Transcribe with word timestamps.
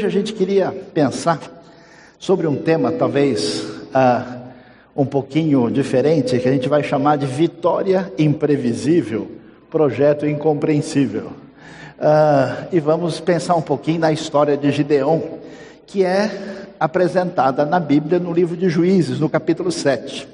Hoje 0.00 0.06
a 0.06 0.18
gente 0.18 0.32
queria 0.32 0.72
pensar 0.94 1.38
sobre 2.18 2.46
um 2.46 2.56
tema 2.56 2.90
talvez 2.90 3.66
ah, 3.92 4.38
um 4.96 5.04
pouquinho 5.04 5.70
diferente, 5.70 6.38
que 6.38 6.48
a 6.48 6.52
gente 6.52 6.70
vai 6.70 6.82
chamar 6.82 7.18
de 7.18 7.26
vitória 7.26 8.10
imprevisível, 8.18 9.30
projeto 9.68 10.26
incompreensível. 10.26 11.32
Ah, 12.00 12.64
e 12.72 12.80
vamos 12.80 13.20
pensar 13.20 13.56
um 13.56 13.60
pouquinho 13.60 14.00
na 14.00 14.10
história 14.10 14.56
de 14.56 14.72
Gideão, 14.72 15.22
que 15.86 16.02
é 16.02 16.30
apresentada 16.80 17.66
na 17.66 17.78
Bíblia 17.78 18.18
no 18.18 18.32
livro 18.32 18.56
de 18.56 18.70
Juízes, 18.70 19.20
no 19.20 19.28
capítulo 19.28 19.70
7. 19.70 20.26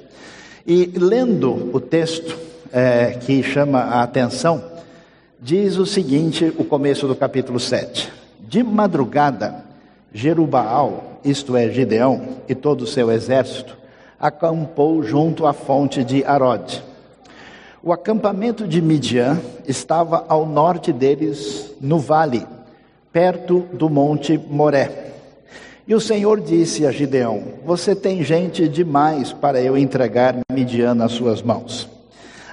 E 0.65 0.93
lendo 0.95 1.75
o 1.75 1.81
texto 1.81 2.37
é, 2.71 3.17
que 3.19 3.43
chama 3.43 3.79
a 3.79 4.01
atenção, 4.01 4.63
diz 5.41 5.75
o 5.75 5.85
seguinte: 5.85 6.53
o 6.57 6.63
começo 6.63 7.05
do 7.05 7.17
capítulo 7.17 7.59
7. 7.59 8.26
De 8.47 8.63
madrugada, 8.63 9.65
Jerubaal, 10.13 11.19
isto 11.23 11.55
é, 11.55 11.69
Gideão, 11.69 12.21
e 12.47 12.55
todo 12.55 12.81
o 12.81 12.87
seu 12.87 13.11
exército, 13.11 13.77
acampou 14.19 15.03
junto 15.03 15.45
à 15.45 15.53
fonte 15.53 16.03
de 16.03 16.23
Arode. 16.23 16.81
O 17.83 17.91
acampamento 17.91 18.67
de 18.67 18.81
Midian 18.81 19.39
estava 19.67 20.25
ao 20.27 20.45
norte 20.45 20.93
deles, 20.93 21.71
no 21.81 21.99
vale, 21.99 22.45
perto 23.11 23.65
do 23.73 23.89
monte 23.89 24.37
Moré. 24.37 25.11
E 25.87 25.93
o 25.93 25.99
Senhor 25.99 26.39
disse 26.39 26.85
a 26.85 26.91
Gideão: 26.91 27.43
Você 27.65 27.95
tem 27.95 28.23
gente 28.23 28.67
demais 28.67 29.33
para 29.33 29.61
eu 29.61 29.77
entregar 29.77 30.35
Midian 30.51 30.95
nas 30.95 31.11
suas 31.11 31.41
mãos 31.41 31.89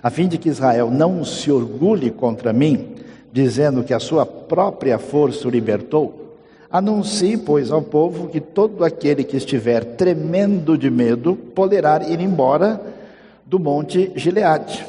a 0.04 0.10
fim 0.10 0.28
de 0.28 0.36
que 0.36 0.50
Israel 0.50 0.90
não 0.90 1.24
se 1.24 1.50
orgulhe 1.50 2.10
contra 2.10 2.52
mim, 2.52 2.93
dizendo 3.34 3.82
que 3.82 3.92
a 3.92 3.98
sua 3.98 4.24
própria 4.24 4.96
força 4.96 5.48
o 5.48 5.50
libertou, 5.50 6.36
anuncie, 6.70 7.36
pois, 7.36 7.72
ao 7.72 7.82
povo 7.82 8.28
que 8.28 8.40
todo 8.40 8.84
aquele 8.84 9.24
que 9.24 9.36
estiver 9.36 9.84
tremendo 9.84 10.78
de 10.78 10.88
medo 10.88 11.34
poderá 11.34 12.00
ir 12.08 12.20
embora 12.20 12.80
do 13.44 13.58
monte 13.58 14.12
Gileade. 14.14 14.86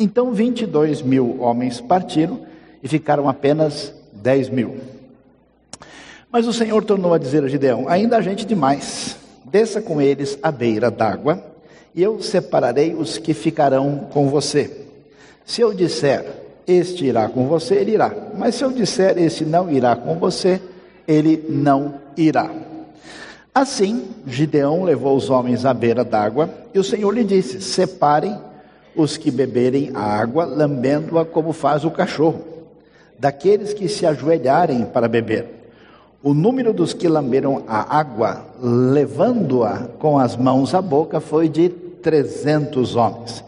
Então 0.00 0.32
22 0.32 1.00
mil 1.00 1.40
homens 1.40 1.80
partiram 1.80 2.40
e 2.82 2.88
ficaram 2.88 3.28
apenas 3.28 3.94
10 4.14 4.48
mil. 4.48 4.78
Mas 6.28 6.48
o 6.48 6.52
Senhor 6.52 6.84
tornou 6.84 7.14
a 7.14 7.18
dizer 7.18 7.44
a 7.44 7.48
Gideão: 7.48 7.88
Ainda 7.88 8.16
há 8.16 8.20
gente 8.20 8.44
demais, 8.44 9.16
desça 9.44 9.80
com 9.80 10.02
eles 10.02 10.36
à 10.42 10.50
beira 10.50 10.90
d'água 10.90 11.40
e 11.94 12.02
eu 12.02 12.20
separarei 12.20 12.94
os 12.94 13.16
que 13.16 13.32
ficarão 13.32 14.08
com 14.12 14.28
você. 14.28 14.88
Se 15.44 15.60
eu 15.60 15.72
disser, 15.72 16.45
este 16.66 17.06
irá 17.06 17.28
com 17.28 17.46
você, 17.46 17.76
ele 17.76 17.92
irá. 17.92 18.12
Mas 18.36 18.56
se 18.56 18.64
eu 18.64 18.72
disser, 18.72 19.16
este 19.18 19.44
não 19.44 19.70
irá 19.70 19.94
com 19.94 20.16
você, 20.16 20.60
ele 21.06 21.44
não 21.48 21.94
irá. 22.16 22.50
Assim, 23.54 24.08
Gideão 24.26 24.82
levou 24.82 25.16
os 25.16 25.30
homens 25.30 25.64
à 25.64 25.72
beira 25.72 26.04
d'água, 26.04 26.50
e 26.74 26.78
o 26.78 26.84
Senhor 26.84 27.10
lhe 27.10 27.24
disse: 27.24 27.60
Separem 27.60 28.36
os 28.94 29.16
que 29.16 29.30
beberem 29.30 29.92
a 29.94 30.00
água, 30.00 30.44
lambendo-a 30.44 31.24
como 31.24 31.52
faz 31.52 31.84
o 31.84 31.90
cachorro, 31.90 32.42
daqueles 33.18 33.72
que 33.72 33.88
se 33.88 34.04
ajoelharem 34.04 34.84
para 34.84 35.08
beber. 35.08 35.56
O 36.22 36.34
número 36.34 36.72
dos 36.72 36.92
que 36.92 37.06
lamberam 37.06 37.62
a 37.68 37.96
água, 37.98 38.44
levando-a 38.60 39.86
com 39.98 40.18
as 40.18 40.34
mãos 40.36 40.74
à 40.74 40.82
boca, 40.82 41.20
foi 41.20 41.48
de 41.48 41.68
trezentos 41.68 42.96
homens. 42.96 43.44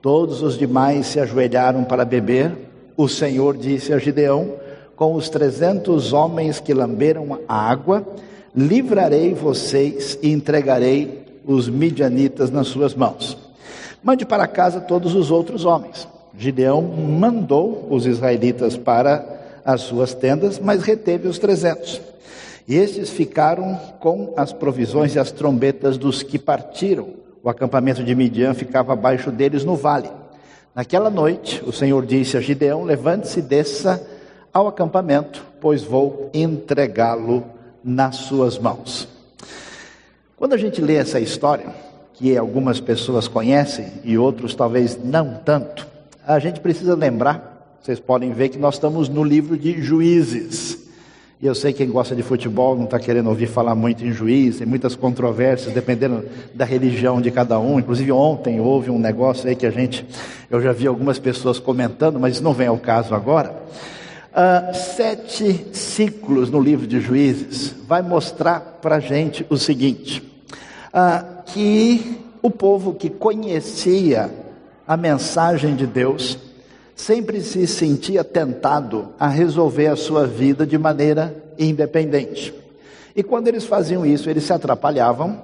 Todos 0.00 0.42
os 0.42 0.56
demais 0.56 1.06
se 1.06 1.18
ajoelharam 1.18 1.84
para 1.84 2.04
beber. 2.04 2.67
O 2.98 3.08
Senhor 3.08 3.56
disse 3.56 3.92
a 3.92 3.98
Gideão: 3.98 4.54
Com 4.96 5.14
os 5.14 5.28
trezentos 5.30 6.12
homens 6.12 6.58
que 6.58 6.74
lamberam 6.74 7.38
a 7.46 7.70
água, 7.70 8.04
livrarei 8.52 9.32
vocês 9.34 10.18
e 10.20 10.32
entregarei 10.32 11.24
os 11.46 11.68
midianitas 11.68 12.50
nas 12.50 12.66
suas 12.66 12.96
mãos. 12.96 13.38
Mande 14.02 14.26
para 14.26 14.48
casa 14.48 14.80
todos 14.80 15.14
os 15.14 15.30
outros 15.30 15.64
homens. 15.64 16.08
Gideão 16.36 16.82
mandou 16.82 17.86
os 17.88 18.04
israelitas 18.04 18.76
para 18.76 19.60
as 19.64 19.82
suas 19.82 20.12
tendas, 20.12 20.58
mas 20.58 20.82
reteve 20.82 21.28
os 21.28 21.38
trezentos. 21.38 22.00
E 22.66 22.74
estes 22.74 23.10
ficaram 23.10 23.78
com 24.00 24.34
as 24.36 24.52
provisões 24.52 25.14
e 25.14 25.20
as 25.20 25.30
trombetas 25.30 25.96
dos 25.96 26.24
que 26.24 26.36
partiram 26.36 27.10
o 27.44 27.48
acampamento 27.48 28.02
de 28.02 28.12
Midian 28.12 28.54
ficava 28.54 28.92
abaixo 28.92 29.30
deles 29.30 29.64
no 29.64 29.76
vale. 29.76 30.10
Naquela 30.78 31.10
noite, 31.10 31.60
o 31.66 31.72
Senhor 31.72 32.06
disse 32.06 32.36
a 32.36 32.40
Gideão: 32.40 32.84
Levante-se 32.84 33.40
e 33.40 33.42
desça 33.42 34.00
ao 34.54 34.68
acampamento, 34.68 35.44
pois 35.60 35.82
vou 35.82 36.30
entregá-lo 36.32 37.42
nas 37.82 38.14
suas 38.14 38.60
mãos. 38.60 39.08
Quando 40.36 40.52
a 40.52 40.56
gente 40.56 40.80
lê 40.80 40.94
essa 40.94 41.18
história, 41.18 41.74
que 42.14 42.36
algumas 42.36 42.78
pessoas 42.78 43.26
conhecem 43.26 43.88
e 44.04 44.16
outros 44.16 44.54
talvez 44.54 44.96
não 45.02 45.40
tanto, 45.44 45.84
a 46.24 46.38
gente 46.38 46.60
precisa 46.60 46.94
lembrar, 46.94 47.76
vocês 47.82 47.98
podem 47.98 48.30
ver 48.30 48.50
que 48.50 48.58
nós 48.58 48.74
estamos 48.74 49.08
no 49.08 49.24
livro 49.24 49.58
de 49.58 49.82
Juízes. 49.82 50.87
E 51.40 51.46
eu 51.46 51.54
sei 51.54 51.72
que 51.72 51.78
quem 51.84 51.88
gosta 51.92 52.16
de 52.16 52.22
futebol 52.24 52.74
não 52.74 52.84
está 52.84 52.98
querendo 52.98 53.28
ouvir 53.28 53.46
falar 53.46 53.76
muito 53.76 54.04
em 54.04 54.10
juiz, 54.10 54.58
tem 54.58 54.66
muitas 54.66 54.96
controvérsias, 54.96 55.72
dependendo 55.72 56.24
da 56.52 56.64
religião 56.64 57.20
de 57.20 57.30
cada 57.30 57.60
um. 57.60 57.78
Inclusive 57.78 58.10
ontem 58.10 58.58
houve 58.58 58.90
um 58.90 58.98
negócio 58.98 59.48
aí 59.48 59.54
que 59.54 59.64
a 59.64 59.70
gente, 59.70 60.04
eu 60.50 60.60
já 60.60 60.72
vi 60.72 60.88
algumas 60.88 61.20
pessoas 61.20 61.60
comentando, 61.60 62.18
mas 62.18 62.40
não 62.40 62.52
vem 62.52 62.66
ao 62.66 62.76
caso 62.76 63.14
agora. 63.14 63.54
Uh, 64.32 64.74
sete 64.74 65.66
ciclos 65.72 66.50
no 66.50 66.60
livro 66.60 66.88
de 66.88 67.00
juízes 67.00 67.72
vai 67.86 68.02
mostrar 68.02 68.60
para 68.82 68.96
a 68.96 69.00
gente 69.00 69.46
o 69.48 69.56
seguinte: 69.56 70.20
uh, 70.92 71.42
que 71.46 72.18
o 72.42 72.50
povo 72.50 72.94
que 72.94 73.08
conhecia 73.08 74.28
a 74.86 74.96
mensagem 74.96 75.76
de 75.76 75.86
Deus, 75.86 76.36
sempre 76.98 77.40
se 77.40 77.64
sentia 77.66 78.24
tentado 78.24 79.10
a 79.18 79.28
resolver 79.28 79.86
a 79.86 79.96
sua 79.96 80.26
vida 80.26 80.66
de 80.66 80.76
maneira 80.76 81.34
independente. 81.56 82.52
E 83.14 83.22
quando 83.22 83.48
eles 83.48 83.64
faziam 83.64 84.04
isso, 84.04 84.28
eles 84.28 84.44
se 84.44 84.52
atrapalhavam 84.52 85.40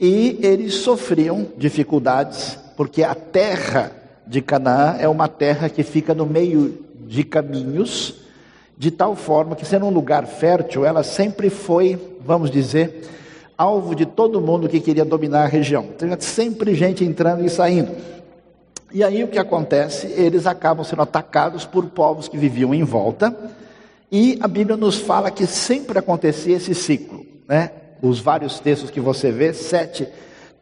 e 0.00 0.38
eles 0.42 0.74
sofriam 0.74 1.46
dificuldades, 1.56 2.58
porque 2.76 3.02
a 3.02 3.14
terra 3.14 3.92
de 4.26 4.40
Canaã 4.40 4.96
é 4.98 5.06
uma 5.06 5.28
terra 5.28 5.68
que 5.68 5.82
fica 5.82 6.14
no 6.14 6.26
meio 6.26 6.78
de 7.06 7.22
caminhos, 7.22 8.14
de 8.76 8.90
tal 8.90 9.14
forma 9.14 9.54
que, 9.54 9.66
sendo 9.66 9.86
um 9.86 9.90
lugar 9.90 10.26
fértil, 10.26 10.84
ela 10.84 11.02
sempre 11.02 11.50
foi, 11.50 11.98
vamos 12.24 12.50
dizer, 12.50 13.04
alvo 13.56 13.94
de 13.94 14.06
todo 14.06 14.40
mundo 14.40 14.68
que 14.68 14.80
queria 14.80 15.04
dominar 15.04 15.44
a 15.44 15.46
região. 15.46 15.86
Tinha 15.98 16.18
sempre 16.20 16.74
gente 16.74 17.04
entrando 17.04 17.44
e 17.44 17.50
saindo. 17.50 18.15
E 18.92 19.02
aí 19.02 19.24
o 19.24 19.28
que 19.28 19.38
acontece? 19.38 20.06
Eles 20.06 20.46
acabam 20.46 20.84
sendo 20.84 21.02
atacados 21.02 21.64
por 21.64 21.86
povos 21.86 22.28
que 22.28 22.38
viviam 22.38 22.74
em 22.74 22.84
volta, 22.84 23.36
e 24.10 24.38
a 24.40 24.46
Bíblia 24.46 24.76
nos 24.76 24.98
fala 24.98 25.30
que 25.30 25.46
sempre 25.46 25.98
acontecia 25.98 26.56
esse 26.56 26.74
ciclo, 26.74 27.26
né? 27.48 27.72
Os 28.00 28.20
vários 28.20 28.60
textos 28.60 28.90
que 28.90 29.00
você 29.00 29.32
vê, 29.32 29.52
sete 29.52 30.06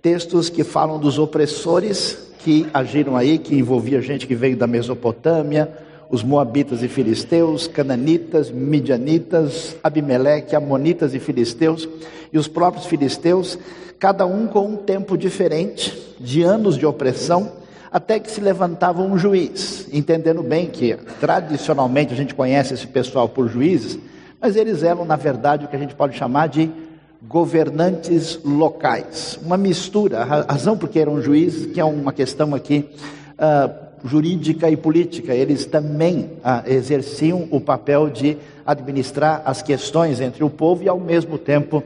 textos 0.00 0.48
que 0.48 0.64
falam 0.64 0.98
dos 0.98 1.18
opressores 1.18 2.32
que 2.38 2.66
agiram 2.72 3.16
aí, 3.16 3.38
que 3.38 3.56
envolvia 3.56 4.00
gente 4.00 4.26
que 4.26 4.34
veio 4.34 4.56
da 4.56 4.66
Mesopotâmia, 4.66 5.70
os 6.10 6.22
moabitas 6.22 6.82
e 6.82 6.88
filisteus, 6.88 7.66
cananitas, 7.66 8.50
midianitas, 8.50 9.76
Abimeleque, 9.82 10.54
amonitas 10.54 11.14
e 11.14 11.18
filisteus, 11.18 11.88
e 12.32 12.38
os 12.38 12.46
próprios 12.46 12.86
filisteus, 12.86 13.58
cada 13.98 14.26
um 14.26 14.46
com 14.46 14.66
um 14.66 14.76
tempo 14.76 15.16
diferente, 15.16 16.16
de 16.20 16.42
anos 16.42 16.76
de 16.76 16.86
opressão, 16.86 17.52
até 17.94 18.18
que 18.18 18.28
se 18.28 18.40
levantava 18.40 19.00
um 19.02 19.16
juiz, 19.16 19.86
entendendo 19.92 20.42
bem 20.42 20.66
que 20.66 20.96
tradicionalmente 21.20 22.12
a 22.12 22.16
gente 22.16 22.34
conhece 22.34 22.74
esse 22.74 22.88
pessoal 22.88 23.28
por 23.28 23.48
juízes, 23.48 23.96
mas 24.40 24.56
eles 24.56 24.82
eram, 24.82 25.04
na 25.04 25.14
verdade, 25.14 25.64
o 25.64 25.68
que 25.68 25.76
a 25.76 25.78
gente 25.78 25.94
pode 25.94 26.16
chamar 26.16 26.48
de 26.48 26.68
governantes 27.22 28.40
locais. 28.44 29.38
Uma 29.40 29.56
mistura, 29.56 30.22
a 30.22 30.24
razão 30.24 30.76
porque 30.76 30.98
eram 30.98 31.22
juízes, 31.22 31.66
que 31.66 31.78
é 31.78 31.84
uma 31.84 32.12
questão 32.12 32.52
aqui 32.52 32.90
uh, 33.38 33.72
jurídica 34.04 34.68
e 34.68 34.76
política, 34.76 35.32
eles 35.32 35.64
também 35.64 36.32
uh, 36.38 36.68
exerciam 36.68 37.46
o 37.52 37.60
papel 37.60 38.10
de 38.10 38.36
administrar 38.66 39.40
as 39.44 39.62
questões 39.62 40.20
entre 40.20 40.42
o 40.42 40.50
povo 40.50 40.82
e, 40.82 40.88
ao 40.88 40.98
mesmo 40.98 41.38
tempo, 41.38 41.80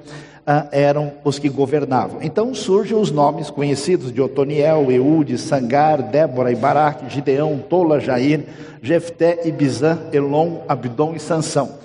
eram 0.72 1.12
os 1.24 1.38
que 1.38 1.48
governavam. 1.48 2.20
Então 2.22 2.54
surgem 2.54 2.96
os 2.96 3.10
nomes 3.10 3.50
conhecidos 3.50 4.10
de 4.12 4.20
Otoniel, 4.20 4.90
Eude, 4.90 5.36
Sangar, 5.36 6.00
Débora 6.02 6.50
e 6.50 6.56
Baraque, 6.56 7.12
Gideão, 7.12 7.58
Tola, 7.58 8.00
Jair, 8.00 8.44
Jefté, 8.82 9.40
Ibizã, 9.44 9.98
Elon, 10.12 10.60
Abdon 10.66 11.14
e 11.14 11.20
Sansão. 11.20 11.76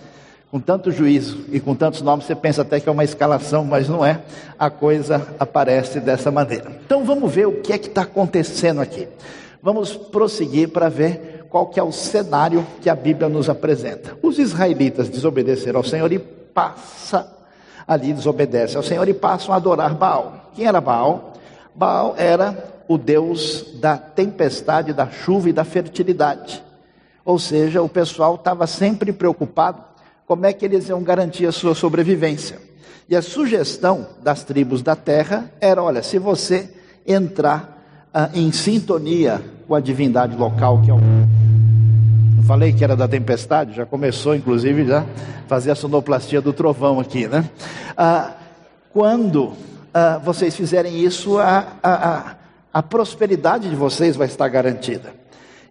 Com 0.49 0.59
tanto 0.59 0.91
juízo 0.91 1.45
e 1.51 1.59
com 1.59 1.75
tantos 1.75 2.01
nomes, 2.01 2.25
você 2.25 2.35
pensa 2.35 2.61
até 2.61 2.79
que 2.79 2.87
é 2.87 2.91
uma 2.91 3.03
escalação, 3.03 3.65
mas 3.65 3.89
não 3.89 4.05
é. 4.05 4.21
A 4.57 4.69
coisa 4.69 5.27
aparece 5.39 5.99
dessa 5.99 6.31
maneira. 6.31 6.71
Então 6.85 7.03
vamos 7.03 7.33
ver 7.33 7.47
o 7.47 7.53
que 7.53 7.73
é 7.73 7.77
que 7.77 7.87
está 7.87 8.03
acontecendo 8.03 8.79
aqui. 8.79 9.07
Vamos 9.61 9.95
prosseguir 9.95 10.69
para 10.69 10.89
ver 10.89 11.47
qual 11.49 11.65
que 11.67 11.79
é 11.79 11.83
o 11.83 11.91
cenário 11.91 12.65
que 12.81 12.89
a 12.89 12.95
Bíblia 12.95 13.27
nos 13.27 13.49
apresenta. 13.49 14.15
Os 14.21 14.37
israelitas 14.39 15.09
desobedeceram 15.09 15.79
ao 15.79 15.83
Senhor 15.83 16.11
e 16.13 16.19
passa 16.19 17.42
ali, 17.87 18.13
desobedece 18.13 18.77
ao 18.77 18.83
Senhor 18.83 19.07
e 19.07 19.13
passam 19.13 19.53
a 19.53 19.57
adorar 19.57 19.93
Baal. 19.93 20.51
Quem 20.55 20.65
era 20.65 20.79
Baal? 20.79 21.33
Baal 21.75 22.15
era 22.17 22.73
o 22.87 22.97
deus 22.97 23.65
da 23.75 23.97
tempestade, 23.97 24.93
da 24.93 25.07
chuva 25.09 25.49
e 25.49 25.53
da 25.53 25.63
fertilidade. 25.63 26.63
Ou 27.25 27.39
seja, 27.39 27.81
o 27.81 27.89
pessoal 27.89 28.35
estava 28.35 28.67
sempre 28.67 29.13
preocupado 29.13 29.81
como 30.25 30.45
é 30.45 30.53
que 30.53 30.65
eles 30.65 30.89
iam 30.89 31.01
garantir 31.03 31.45
a 31.45 31.51
sua 31.51 31.73
sobrevivência. 31.73 32.59
E 33.07 33.15
a 33.15 33.21
sugestão 33.21 34.07
das 34.21 34.43
tribos 34.43 34.81
da 34.81 34.95
terra 34.95 35.49
era: 35.59 35.81
olha, 35.81 36.03
se 36.03 36.17
você 36.17 36.69
entrar 37.05 37.81
ah, 38.13 38.29
em 38.33 38.51
sintonia 38.51 39.41
com 39.67 39.75
a 39.75 39.79
divindade 39.79 40.35
local, 40.35 40.81
que 40.81 40.89
é 40.89 40.93
o. 40.93 41.42
Falei 42.45 42.73
que 42.73 42.83
era 42.83 42.93
da 42.93 43.07
tempestade, 43.07 43.73
já 43.73 43.85
começou, 43.85 44.35
inclusive, 44.35 44.85
já 44.85 45.05
fazer 45.47 45.71
a 45.71 45.75
sonoplastia 45.75 46.41
do 46.41 46.51
trovão 46.51 46.99
aqui, 46.99 47.25
né? 47.25 47.49
Ah, 47.95 48.33
quando 48.91 49.53
ah, 49.93 50.17
vocês 50.17 50.53
fizerem 50.53 50.99
isso, 50.99 51.37
a, 51.39 51.65
a, 51.81 52.35
a 52.73 52.83
prosperidade 52.83 53.69
de 53.69 53.75
vocês 53.77 54.17
vai 54.17 54.27
estar 54.27 54.49
garantida. 54.49 55.13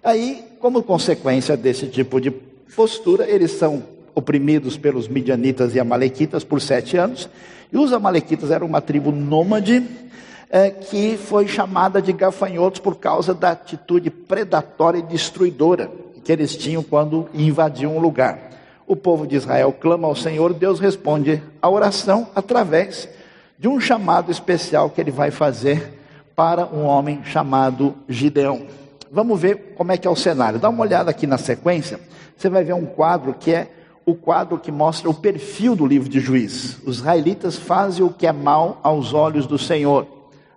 Aí, 0.03 0.47
como 0.61 0.83
consequência 0.83 1.59
desse 1.59 1.89
tipo 1.89 2.19
de 2.19 2.31
postura, 2.31 3.29
eles 3.29 3.51
são 3.51 3.83
oprimidos 4.15 4.79
pelos 4.79 5.09
midianitas 5.09 5.75
e 5.75 5.81
amalequitas 5.81 6.43
por 6.43 6.59
sete 6.59 6.97
anos. 6.97 7.29
E 7.71 7.77
os 7.77 7.93
amalequitas 7.93 8.51
eram 8.51 8.67
uma 8.67 8.81
tribo 8.81 9.13
nômade 9.13 9.87
é, 10.49 10.71
que 10.71 11.19
foi 11.19 11.47
chamada 11.47 12.01
de 12.01 12.15
gafanhotos 12.15 12.81
por 12.81 12.97
causa 12.97 13.35
da 13.35 13.51
atitude 13.51 14.09
predatória 14.11 15.01
e 15.01 15.03
destruidora 15.03 15.91
que 16.25 16.33
eles 16.33 16.57
tinham 16.57 16.83
quando 16.83 17.29
invadiam 17.35 17.97
um 17.97 18.01
lugar. 18.01 18.51
O 18.87 18.97
povo 18.97 19.27
de 19.27 19.37
Israel 19.37 19.73
clama 19.73 20.09
ao 20.09 20.15
Senhor, 20.15 20.53
Deus 20.53 20.79
responde 20.79 21.43
a 21.61 21.69
oração 21.69 22.29
através 22.35 23.09
de 23.59 23.69
um 23.69 23.81
chamado 23.81 24.31
especial 24.31 24.91
que 24.91 25.01
ele 25.01 25.11
vai 25.11 25.31
fazer 25.31 25.99
para 26.35 26.67
um 26.67 26.85
homem 26.85 27.23
chamado 27.25 27.95
Gideão. 28.09 28.67
Vamos 29.11 29.41
ver 29.41 29.75
como 29.77 29.93
é 29.93 29.97
que 29.97 30.09
é 30.09 30.11
o 30.11 30.17
cenário. 30.17 30.59
Dá 30.59 30.69
uma 30.69 30.83
olhada 30.83 31.11
aqui 31.11 31.27
na 31.27 31.39
sequência. 31.39 32.01
Você 32.37 32.49
vai 32.49 32.65
ver 32.65 32.73
um 32.73 32.87
quadro 32.87 33.35
que 33.35 33.53
é 33.53 33.69
o 34.05 34.15
quadro 34.15 34.59
que 34.59 34.73
mostra 34.73 35.09
o 35.09 35.15
perfil 35.15 35.77
do 35.77 35.87
livro 35.87 36.09
de 36.09 36.19
Juízes. 36.19 36.79
Os 36.85 36.99
israelitas 36.99 37.57
fazem 37.57 38.05
o 38.05 38.11
que 38.11 38.27
é 38.27 38.33
mal 38.33 38.81
aos 38.83 39.15
olhos 39.15 39.47
do 39.47 39.59
Senhor, 39.59 40.07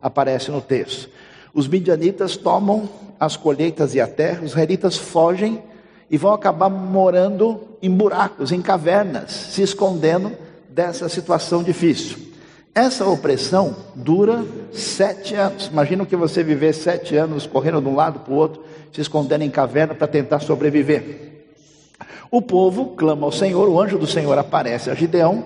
aparece 0.01 0.49
no 0.49 0.61
texto. 0.61 1.09
Os 1.53 1.67
midianitas 1.67 2.35
tomam 2.35 2.89
as 3.19 3.37
colheitas 3.37 3.95
e 3.95 4.01
a 4.01 4.07
terra, 4.07 4.41
os 4.43 4.51
israelitas 4.51 4.97
fogem 4.97 5.61
e 6.09 6.17
vão 6.17 6.33
acabar 6.33 6.69
morando 6.69 7.61
em 7.81 7.89
buracos, 7.89 8.51
em 8.51 8.61
cavernas, 8.61 9.31
se 9.31 9.61
escondendo 9.61 10.31
dessa 10.69 11.09
situação 11.09 11.63
difícil. 11.63 12.17
Essa 12.73 13.05
opressão 13.05 13.75
dura 13.95 14.43
sete 14.73 15.33
anos. 15.33 15.67
Imagina 15.67 16.05
que 16.05 16.15
você 16.15 16.43
viver 16.43 16.73
sete 16.73 17.15
anos 17.15 17.47
correndo 17.47 17.81
de 17.81 17.87
um 17.87 17.95
lado 17.95 18.19
para 18.19 18.33
o 18.33 18.37
outro, 18.37 18.63
se 18.91 18.99
escondendo 18.99 19.43
em 19.43 19.49
caverna 19.49 19.95
para 19.95 20.07
tentar 20.07 20.39
sobreviver. 20.39 21.45
O 22.29 22.41
povo 22.41 22.87
clama 22.97 23.25
ao 23.25 23.31
Senhor, 23.31 23.69
o 23.69 23.79
anjo 23.79 23.97
do 23.97 24.05
Senhor 24.05 24.37
aparece 24.37 24.89
a 24.89 24.93
Gideão, 24.93 25.45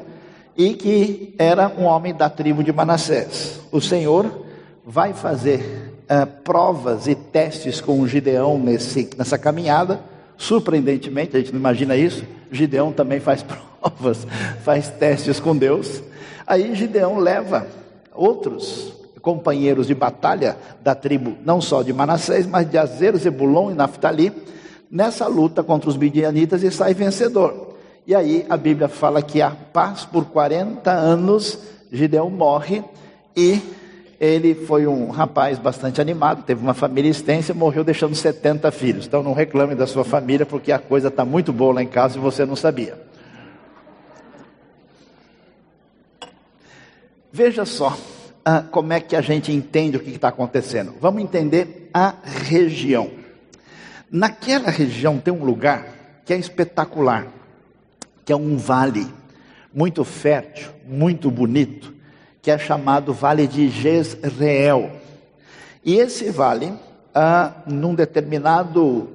e 0.57 0.73
que 0.73 1.35
era 1.37 1.71
um 1.77 1.85
homem 1.85 2.13
da 2.13 2.29
tribo 2.29 2.63
de 2.63 2.73
Manassés. 2.73 3.61
O 3.71 3.79
Senhor 3.79 4.45
vai 4.85 5.13
fazer 5.13 5.88
uh, 6.09 6.25
provas 6.43 7.07
e 7.07 7.15
testes 7.15 7.79
com 7.79 7.99
o 7.99 8.07
Gideão 8.07 8.57
nesse, 8.57 9.09
nessa 9.17 9.37
caminhada. 9.37 10.01
Surpreendentemente, 10.37 11.35
a 11.35 11.39
gente 11.39 11.51
não 11.51 11.59
imagina 11.59 11.95
isso. 11.95 12.23
Gideão 12.51 12.91
também 12.91 13.19
faz 13.19 13.43
provas, 13.79 14.25
faz 14.63 14.89
testes 14.89 15.39
com 15.39 15.55
Deus. 15.55 16.01
Aí 16.47 16.73
Gideão 16.75 17.17
leva 17.17 17.67
outros 18.13 18.93
companheiros 19.21 19.85
de 19.87 19.93
batalha 19.93 20.57
da 20.81 20.95
tribo, 20.95 21.35
não 21.45 21.61
só 21.61 21.83
de 21.83 21.93
Manassés, 21.93 22.47
mas 22.47 22.69
de 22.69 22.77
Azer, 22.77 23.15
Zebulon 23.15 23.71
e 23.71 23.73
Naftali 23.73 24.33
nessa 24.89 25.27
luta 25.27 25.61
contra 25.61 25.89
os 25.89 25.97
midianitas 25.97 26.63
e 26.63 26.71
sai 26.71 26.93
vencedor. 26.93 27.75
E 28.07 28.15
aí 28.15 28.45
a 28.49 28.57
Bíblia 28.57 28.87
fala 28.87 29.21
que 29.21 29.41
há 29.41 29.51
paz 29.51 30.03
por 30.05 30.25
40 30.25 30.89
anos, 30.89 31.59
Gideão 31.91 32.29
morre 32.29 32.83
e 33.35 33.61
ele 34.19 34.53
foi 34.53 34.85
um 34.85 35.09
rapaz 35.09 35.57
bastante 35.57 36.01
animado, 36.01 36.43
teve 36.43 36.61
uma 36.61 36.73
família 36.73 37.09
extensa, 37.09 37.53
morreu 37.53 37.83
deixando 37.83 38.13
70 38.13 38.69
filhos. 38.71 39.07
Então 39.07 39.23
não 39.23 39.33
reclame 39.33 39.75
da 39.75 39.87
sua 39.87 40.03
família, 40.03 40.45
porque 40.45 40.71
a 40.71 40.79
coisa 40.79 41.07
está 41.07 41.23
muito 41.23 41.53
boa 41.53 41.75
lá 41.75 41.83
em 41.83 41.87
casa 41.87 42.17
e 42.17 42.21
você 42.21 42.45
não 42.45 42.55
sabia. 42.55 42.99
Veja 47.31 47.63
só 47.63 47.97
ah, 48.43 48.61
como 48.69 48.91
é 48.91 48.99
que 48.99 49.15
a 49.15 49.21
gente 49.21 49.51
entende 49.51 49.95
o 49.95 49.99
que 50.01 50.09
está 50.09 50.27
acontecendo. 50.27 50.95
Vamos 50.99 51.21
entender 51.21 51.89
a 51.93 52.15
região. 52.23 53.11
Naquela 54.11 54.69
região 54.69 55.19
tem 55.19 55.33
um 55.33 55.45
lugar 55.45 55.87
que 56.25 56.33
é 56.33 56.37
espetacular, 56.37 57.27
que 58.25 58.33
é 58.33 58.35
um 58.35 58.57
vale 58.57 59.07
muito 59.73 60.03
fértil, 60.03 60.71
muito 60.85 61.31
bonito, 61.31 61.93
que 62.49 62.53
é 62.53 62.57
chamado 62.57 63.13
Vale 63.13 63.45
de 63.45 63.69
Jezreel. 63.69 64.89
E 65.85 65.97
esse 65.97 66.31
vale, 66.31 66.73
ah, 67.13 67.51
num 67.67 67.93
determinado 67.93 69.07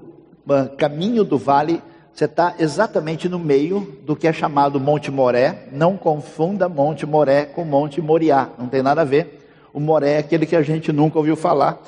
ah, 0.48 0.68
caminho 0.78 1.24
do 1.24 1.36
vale, 1.36 1.82
você 2.12 2.26
está 2.26 2.54
exatamente 2.60 3.28
no 3.28 3.40
meio 3.40 3.98
do 4.06 4.14
que 4.14 4.28
é 4.28 4.32
chamado 4.32 4.78
Monte 4.78 5.10
Moré. 5.10 5.66
Não 5.72 5.96
confunda 5.96 6.68
Monte 6.68 7.04
Moré 7.04 7.44
com 7.44 7.64
Monte 7.64 8.00
Moriá, 8.00 8.50
não 8.56 8.68
tem 8.68 8.82
nada 8.82 9.00
a 9.00 9.04
ver. 9.04 9.48
O 9.72 9.80
Moré 9.80 10.12
é 10.12 10.18
aquele 10.18 10.46
que 10.46 10.54
a 10.54 10.62
gente 10.62 10.92
nunca 10.92 11.18
ouviu 11.18 11.34
falar, 11.34 11.82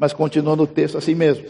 mas 0.00 0.12
continua 0.12 0.56
no 0.56 0.66
texto 0.66 0.98
assim 0.98 1.14
mesmo. 1.14 1.44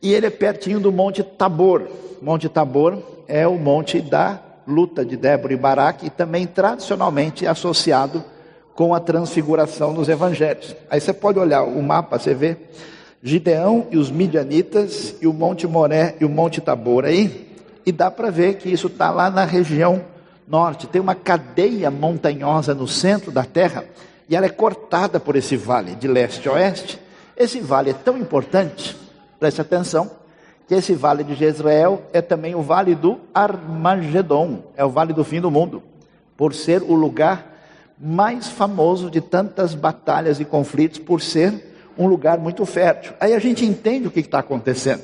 E 0.00 0.14
ele 0.14 0.26
é 0.26 0.30
pertinho 0.30 0.78
do 0.78 0.92
Monte 0.92 1.24
Tabor. 1.24 1.88
Monte 2.22 2.48
Tabor 2.48 3.02
é 3.26 3.44
o 3.44 3.58
monte 3.58 4.00
da 4.00 4.40
luta 4.68 5.04
de 5.04 5.16
Débora 5.16 5.52
e 5.52 5.56
Baraque 5.56 6.06
e 6.06 6.10
também 6.10 6.46
tradicionalmente 6.46 7.44
associado 7.44 8.22
com 8.76 8.94
a 8.94 9.00
transfiguração 9.00 9.92
nos 9.92 10.08
evangelhos. 10.08 10.76
Aí 10.88 11.00
você 11.00 11.12
pode 11.12 11.38
olhar 11.38 11.64
o 11.64 11.82
mapa, 11.82 12.18
você 12.18 12.34
vê 12.34 12.56
Gideão 13.22 13.88
e 13.90 13.96
os 13.96 14.10
midianitas 14.10 15.16
e 15.20 15.26
o 15.26 15.32
Monte 15.32 15.66
Moré 15.66 16.14
e 16.20 16.24
o 16.24 16.28
Monte 16.28 16.60
Tabor 16.60 17.04
aí, 17.04 17.50
e 17.84 17.90
dá 17.90 18.10
para 18.10 18.30
ver 18.30 18.58
que 18.58 18.68
isso 18.68 18.86
está 18.86 19.10
lá 19.10 19.28
na 19.30 19.44
região 19.44 20.02
norte. 20.46 20.86
Tem 20.86 21.00
uma 21.00 21.14
cadeia 21.14 21.90
montanhosa 21.90 22.74
no 22.74 22.86
centro 22.86 23.32
da 23.32 23.42
terra 23.42 23.84
e 24.28 24.36
ela 24.36 24.46
é 24.46 24.50
cortada 24.50 25.18
por 25.18 25.34
esse 25.34 25.56
vale 25.56 25.96
de 25.96 26.06
leste 26.06 26.48
a 26.48 26.52
oeste. 26.52 27.00
Esse 27.36 27.58
vale 27.60 27.90
é 27.90 27.94
tão 27.94 28.16
importante 28.16 28.96
Preste 29.38 29.60
atenção, 29.60 30.10
que 30.66 30.74
esse 30.74 30.94
vale 30.94 31.22
de 31.22 31.34
Jezreel 31.34 32.02
é 32.12 32.22
também 32.22 32.54
o 32.54 32.62
vale 32.62 32.94
do 32.94 33.20
Armagedon, 33.34 34.62
é 34.76 34.84
o 34.84 34.88
vale 34.88 35.12
do 35.12 35.22
fim 35.22 35.40
do 35.40 35.50
mundo, 35.50 35.82
por 36.36 36.54
ser 36.54 36.82
o 36.82 36.94
lugar 36.94 37.55
mais 37.98 38.48
famoso 38.48 39.10
de 39.10 39.20
tantas 39.20 39.74
batalhas 39.74 40.40
e 40.40 40.44
conflitos, 40.44 40.98
por 40.98 41.20
ser 41.20 41.74
um 41.96 42.06
lugar 42.06 42.38
muito 42.38 42.64
fértil. 42.66 43.12
Aí 43.18 43.34
a 43.34 43.38
gente 43.38 43.64
entende 43.64 44.08
o 44.08 44.10
que 44.10 44.20
está 44.20 44.40
acontecendo. 44.40 45.02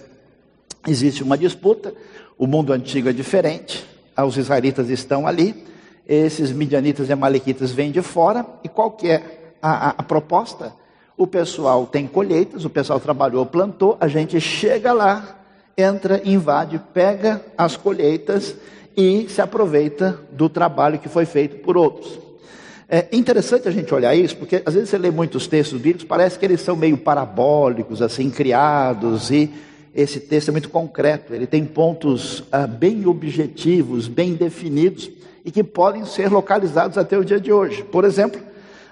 Existe 0.87 1.23
uma 1.23 1.39
disputa, 1.39 1.95
o 2.37 2.47
mundo 2.47 2.73
antigo 2.73 3.09
é 3.09 3.13
diferente, 3.13 3.87
os 4.17 4.37
israelitas 4.37 4.91
estão 4.91 5.27
ali, 5.27 5.65
esses 6.07 6.53
midianitas 6.53 7.09
e 7.09 7.13
amalequitas 7.13 7.71
vêm 7.71 7.91
de 7.91 8.03
fora, 8.03 8.45
e 8.65 8.69
qual 8.69 8.91
que 8.91 9.09
é 9.09 9.55
a, 9.63 9.89
a, 9.89 9.95
a 9.99 10.03
proposta? 10.03 10.73
o 11.17 11.27
pessoal 11.27 11.87
tem 11.87 12.07
colheitas, 12.07 12.65
o 12.65 12.71
pessoal 12.71 12.99
trabalhou, 12.99 13.47
plantou, 13.47 13.97
a 14.01 14.09
gente 14.09 14.41
chega 14.41 14.93
lá, 14.93 15.39
entra, 15.77 16.21
invade, 16.25 16.81
pega 16.93 17.41
as 17.57 17.77
colheitas 17.77 18.57
e 18.97 19.29
se 19.29 19.41
aproveita 19.41 20.19
do 20.33 20.49
trabalho 20.49 20.99
que 20.99 21.09
foi 21.09 21.25
feito 21.25 21.59
por 21.59 21.77
outros. 21.77 22.19
É 22.95 23.07
interessante 23.11 23.67
a 23.67 23.71
gente 23.71 23.95
olhar 23.95 24.15
isso, 24.15 24.37
porque 24.37 24.63
às 24.67 24.75
vezes 24.75 24.91
você 24.91 24.99
lê 24.99 25.11
muitos 25.11 25.47
textos 25.47 25.81
bíblicos, 25.81 26.05
parece 26.05 26.39
que 26.39 26.45
eles 26.45 26.61
são 26.61 26.77
meio 26.77 26.99
parabólicos, 26.99 28.03
assim, 28.03 28.29
criados, 28.29 29.31
e 29.31 29.51
esse 29.95 30.21
texto 30.21 30.51
é 30.51 30.53
muito 30.53 30.69
concreto, 30.69 31.33
ele 31.33 31.47
tem 31.47 31.65
pontos 31.65 32.45
ah, 32.53 32.67
bem 32.67 33.07
objetivos, 33.07 34.09
bem 34.09 34.35
definidos, 34.35 35.11
e 35.43 35.51
que 35.51 35.65
podem 35.65 36.05
ser 36.05 36.31
localizados 36.31 36.99
até 36.99 37.17
o 37.17 37.25
dia 37.25 37.41
de 37.41 37.51
hoje. 37.51 37.83
Por 37.83 38.05
exemplo, 38.05 38.39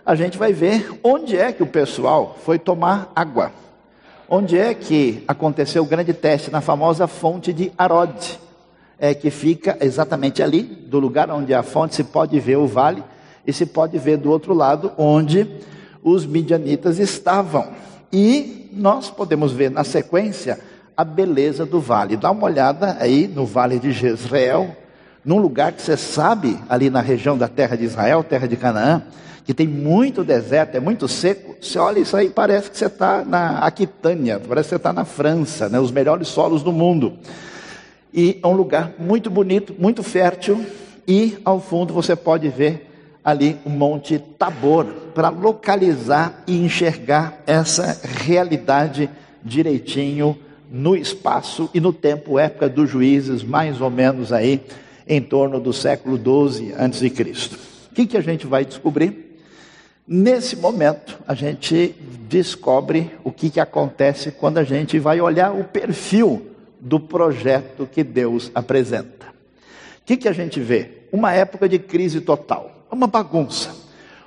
a 0.07 0.15
gente 0.15 0.39
vai 0.39 0.55
ver 0.55 0.91
onde 1.05 1.37
é 1.37 1.53
que 1.53 1.63
o 1.63 1.67
pessoal 1.67 2.39
foi 2.43 2.59
tomar 2.59 3.13
água. 3.15 3.53
Onde 4.27 4.57
é 4.57 4.73
que 4.73 5.23
aconteceu 5.29 5.83
o 5.83 5.87
grande 5.87 6.15
teste? 6.15 6.51
Na 6.51 6.63
famosa 6.63 7.07
fonte 7.07 7.53
de 7.53 7.71
Arod, 7.77 8.41
é, 8.99 9.13
que 9.13 9.29
fica 9.29 9.77
exatamente 9.79 10.43
ali, 10.43 10.63
do 10.63 10.99
lugar 10.99 11.31
onde 11.31 11.53
a 11.53 11.63
fonte 11.63 11.97
se 11.97 12.05
pode 12.05 12.41
ver 12.41 12.57
o 12.57 12.67
vale, 12.67 13.05
e 13.51 13.53
se 13.53 13.67
pode 13.67 13.99
ver 13.99 14.17
do 14.17 14.31
outro 14.31 14.55
lado, 14.55 14.93
onde 14.97 15.47
os 16.03 16.25
midianitas 16.25 16.99
estavam. 16.99 17.69
E 18.13 18.71
nós 18.73 19.11
podemos 19.11 19.53
ver 19.53 19.71
na 19.71 19.85
sequência 19.85 20.59
a 20.97 21.05
beleza 21.05 21.67
do 21.67 21.81
vale. 21.81 22.17
Dá 22.17 22.31
uma 22.31 22.45
olhada 22.45 22.97
aí 23.01 23.27
no 23.27 23.45
vale 23.45 23.79
de 23.79 23.91
Jezreel, 23.91 24.75
num 25.25 25.39
lugar 25.39 25.73
que 25.73 25.83
você 25.83 25.97
sabe, 25.97 26.59
ali 26.69 26.89
na 26.89 27.01
região 27.01 27.37
da 27.37 27.49
terra 27.49 27.77
de 27.77 27.85
Israel, 27.85 28.23
terra 28.23 28.47
de 28.47 28.57
Canaã, 28.57 29.03
que 29.45 29.53
tem 29.53 29.67
muito 29.67 30.23
deserto, 30.23 30.77
é 30.77 30.81
muito 30.81 31.09
seco. 31.09 31.57
Você 31.61 31.79
olha 31.79 31.99
isso 31.99 32.17
aí, 32.17 32.31
parece 32.31 32.71
que 32.71 32.79
você 32.79 32.87
está 32.87 33.25
na 33.25 33.59
Aquitânia, 33.59 34.41
parece 34.41 34.69
que 34.69 34.71
você 34.71 34.77
está 34.77 34.93
na 34.93 35.05
França, 35.05 35.69
né? 35.69 35.81
os 35.81 35.91
melhores 35.91 36.29
solos 36.29 36.63
do 36.63 36.73
mundo. 36.73 37.15
E 38.15 38.39
é 38.43 38.47
um 38.47 38.53
lugar 38.53 38.93
muito 38.99 39.29
bonito, 39.29 39.75
muito 39.79 40.03
fértil, 40.03 40.65
e 41.07 41.39
ao 41.45 41.61
fundo 41.61 41.93
você 41.93 42.15
pode 42.15 42.49
ver 42.49 42.90
ali 43.31 43.57
o 43.65 43.71
Monte 43.71 44.19
Tabor, 44.19 44.85
para 45.15 45.29
localizar 45.29 46.43
e 46.47 46.57
enxergar 46.65 47.43
essa 47.47 48.01
realidade 48.05 49.09
direitinho 49.43 50.37
no 50.71 50.95
espaço 50.95 51.69
e 51.75 51.81
no 51.81 51.93
tempo, 51.93 52.39
época 52.39 52.69
dos 52.69 52.89
juízes, 52.89 53.43
mais 53.43 53.81
ou 53.81 53.91
menos 53.91 54.33
aí 54.33 54.61
em 55.07 55.21
torno 55.21 55.59
do 55.59 55.73
século 55.73 56.17
12 56.17 56.73
a.C. 56.75 57.07
O 57.91 57.95
que, 57.95 58.07
que 58.07 58.17
a 58.17 58.21
gente 58.21 58.47
vai 58.47 58.65
descobrir? 58.65 59.39
Nesse 60.07 60.57
momento, 60.57 61.19
a 61.27 61.35
gente 61.35 61.95
descobre 62.29 63.11
o 63.25 63.33
que, 63.33 63.51
que 63.51 63.61
acontece 63.61 64.31
quando 64.31 64.59
a 64.59 64.65
gente 64.65 64.99
vai 64.99 65.21
olhar 65.21 65.53
o 65.53 65.65
perfil 65.65 66.47
do 66.81 66.99
projeto 66.99 67.89
que 67.91 68.03
Deus 68.03 68.51
apresenta. 68.55 69.27
O 70.01 70.05
que, 70.07 70.17
que 70.17 70.29
a 70.29 70.33
gente 70.33 70.61
vê? 70.61 71.03
Uma 71.13 71.33
época 71.33 71.69
de 71.69 71.79
crise 71.79 72.21
total, 72.21 72.80
uma 72.95 73.07
bagunça. 73.07 73.75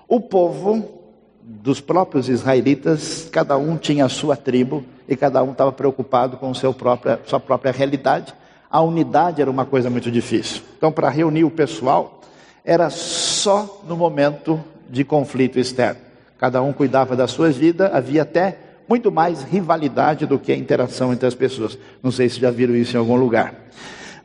O 0.08 0.20
povo 0.20 1.02
dos 1.42 1.82
próprios 1.82 2.30
israelitas, 2.30 3.28
cada 3.32 3.58
um 3.58 3.78
tinha 3.78 4.06
a 4.06 4.10
sua 4.10 4.36
tribo 4.36 4.84
e 5.08 5.16
cada 5.16 5.44
um 5.44 5.52
estava 5.52 5.72
preocupado 5.72 6.38
com 6.38 6.54
seu 6.54 6.74
própria, 6.74 7.20
sua 7.26 7.40
própria 7.40 7.72
realidade 7.72 8.34
a 8.74 8.82
unidade 8.82 9.40
era 9.40 9.52
uma 9.52 9.68
coisa 9.68 9.88
muito 9.88 10.10
difícil. 10.10 10.64
Então, 10.76 10.92
para 10.92 11.08
reunir 11.08 11.44
o 11.44 11.52
pessoal, 11.52 12.22
era 12.66 12.90
só 12.90 13.84
no 13.88 13.96
momento 13.96 14.60
de 14.90 15.04
conflito 15.04 15.60
externo. 15.60 16.02
Cada 16.40 16.60
um 16.60 16.74
cuidava 16.74 17.16
da 17.16 17.28
sua 17.28 17.52
vida, 17.52 17.92
havia 17.94 18.24
até 18.24 18.58
muito 18.90 19.12
mais 19.12 19.44
rivalidade 19.44 20.26
do 20.26 20.40
que 20.40 20.52
a 20.52 20.58
interação 20.58 21.14
entre 21.14 21.28
as 21.28 21.36
pessoas. 21.36 21.78
Não 22.02 22.10
sei 22.10 22.28
se 22.28 22.40
já 22.40 22.50
viram 22.50 22.76
isso 22.76 22.98
em 22.98 23.00
algum 23.00 23.16
lugar. 23.16 23.54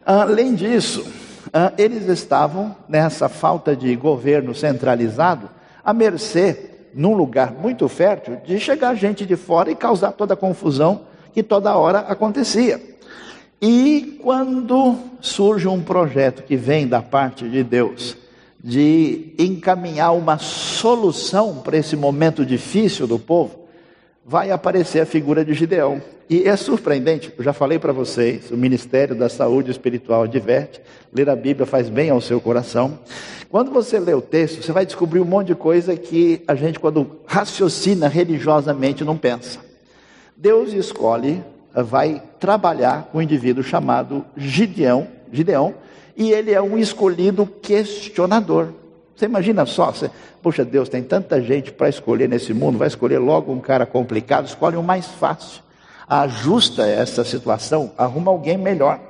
Além 0.07 0.54
disso, 0.54 1.07
eles 1.76 2.07
estavam 2.09 2.75
nessa 2.88 3.28
falta 3.28 3.75
de 3.76 3.95
governo 3.97 4.55
centralizado, 4.55 5.49
à 5.85 5.93
mercê, 5.93 6.71
num 6.95 7.14
lugar 7.14 7.52
muito 7.52 7.88
fértil, 7.88 8.38
de 8.45 8.59
chegar 8.59 8.95
gente 8.95 9.25
de 9.25 9.37
fora 9.37 9.71
e 9.71 9.76
causar 9.76 10.12
toda 10.12 10.35
a 10.35 10.37
confusão 10.37 11.02
que 11.33 11.43
toda 11.43 11.76
hora 11.76 12.00
acontecia. 12.00 12.81
E 13.61 14.19
quando 14.23 14.97
surge 15.21 15.67
um 15.67 15.81
projeto 15.81 16.43
que 16.43 16.57
vem 16.57 16.87
da 16.87 17.02
parte 17.02 17.49
de 17.49 17.62
Deus, 17.64 18.17
de 18.62 19.35
encaminhar 19.38 20.14
uma 20.14 20.38
solução 20.38 21.57
para 21.57 21.76
esse 21.76 21.97
momento 21.97 22.45
difícil 22.45 23.07
do 23.07 23.19
povo, 23.19 23.67
vai 24.28 24.50
aparecer 24.50 25.00
a 25.00 25.06
figura 25.06 25.42
de 25.42 25.54
Gideão. 25.54 26.02
E 26.28 26.47
é 26.47 26.54
surpreendente, 26.54 27.32
eu 27.38 27.42
já 27.42 27.54
falei 27.54 27.78
para 27.78 27.94
vocês, 27.94 28.50
o 28.50 28.58
Ministério 28.58 29.16
da 29.16 29.30
Saúde 29.30 29.70
Espiritual 29.70 30.25
adverte, 30.25 30.82
ler 31.11 31.30
a 31.30 31.35
Bíblia 31.35 31.64
faz 31.64 31.88
bem 31.88 32.11
ao 32.11 32.20
seu 32.20 32.38
coração. 32.38 32.99
Quando 33.49 33.70
você 33.70 33.99
lê 33.99 34.12
o 34.12 34.20
texto, 34.20 34.62
você 34.62 34.70
vai 34.70 34.85
descobrir 34.85 35.20
um 35.20 35.25
monte 35.25 35.47
de 35.47 35.54
coisa 35.54 35.97
que 35.97 36.42
a 36.47 36.54
gente, 36.54 36.78
quando 36.78 37.20
raciocina 37.26 38.06
religiosamente, 38.06 39.02
não 39.02 39.16
pensa. 39.16 39.61
Deus 40.37 40.75
escolhe 40.75 41.42
vai 41.75 42.23
trabalhar 42.38 43.08
com 43.11 43.18
um 43.18 43.23
indivíduo 43.23 43.64
chamado 43.64 44.26
Gideão, 44.37 45.08
Gideão, 45.32 45.75
e 46.14 46.32
ele 46.32 46.52
é 46.52 46.61
um 46.61 46.76
escolhido 46.76 47.47
questionador. 47.47 48.75
Você 49.18 49.25
imagina 49.25 49.66
só, 49.66 49.90
você, 49.90 50.08
poxa 50.40 50.64
Deus, 50.64 50.88
tem 50.88 51.02
tanta 51.02 51.42
gente 51.42 51.72
para 51.72 51.88
escolher 51.88 52.28
nesse 52.28 52.54
mundo, 52.54 52.78
vai 52.78 52.87
escolher 52.87 53.18
logo 53.18 53.52
um 53.52 53.58
cara 53.58 53.84
complicado, 53.84 54.46
escolhe 54.46 54.76
o 54.76 54.82
mais 54.82 55.06
fácil. 55.06 55.60
Ajusta 56.08 56.87
essa 56.87 57.25
situação, 57.25 57.90
arruma 57.98 58.30
alguém 58.30 58.56
melhor. 58.56 59.00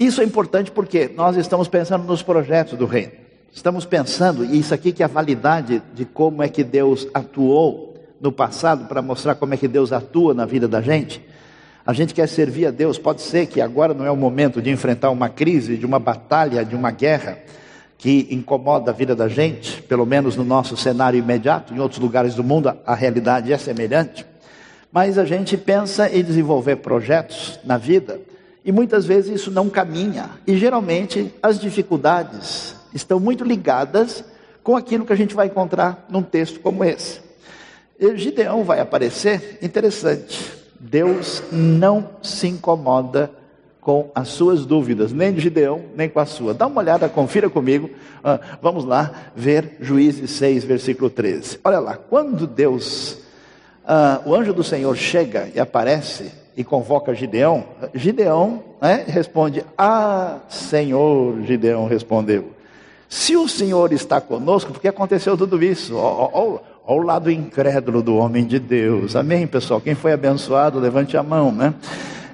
Isso 0.00 0.22
é 0.22 0.24
importante 0.24 0.70
porque 0.70 1.10
nós 1.14 1.36
estamos 1.36 1.68
pensando 1.68 2.04
nos 2.04 2.22
projetos 2.22 2.78
do 2.78 2.86
reino. 2.86 3.12
Estamos 3.52 3.84
pensando, 3.84 4.42
e 4.46 4.58
isso 4.58 4.72
aqui 4.72 4.92
que 4.92 5.02
é 5.02 5.04
a 5.04 5.08
validade 5.08 5.82
de 5.92 6.06
como 6.06 6.42
é 6.42 6.48
que 6.48 6.64
Deus 6.64 7.06
atuou 7.12 7.98
no 8.18 8.32
passado 8.32 8.86
para 8.86 9.02
mostrar 9.02 9.34
como 9.34 9.52
é 9.52 9.58
que 9.58 9.68
Deus 9.68 9.92
atua 9.92 10.32
na 10.32 10.46
vida 10.46 10.66
da 10.66 10.80
gente. 10.80 11.22
A 11.84 11.92
gente 11.92 12.14
quer 12.14 12.26
servir 12.26 12.64
a 12.64 12.70
Deus. 12.70 12.96
Pode 12.96 13.20
ser 13.20 13.46
que 13.46 13.60
agora 13.60 13.92
não 13.92 14.06
é 14.06 14.10
o 14.10 14.16
momento 14.16 14.62
de 14.62 14.70
enfrentar 14.70 15.10
uma 15.10 15.28
crise, 15.28 15.76
de 15.76 15.84
uma 15.84 15.98
batalha, 15.98 16.64
de 16.64 16.74
uma 16.74 16.90
guerra 16.90 17.38
que 17.98 18.28
incomoda 18.30 18.92
a 18.92 18.94
vida 18.94 19.14
da 19.14 19.28
gente, 19.28 19.82
pelo 19.82 20.06
menos 20.06 20.36
no 20.36 20.44
nosso 20.44 20.76
cenário 20.76 21.18
imediato. 21.18 21.74
Em 21.74 21.80
outros 21.80 22.00
lugares 22.00 22.34
do 22.34 22.44
mundo 22.44 22.72
a 22.86 22.94
realidade 22.94 23.52
é 23.52 23.58
semelhante. 23.58 24.24
Mas 24.90 25.18
a 25.18 25.24
gente 25.24 25.56
pensa 25.56 26.08
em 26.08 26.22
desenvolver 26.22 26.76
projetos 26.76 27.58
na 27.64 27.76
vida 27.76 28.20
e 28.64 28.70
muitas 28.70 29.04
vezes 29.04 29.40
isso 29.40 29.50
não 29.50 29.68
caminha. 29.68 30.30
E 30.46 30.56
geralmente 30.56 31.34
as 31.42 31.58
dificuldades 31.58 32.74
estão 32.94 33.18
muito 33.18 33.42
ligadas 33.42 34.24
com 34.62 34.76
aquilo 34.76 35.04
que 35.04 35.12
a 35.12 35.16
gente 35.16 35.34
vai 35.34 35.48
encontrar 35.48 36.06
num 36.08 36.22
texto 36.22 36.60
como 36.60 36.84
esse. 36.84 37.20
Gideão 38.14 38.62
vai 38.62 38.78
aparecer, 38.78 39.58
interessante. 39.60 40.56
Deus 40.78 41.42
não 41.50 42.10
se 42.22 42.46
incomoda 42.46 43.30
com 43.88 44.10
as 44.14 44.28
suas 44.28 44.66
dúvidas, 44.66 45.14
nem 45.14 45.32
de 45.32 45.40
Gideão, 45.40 45.80
nem 45.96 46.10
com 46.10 46.20
a 46.20 46.26
sua. 46.26 46.52
Dá 46.52 46.66
uma 46.66 46.78
olhada, 46.78 47.08
confira 47.08 47.48
comigo. 47.48 47.88
Uh, 48.18 48.38
vamos 48.60 48.84
lá 48.84 49.30
ver 49.34 49.78
Juízes 49.80 50.30
6, 50.32 50.62
versículo 50.64 51.08
13. 51.08 51.58
Olha 51.64 51.78
lá, 51.78 51.96
quando 51.96 52.46
Deus, 52.46 53.12
uh, 53.84 54.28
o 54.28 54.34
anjo 54.34 54.52
do 54.52 54.62
Senhor 54.62 54.94
chega 54.94 55.48
e 55.54 55.58
aparece 55.58 56.30
e 56.54 56.62
convoca 56.62 57.14
Gideão, 57.14 57.64
Gideão 57.94 58.62
né, 58.78 59.06
responde: 59.08 59.64
Ah, 59.78 60.40
Senhor, 60.50 61.40
Gideão 61.44 61.86
respondeu. 61.86 62.50
Se 63.08 63.38
o 63.38 63.48
Senhor 63.48 63.90
está 63.94 64.20
conosco, 64.20 64.70
porque 64.70 64.88
aconteceu 64.88 65.34
tudo 65.34 65.64
isso? 65.64 65.96
Olha 65.96 66.60
o 66.86 67.02
lado 67.02 67.30
incrédulo 67.30 68.02
do 68.02 68.16
homem 68.16 68.44
de 68.44 68.58
Deus. 68.58 69.16
Amém, 69.16 69.46
pessoal? 69.46 69.80
Quem 69.80 69.94
foi 69.94 70.12
abençoado, 70.12 70.78
levante 70.78 71.16
a 71.16 71.22
mão, 71.22 71.50
né? 71.50 71.72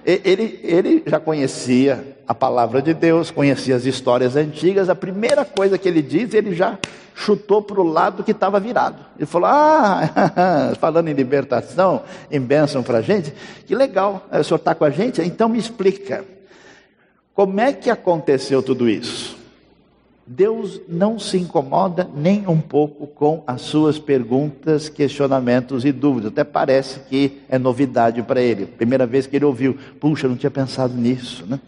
Ele, 0.04 0.60
ele 0.62 1.02
já 1.06 1.18
conhecia 1.18 2.16
a 2.28 2.34
palavra 2.34 2.82
de 2.82 2.92
Deus, 2.92 3.30
conhecia 3.30 3.74
as 3.74 3.86
histórias 3.86 4.36
antigas. 4.36 4.88
A 4.88 4.94
primeira 4.94 5.44
coisa 5.44 5.78
que 5.78 5.88
ele 5.88 6.02
diz, 6.02 6.34
ele 6.34 6.54
já 6.54 6.78
chutou 7.14 7.62
para 7.62 7.80
o 7.80 7.84
lado 7.84 8.22
que 8.22 8.32
estava 8.32 8.60
virado. 8.60 8.96
Ele 9.16 9.26
falou: 9.26 9.48
Ah, 9.48 10.72
falando 10.78 11.08
em 11.08 11.14
libertação, 11.14 12.02
em 12.30 12.40
bênção 12.40 12.82
para 12.82 12.98
a 12.98 13.02
gente, 13.02 13.32
que 13.66 13.74
legal, 13.74 14.26
o 14.30 14.44
senhor 14.44 14.58
está 14.58 14.74
com 14.74 14.84
a 14.84 14.90
gente? 14.90 15.22
Então 15.22 15.48
me 15.48 15.58
explica, 15.58 16.24
como 17.32 17.60
é 17.60 17.72
que 17.72 17.88
aconteceu 17.88 18.62
tudo 18.62 18.88
isso? 18.88 19.43
Deus 20.26 20.80
não 20.88 21.18
se 21.18 21.36
incomoda 21.36 22.08
nem 22.14 22.48
um 22.48 22.58
pouco 22.58 23.06
com 23.06 23.42
as 23.46 23.60
suas 23.60 23.98
perguntas, 23.98 24.88
questionamentos 24.88 25.84
e 25.84 25.92
dúvidas. 25.92 26.32
Até 26.32 26.42
parece 26.42 27.00
que 27.00 27.42
é 27.48 27.58
novidade 27.58 28.22
para 28.22 28.40
ele. 28.40 28.64
Primeira 28.64 29.06
vez 29.06 29.26
que 29.26 29.36
ele 29.36 29.44
ouviu, 29.44 29.76
puxa, 30.00 30.26
não 30.26 30.36
tinha 30.36 30.50
pensado 30.50 30.94
nisso, 30.94 31.44
né? 31.46 31.60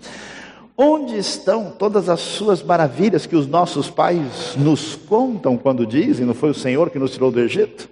Onde 0.79 1.17
estão 1.19 1.71
todas 1.71 2.09
as 2.09 2.21
suas 2.21 2.63
maravilhas 2.63 3.27
que 3.27 3.37
os 3.37 3.47
nossos 3.47 3.91
pais 3.91 4.55
nos 4.57 4.95
contam 4.95 5.57
quando 5.57 5.87
dizem, 5.87 6.27
não 6.27 6.35
foi 6.35 6.51
o 6.51 6.55
Senhor 6.55 6.91
que 6.91 6.99
nos 6.99 7.13
tirou 7.13 7.31
do 7.31 7.41
Egito? 7.41 7.89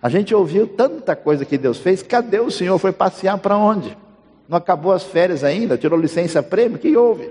A 0.00 0.08
gente 0.08 0.34
ouviu 0.34 0.66
tanta 0.66 1.14
coisa 1.14 1.44
que 1.44 1.58
Deus 1.58 1.78
fez, 1.78 2.02
cadê 2.02 2.40
o 2.40 2.50
Senhor? 2.50 2.76
Foi 2.78 2.92
passear 2.92 3.38
para 3.38 3.56
onde? 3.56 3.96
Não 4.48 4.58
acabou 4.58 4.92
as 4.92 5.04
férias 5.04 5.44
ainda? 5.44 5.78
Tirou 5.78 5.98
licença 5.98 6.42
prêmio? 6.42 6.76
O 6.76 6.80
que 6.80 6.96
houve? 6.96 7.30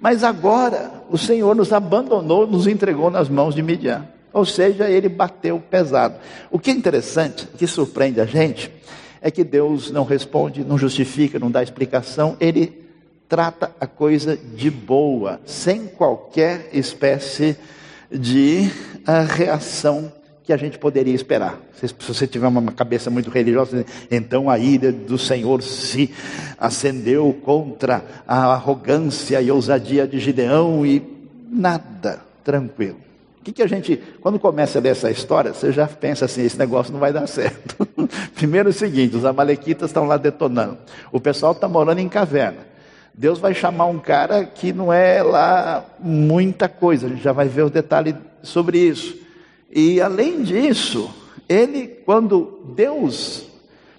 Mas 0.00 0.24
agora 0.24 0.90
o 1.10 1.18
Senhor 1.18 1.54
nos 1.54 1.72
abandonou, 1.72 2.46
nos 2.46 2.66
entregou 2.66 3.10
nas 3.10 3.28
mãos 3.28 3.54
de 3.54 3.62
Midian. 3.62 4.06
Ou 4.32 4.44
seja, 4.44 4.88
ele 4.88 5.08
bateu 5.08 5.60
pesado. 5.60 6.14
O 6.50 6.58
que 6.58 6.70
é 6.70 6.72
interessante, 6.72 7.46
que 7.58 7.66
surpreende 7.66 8.20
a 8.20 8.24
gente, 8.24 8.72
é 9.20 9.30
que 9.30 9.44
Deus 9.44 9.90
não 9.90 10.04
responde, 10.04 10.64
não 10.64 10.78
justifica, 10.78 11.38
não 11.38 11.50
dá 11.50 11.62
explicação, 11.62 12.36
ele 12.40 12.80
trata 13.28 13.70
a 13.78 13.86
coisa 13.86 14.36
de 14.36 14.70
boa, 14.70 15.40
sem 15.44 15.86
qualquer 15.86 16.70
espécie 16.72 17.56
de 18.10 18.70
uh, 19.00 19.26
reação 19.28 20.12
que 20.50 20.54
a 20.54 20.56
gente 20.56 20.78
poderia 20.80 21.14
esperar. 21.14 21.60
Se, 21.74 21.94
você 22.08 22.26
tiver 22.26 22.48
uma 22.48 22.72
cabeça 22.72 23.08
muito 23.08 23.30
religiosa, 23.30 23.86
então 24.10 24.50
a 24.50 24.58
ira 24.58 24.90
do 24.90 25.16
Senhor 25.16 25.62
se 25.62 26.12
acendeu 26.58 27.32
contra 27.44 28.04
a 28.26 28.52
arrogância 28.54 29.40
e 29.40 29.48
ousadia 29.48 30.08
de 30.08 30.18
Gideão 30.18 30.84
e 30.84 31.00
nada, 31.48 32.20
tranquilo. 32.42 32.96
O 33.40 33.44
que, 33.44 33.52
que 33.52 33.62
a 33.62 33.66
gente, 33.68 34.02
quando 34.20 34.40
começa 34.40 34.80
a 34.80 34.82
ler 34.82 34.88
essa 34.88 35.08
história, 35.08 35.54
você 35.54 35.70
já 35.70 35.86
pensa 35.86 36.24
assim: 36.24 36.42
esse 36.42 36.58
negócio 36.58 36.92
não 36.92 36.98
vai 36.98 37.12
dar 37.12 37.28
certo. 37.28 37.86
Primeiro, 38.34 38.70
é 38.70 38.72
o 38.72 38.74
seguinte: 38.74 39.14
os 39.14 39.24
Amalequitas 39.24 39.90
estão 39.90 40.04
lá 40.04 40.16
detonando, 40.16 40.78
o 41.12 41.20
pessoal 41.20 41.52
está 41.52 41.68
morando 41.68 42.00
em 42.00 42.08
caverna. 42.08 42.66
Deus 43.14 43.38
vai 43.38 43.54
chamar 43.54 43.86
um 43.86 44.00
cara 44.00 44.44
que 44.44 44.72
não 44.72 44.92
é 44.92 45.22
lá 45.22 45.84
muita 46.00 46.68
coisa, 46.68 47.06
a 47.06 47.08
gente 47.08 47.22
já 47.22 47.32
vai 47.32 47.46
ver 47.46 47.62
o 47.62 47.70
detalhe 47.70 48.16
sobre 48.42 48.78
isso. 48.78 49.29
E 49.70 50.00
além 50.00 50.42
disso, 50.42 51.10
ele, 51.48 51.86
quando 51.86 52.60
Deus 52.74 53.46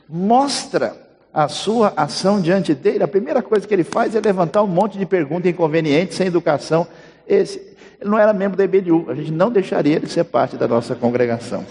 mostra 0.08 0.96
a 1.34 1.48
sua 1.48 1.94
ação 1.96 2.42
diante 2.42 2.74
dele, 2.74 3.04
a 3.04 3.08
primeira 3.08 3.42
coisa 3.42 3.66
que 3.66 3.74
ele 3.74 3.84
faz 3.84 4.16
é 4.16 4.20
levantar 4.20 4.64
um 4.64 4.68
monte 4.68 4.98
de 4.98 5.06
perguntas 5.06 5.50
inconvenientes, 5.50 6.18
sem 6.18 6.28
educação. 6.28 6.86
Esse, 7.26 7.58
ele 8.00 8.10
não 8.10 8.18
era 8.18 8.34
membro 8.34 8.58
da 8.58 8.66
IBDU, 8.66 9.06
a 9.10 9.16
gente 9.16 9.32
não 9.32 9.50
deixaria 9.50 9.96
ele 9.96 10.08
ser 10.08 10.26
parte 10.26 10.58
da 10.58 10.68
nossa 10.68 10.94
congregação. 10.94 11.66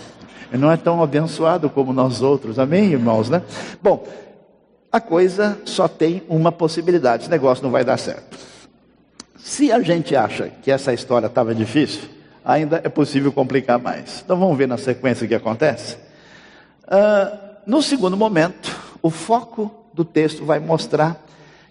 Ele 0.50 0.62
não 0.62 0.72
é 0.72 0.76
tão 0.76 1.02
abençoado 1.02 1.68
como 1.68 1.92
nós 1.92 2.22
outros, 2.22 2.58
amém, 2.58 2.92
irmãos, 2.92 3.28
né? 3.28 3.42
Bom, 3.82 4.06
a 4.90 5.00
coisa 5.00 5.58
só 5.64 5.86
tem 5.86 6.22
uma 6.28 6.50
possibilidade, 6.50 7.24
esse 7.24 7.30
negócio 7.30 7.62
não 7.62 7.70
vai 7.70 7.84
dar 7.84 7.98
certo. 7.98 8.38
Se 9.36 9.70
a 9.70 9.80
gente 9.80 10.16
acha 10.16 10.50
que 10.62 10.70
essa 10.70 10.92
história 10.92 11.26
estava 11.26 11.54
difícil, 11.54 12.02
ainda 12.44 12.80
é 12.82 12.88
possível 12.88 13.32
complicar 13.32 13.78
mais. 13.78 14.22
Então 14.24 14.38
vamos 14.38 14.56
ver 14.56 14.68
na 14.68 14.78
sequência 14.78 15.24
o 15.24 15.28
que 15.28 15.34
acontece. 15.34 15.96
Uh, 16.86 17.38
no 17.66 17.82
segundo 17.82 18.16
momento, 18.16 18.76
o 19.02 19.10
foco 19.10 19.70
do 19.92 20.04
texto 20.04 20.44
vai 20.44 20.58
mostrar 20.58 21.24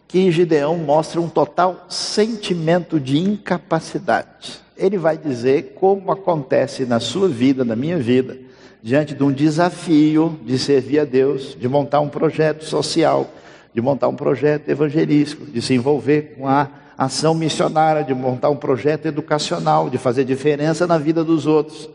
que 0.07 0.31
Gideão 0.31 0.77
mostra 0.77 1.21
um 1.21 1.29
total 1.29 1.85
sentimento 1.87 2.99
de 2.99 3.19
incapacidade. 3.19 4.59
Ele 4.75 4.97
vai 4.97 5.17
dizer 5.17 5.73
como 5.75 6.11
acontece 6.11 6.85
na 6.85 6.99
sua 6.99 7.27
vida, 7.27 7.63
na 7.63 7.75
minha 7.75 7.97
vida, 7.97 8.37
diante 8.81 9.13
de 9.13 9.23
um 9.23 9.31
desafio 9.31 10.39
de 10.43 10.57
servir 10.57 10.99
a 10.99 11.05
Deus, 11.05 11.55
de 11.59 11.67
montar 11.67 11.99
um 11.99 12.09
projeto 12.09 12.63
social, 12.63 13.29
de 13.73 13.81
montar 13.81 14.07
um 14.07 14.15
projeto 14.15 14.69
evangelístico, 14.69 15.45
de 15.45 15.61
se 15.61 15.73
envolver 15.73 16.35
com 16.37 16.47
a 16.47 16.67
ação 16.99 17.33
missionária, 17.33 18.03
de 18.03 18.13
montar 18.13 18.49
um 18.49 18.57
projeto 18.57 19.05
educacional, 19.05 19.89
de 19.89 19.97
fazer 19.97 20.25
diferença 20.25 20.85
na 20.85 20.97
vida 20.97 21.23
dos 21.23 21.47
outros, 21.47 21.89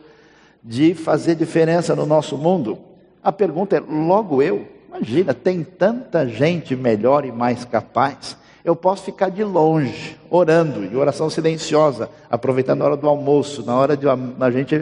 de 0.63 0.95
fazer 0.95 1.35
diferença 1.35 1.95
no 1.95 2.07
nosso 2.07 2.39
mundo. 2.39 2.79
A 3.23 3.31
pergunta 3.31 3.77
é: 3.77 3.81
logo 3.81 4.41
eu? 4.41 4.67
Imagina, 4.89 5.35
tem 5.35 5.63
tanta 5.63 6.27
gente 6.27 6.75
melhor 6.75 7.27
e 7.27 7.31
mais 7.31 7.67
capaz. 7.67 8.37
Eu 8.65 8.75
posso 8.75 9.03
ficar 9.03 9.29
de 9.29 9.45
longe, 9.45 10.19
orando, 10.31 10.83
em 10.83 10.97
oração 10.97 11.29
silenciosa, 11.29 12.09
aproveitando 12.31 12.81
a 12.81 12.87
hora 12.87 12.97
do 12.97 13.07
almoço, 13.07 13.63
na 13.63 13.77
hora 13.77 13.95
de 13.95 14.07
a 14.09 14.51
gente 14.51 14.75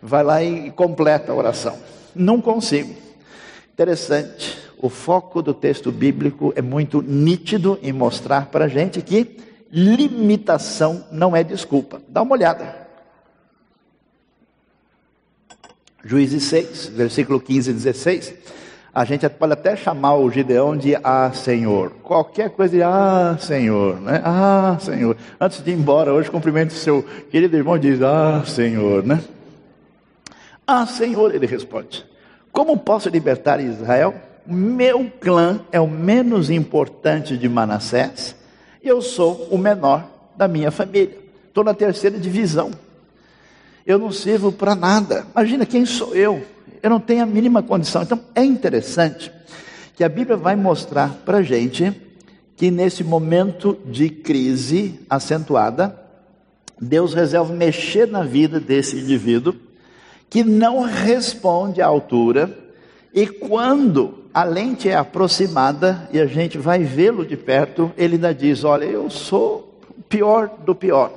vai 0.00 0.22
lá 0.22 0.44
e 0.44 0.70
completa 0.70 1.32
a 1.32 1.34
oração. 1.34 1.76
Não 2.14 2.40
consigo. 2.40 2.94
Interessante, 3.72 4.56
o 4.82 4.88
foco 4.88 5.40
do 5.40 5.54
texto 5.54 5.92
bíblico 5.92 6.52
é 6.56 6.60
muito 6.60 7.00
nítido 7.00 7.78
em 7.84 7.92
mostrar 7.92 8.46
para 8.46 8.64
a 8.64 8.68
gente 8.68 9.00
que 9.00 9.38
limitação 9.70 11.04
não 11.12 11.36
é 11.36 11.44
desculpa. 11.44 12.02
Dá 12.08 12.20
uma 12.20 12.32
olhada. 12.32 12.82
Juízes 16.04 16.42
6, 16.42 16.88
versículo 16.88 17.40
15 17.40 17.70
e 17.70 17.74
16. 17.74 18.34
A 18.92 19.04
gente 19.04 19.26
pode 19.28 19.52
até 19.52 19.76
chamar 19.76 20.16
o 20.16 20.28
Gideão 20.28 20.76
de 20.76 20.96
Ah, 20.96 21.30
Senhor. 21.32 21.92
Qualquer 22.02 22.50
coisa 22.50 22.76
de 22.76 22.82
Ah, 22.82 23.36
Senhor, 23.38 24.00
né? 24.00 24.20
Ah, 24.24 24.76
Senhor. 24.80 25.16
Antes 25.40 25.62
de 25.62 25.70
ir 25.70 25.74
embora, 25.74 26.12
hoje 26.12 26.28
cumprimento 26.28 26.72
o 26.72 26.74
seu 26.74 27.04
querido 27.30 27.56
irmão 27.56 27.78
diz 27.78 28.02
Ah, 28.02 28.42
Senhor, 28.44 29.06
né? 29.06 29.22
Ah, 30.66 30.84
Senhor, 30.86 31.32
ele 31.32 31.46
responde. 31.46 32.04
Como 32.50 32.76
posso 32.76 33.08
libertar 33.08 33.60
Israel? 33.60 34.31
Meu 34.46 35.10
clã 35.20 35.60
é 35.70 35.80
o 35.80 35.86
menos 35.86 36.50
importante 36.50 37.36
de 37.36 37.48
Manassés. 37.48 38.34
Eu 38.82 39.00
sou 39.00 39.48
o 39.50 39.58
menor 39.58 40.08
da 40.36 40.48
minha 40.48 40.70
família. 40.70 41.18
Estou 41.48 41.62
na 41.62 41.74
terceira 41.74 42.18
divisão. 42.18 42.70
Eu 43.86 43.98
não 43.98 44.10
sirvo 44.10 44.50
para 44.50 44.74
nada. 44.74 45.26
Imagina 45.34 45.66
quem 45.66 45.84
sou 45.84 46.14
eu 46.14 46.42
eu 46.82 46.90
não 46.90 46.98
tenho 46.98 47.22
a 47.22 47.26
mínima 47.26 47.62
condição. 47.62 48.02
Então 48.02 48.20
é 48.34 48.44
interessante 48.44 49.32
que 49.94 50.02
a 50.02 50.08
Bíblia 50.08 50.36
vai 50.36 50.56
mostrar 50.56 51.10
para 51.24 51.38
a 51.38 51.42
gente 51.42 51.92
que 52.56 52.70
nesse 52.70 53.04
momento 53.04 53.78
de 53.86 54.10
crise 54.10 55.00
acentuada, 55.08 55.96
Deus 56.80 57.14
resolve 57.14 57.52
mexer 57.52 58.08
na 58.08 58.24
vida 58.24 58.58
desse 58.58 58.96
indivíduo 58.96 59.54
que 60.28 60.42
não 60.42 60.80
responde 60.80 61.82
à 61.82 61.86
altura, 61.86 62.58
e 63.12 63.26
quando 63.26 64.21
a 64.34 64.44
lente 64.44 64.88
é 64.88 64.94
aproximada 64.94 66.08
e 66.12 66.18
a 66.18 66.26
gente 66.26 66.56
vai 66.56 66.82
vê-lo 66.84 67.26
de 67.26 67.36
perto, 67.36 67.92
ele 67.96 68.14
ainda 68.14 68.34
diz: 68.34 68.64
Olha, 68.64 68.84
eu 68.84 69.10
sou 69.10 69.76
o 69.98 70.02
pior 70.02 70.50
do 70.64 70.74
pior. 70.74 71.12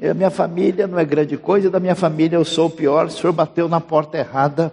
A 0.00 0.14
minha 0.14 0.30
família 0.30 0.86
não 0.86 0.98
é 0.98 1.04
grande 1.04 1.36
coisa, 1.36 1.70
da 1.70 1.80
minha 1.80 1.94
família 1.94 2.36
eu 2.36 2.44
sou 2.44 2.66
o 2.66 2.70
pior. 2.70 3.06
O 3.06 3.10
senhor 3.10 3.32
bateu 3.32 3.68
na 3.68 3.80
porta 3.80 4.18
errada 4.18 4.72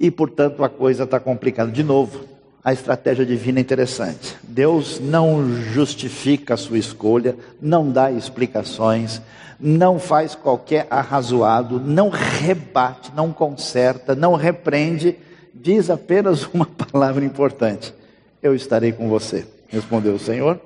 e, 0.00 0.10
portanto, 0.10 0.64
a 0.64 0.68
coisa 0.68 1.04
está 1.04 1.20
complicada. 1.20 1.70
De 1.70 1.82
novo, 1.82 2.24
a 2.64 2.72
estratégia 2.72 3.24
divina 3.24 3.60
é 3.60 3.62
interessante. 3.62 4.36
Deus 4.42 4.98
não 4.98 5.54
justifica 5.54 6.54
a 6.54 6.56
sua 6.56 6.78
escolha, 6.78 7.36
não 7.60 7.90
dá 7.90 8.10
explicações, 8.10 9.22
não 9.60 9.98
faz 9.98 10.34
qualquer 10.34 10.86
arrazoado, 10.90 11.78
não 11.78 12.08
rebate, 12.08 13.12
não 13.14 13.32
conserta, 13.32 14.14
não 14.14 14.34
repreende, 14.34 15.16
diz 15.60 15.90
apenas 15.90 16.46
uma 16.52 16.66
palavra 16.66 17.24
importante: 17.24 17.94
Eu 18.42 18.54
estarei 18.54 18.92
com 18.92 19.08
você, 19.08 19.46
respondeu 19.68 20.14
o 20.14 20.18
Senhor, 20.18 20.60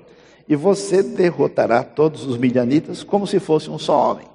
e 0.47 0.55
você 0.55 1.01
derrotará 1.01 1.83
todos 1.83 2.25
os 2.25 2.37
midianitas 2.37 3.03
como 3.03 3.25
se 3.25 3.39
fosse 3.39 3.69
um 3.69 3.79
só 3.79 4.11
homem. 4.11 4.27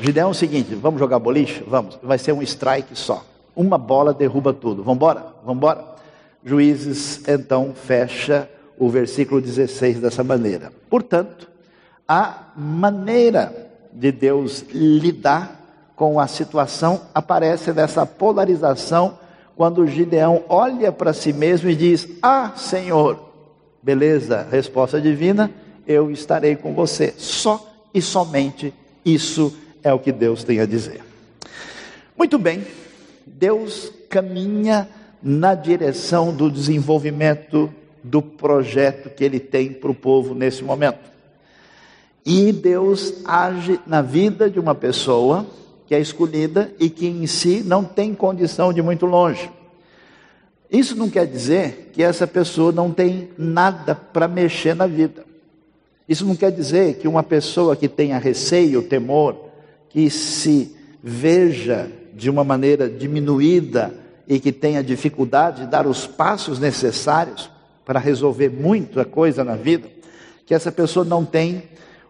Gideão 0.00 0.28
é 0.28 0.30
o 0.30 0.34
seguinte: 0.34 0.74
vamos 0.74 0.98
jogar 0.98 1.18
boliche? 1.18 1.64
Vamos, 1.66 1.98
vai 2.02 2.18
ser 2.18 2.32
um 2.32 2.42
strike 2.42 2.96
só. 2.96 3.24
Uma 3.54 3.78
bola 3.78 4.12
derruba 4.12 4.52
tudo. 4.52 4.82
Vamos 4.82 4.96
embora? 4.96 5.26
Vamos 5.42 5.56
embora? 5.56 5.84
Juízes 6.44 7.26
então 7.26 7.72
fecha 7.74 8.48
o 8.78 8.88
versículo 8.88 9.40
16 9.40 10.00
dessa 10.00 10.22
maneira. 10.22 10.70
Portanto, 10.90 11.48
a 12.06 12.52
maneira 12.54 13.70
de 13.92 14.12
Deus 14.12 14.64
lidar 14.70 15.60
com 15.96 16.20
a 16.20 16.26
situação 16.26 17.00
aparece 17.14 17.72
nessa 17.72 18.04
polarização 18.04 19.18
quando 19.56 19.86
Gideão 19.86 20.44
olha 20.48 20.92
para 20.92 21.14
si 21.14 21.32
mesmo 21.32 21.70
e 21.70 21.74
diz: 21.74 22.06
Ah, 22.22 22.52
Senhor, 22.56 23.18
beleza, 23.82 24.46
resposta 24.50 25.00
divina, 25.00 25.50
eu 25.86 26.10
estarei 26.10 26.54
com 26.54 26.74
você. 26.74 27.14
Só 27.16 27.66
e 27.92 28.02
somente 28.02 28.72
isso 29.04 29.56
é 29.82 29.92
o 29.92 29.98
que 29.98 30.12
Deus 30.12 30.44
tem 30.44 30.60
a 30.60 30.66
dizer. 30.66 31.00
Muito 32.16 32.38
bem, 32.38 32.64
Deus 33.26 33.90
caminha 34.10 34.88
na 35.22 35.54
direção 35.54 36.34
do 36.34 36.50
desenvolvimento 36.50 37.72
do 38.04 38.20
projeto 38.20 39.10
que 39.10 39.24
ele 39.24 39.40
tem 39.40 39.72
para 39.72 39.90
o 39.90 39.94
povo 39.94 40.34
nesse 40.34 40.62
momento. 40.62 41.10
E 42.24 42.52
Deus 42.52 43.14
age 43.24 43.80
na 43.86 44.02
vida 44.02 44.50
de 44.50 44.60
uma 44.60 44.74
pessoa 44.74 45.46
que 45.86 45.94
é 45.94 46.00
escolhida 46.00 46.72
e 46.78 46.90
que 46.90 47.06
em 47.06 47.26
si 47.26 47.62
não 47.64 47.84
tem 47.84 48.14
condição 48.14 48.72
de 48.72 48.82
muito 48.82 49.06
longe. 49.06 49.50
Isso 50.70 50.96
não 50.96 51.08
quer 51.08 51.26
dizer 51.26 51.90
que 51.92 52.02
essa 52.02 52.26
pessoa 52.26 52.72
não 52.72 52.90
tem 52.90 53.30
nada 53.38 53.94
para 53.94 54.26
mexer 54.26 54.74
na 54.74 54.86
vida. 54.86 55.24
Isso 56.08 56.24
não 56.24 56.36
quer 56.36 56.50
dizer 56.50 56.94
que 56.94 57.06
uma 57.06 57.22
pessoa 57.22 57.76
que 57.76 57.88
tenha 57.88 58.18
receio, 58.18 58.82
temor, 58.82 59.46
que 59.88 60.10
se 60.10 60.74
veja 61.02 61.90
de 62.14 62.28
uma 62.28 62.42
maneira 62.42 62.88
diminuída 62.88 63.94
e 64.26 64.40
que 64.40 64.50
tenha 64.50 64.82
dificuldade 64.82 65.62
de 65.62 65.70
dar 65.70 65.86
os 65.86 66.06
passos 66.06 66.58
necessários 66.58 67.50
para 67.84 68.00
resolver 68.00 68.48
muita 68.48 69.04
coisa 69.04 69.44
na 69.44 69.54
vida, 69.54 69.88
que 70.44 70.54
essa 70.54 70.72
pessoa 70.72 71.04
não 71.04 71.24
tem 71.24 71.62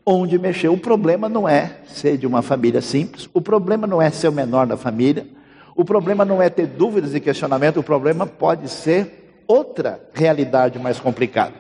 onde 0.07 0.39
mexer. 0.39 0.69
O 0.69 0.79
problema 0.79 1.29
não 1.29 1.49
é 1.49 1.79
ser 1.89 2.17
de 2.17 2.27
uma 2.27 2.41
família 2.41 2.81
simples, 2.81 3.29
o 3.35 3.41
problema 3.41 3.87
não 3.87 4.01
é 4.01 4.09
ser 4.11 4.29
o 4.29 4.33
menor 4.33 4.67
da 4.67 4.77
família, 4.77 5.27
o 5.75 5.85
problema 5.85 6.25
não 6.25 6.41
é 6.41 6.49
ter 6.49 6.67
dúvidas 6.67 7.15
e 7.15 7.21
questionamento, 7.21 7.81
o 7.81 7.83
problema 7.83 8.27
pode 8.27 8.69
ser 8.69 9.43
outra 9.47 10.01
realidade 10.15 10.79
mais 10.79 11.01
complicada. 11.01 11.55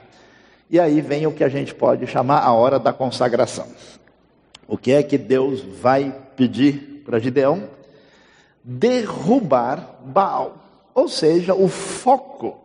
E 0.70 0.80
aí 0.80 1.00
vem 1.00 1.26
o 1.26 1.32
que 1.32 1.44
a 1.44 1.48
gente 1.48 1.74
pode 1.74 2.06
chamar 2.06 2.38
a 2.38 2.52
hora 2.52 2.78
da 2.78 2.92
consagração. 2.92 3.66
O 4.66 4.78
que 4.78 4.92
é 4.92 5.02
que 5.02 5.18
Deus 5.18 5.61
vai 5.61 6.14
pedir 6.37 7.02
para 7.04 7.18
Gideão? 7.18 7.76
derrubar 8.66 10.00
Baal. 10.04 10.56
Ou 10.92 11.09
seja, 11.09 11.54
o 11.54 11.68
foco 11.68 12.59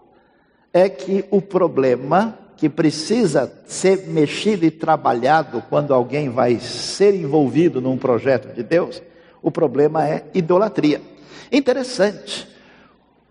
é 0.73 0.89
que 0.89 1.23
o 1.29 1.39
problema 1.41 2.39
que 2.61 2.69
precisa 2.69 3.51
ser 3.65 4.05
mexido 4.05 4.63
e 4.63 4.69
trabalhado 4.69 5.63
quando 5.67 5.95
alguém 5.95 6.29
vai 6.29 6.59
ser 6.59 7.15
envolvido 7.15 7.81
num 7.81 7.97
projeto 7.97 8.53
de 8.53 8.61
Deus, 8.61 9.01
o 9.41 9.49
problema 9.49 10.07
é 10.07 10.25
idolatria. 10.31 11.01
Interessante, 11.51 12.47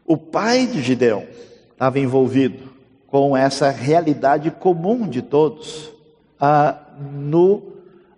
o 0.05 0.17
pai 0.17 0.67
de 0.67 0.83
Gideão 0.83 1.23
estava 1.71 2.01
envolvido 2.01 2.71
com 3.07 3.37
essa 3.37 3.71
realidade 3.71 4.51
comum 4.51 5.07
de 5.07 5.23
todos 5.23 5.93
ah, 6.41 6.77
no 6.99 7.63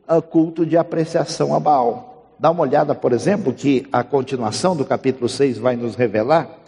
ah, 0.08 0.22
culto 0.22 0.64
de 0.64 0.78
apreciação 0.78 1.54
a 1.54 1.60
Baal. 1.60 2.32
Dá 2.38 2.50
uma 2.50 2.62
olhada, 2.62 2.94
por 2.94 3.12
exemplo, 3.12 3.52
que 3.52 3.86
a 3.92 4.02
continuação 4.02 4.74
do 4.74 4.82
capítulo 4.86 5.28
6 5.28 5.58
vai 5.58 5.76
nos 5.76 5.94
revelar 5.94 6.61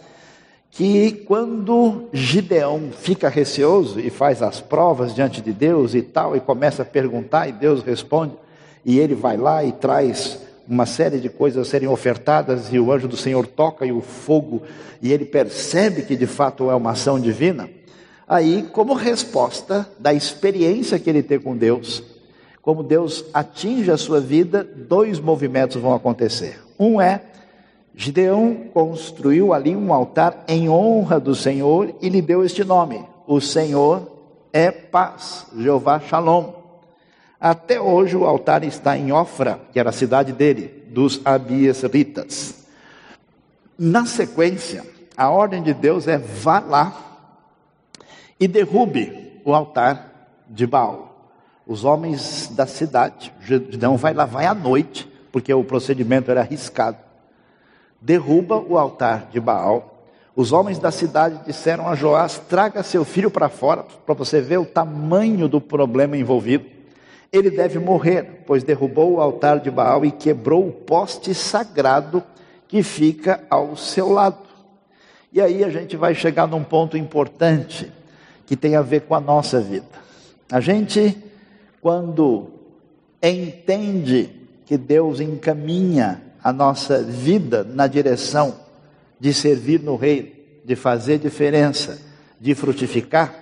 que 0.75 1.23
quando 1.25 2.09
Gideão 2.11 2.89
fica 2.91 3.29
receoso 3.29 3.97
e 3.97 4.09
faz 4.09 4.41
as 4.41 4.59
provas 4.59 5.15
diante 5.15 5.41
de 5.41 5.53
Deus 5.53 5.95
e 5.95 6.01
tal, 6.01 6.35
e 6.35 6.41
começa 6.41 6.81
a 6.81 6.85
perguntar, 6.85 7.47
e 7.47 7.53
Deus 7.53 7.81
responde, 7.81 8.33
e 8.83 8.99
ele 8.99 9.15
vai 9.15 9.37
lá 9.37 9.63
e 9.63 9.71
traz 9.71 10.37
uma 10.67 10.85
série 10.85 11.21
de 11.21 11.29
coisas 11.29 11.65
a 11.65 11.69
serem 11.69 11.87
ofertadas, 11.87 12.73
e 12.73 12.77
o 12.77 12.91
anjo 12.91 13.07
do 13.07 13.15
Senhor 13.15 13.47
toca 13.47 13.85
e 13.85 13.93
o 13.93 14.01
fogo, 14.01 14.63
e 15.01 15.13
ele 15.13 15.23
percebe 15.23 16.01
que 16.01 16.13
de 16.13 16.27
fato 16.27 16.69
é 16.69 16.75
uma 16.75 16.91
ação 16.91 17.17
divina. 17.17 17.69
Aí, 18.27 18.67
como 18.73 18.93
resposta 18.95 19.87
da 19.97 20.13
experiência 20.13 20.99
que 20.99 21.09
ele 21.09 21.23
tem 21.23 21.39
com 21.39 21.55
Deus, 21.55 22.03
como 22.61 22.83
Deus 22.83 23.23
atinge 23.33 23.91
a 23.91 23.97
sua 23.97 24.19
vida, 24.19 24.67
dois 24.75 25.21
movimentos 25.21 25.81
vão 25.81 25.93
acontecer. 25.93 26.59
Um 26.77 26.99
é 26.99 27.21
Gideão 27.97 28.67
construiu 28.73 29.53
ali 29.53 29.73
um 29.75 29.93
altar 29.93 30.43
em 30.47 30.67
honra 30.67 31.17
do 31.19 31.33
Senhor 31.33 31.95
e 32.01 32.09
lhe 32.09 32.21
deu 32.21 32.43
este 32.43 32.63
nome: 32.63 33.05
O 33.25 33.39
Senhor 33.39 34.11
é 34.51 34.69
paz, 34.69 35.47
Jeová 35.57 35.99
Shalom. 35.99 36.53
Até 37.39 37.79
hoje 37.79 38.17
o 38.17 38.25
altar 38.25 38.63
está 38.63 38.97
em 38.97 39.11
Ofra, 39.11 39.59
que 39.71 39.79
era 39.79 39.91
a 39.91 39.93
cidade 39.93 40.33
dele, 40.33 40.83
dos 40.89 41.21
Abiesritas. 41.23 42.65
Na 43.77 44.05
sequência, 44.05 44.85
a 45.15 45.29
ordem 45.29 45.61
de 45.61 45.73
Deus 45.73 46.07
é 46.07 46.17
vá 46.17 46.59
lá 46.59 47.21
e 48.39 48.47
derrube 48.47 49.41
o 49.45 49.53
altar 49.53 50.31
de 50.49 50.65
Baal. 50.65 51.31
Os 51.67 51.83
homens 51.83 52.49
da 52.55 52.65
cidade, 52.65 53.33
Gideão 53.41 53.97
vai 53.97 54.13
lá, 54.13 54.25
vai 54.25 54.45
à 54.45 54.53
noite, 54.53 55.07
porque 55.31 55.53
o 55.53 55.63
procedimento 55.63 56.31
era 56.31 56.41
arriscado. 56.41 57.04
Derruba 58.05 58.57
o 58.59 58.77
altar 58.77 59.29
de 59.31 59.39
Baal. 59.39 59.97
Os 60.35 60.51
homens 60.51 60.77
da 60.77 60.91
cidade 60.91 61.43
disseram 61.43 61.89
a 61.89 61.95
Joás: 61.95 62.37
traga 62.47 62.83
seu 62.83 63.03
filho 63.03 63.31
para 63.31 63.49
fora, 63.49 63.83
para 64.05 64.13
você 64.13 64.39
ver 64.39 64.59
o 64.59 64.65
tamanho 64.65 65.47
do 65.47 65.59
problema 65.59 66.15
envolvido. 66.15 66.65
Ele 67.33 67.49
deve 67.49 67.79
morrer, 67.79 68.43
pois 68.45 68.63
derrubou 68.63 69.13
o 69.13 69.19
altar 69.19 69.59
de 69.59 69.71
Baal 69.71 70.05
e 70.05 70.11
quebrou 70.11 70.67
o 70.67 70.71
poste 70.71 71.33
sagrado 71.33 72.21
que 72.67 72.83
fica 72.83 73.43
ao 73.49 73.75
seu 73.75 74.11
lado. 74.11 74.37
E 75.33 75.41
aí 75.41 75.63
a 75.63 75.69
gente 75.71 75.97
vai 75.97 76.13
chegar 76.13 76.47
num 76.47 76.63
ponto 76.63 76.95
importante 76.95 77.91
que 78.45 78.55
tem 78.55 78.75
a 78.75 78.83
ver 78.83 79.01
com 79.01 79.15
a 79.15 79.19
nossa 79.19 79.59
vida. 79.59 79.87
A 80.51 80.59
gente, 80.59 81.17
quando 81.81 82.51
entende 83.19 84.29
que 84.63 84.77
Deus 84.77 85.19
encaminha 85.19 86.21
a 86.45 86.53
nossa 86.53 87.01
vida 87.01 87.63
na 87.63 87.87
direção 87.87 88.55
de 89.19 89.33
servir 89.33 89.79
no 89.79 89.95
reino, 89.95 90.29
de 90.63 90.75
fazer 90.75 91.17
diferença, 91.17 91.99
de 92.39 92.53
frutificar, 92.53 93.33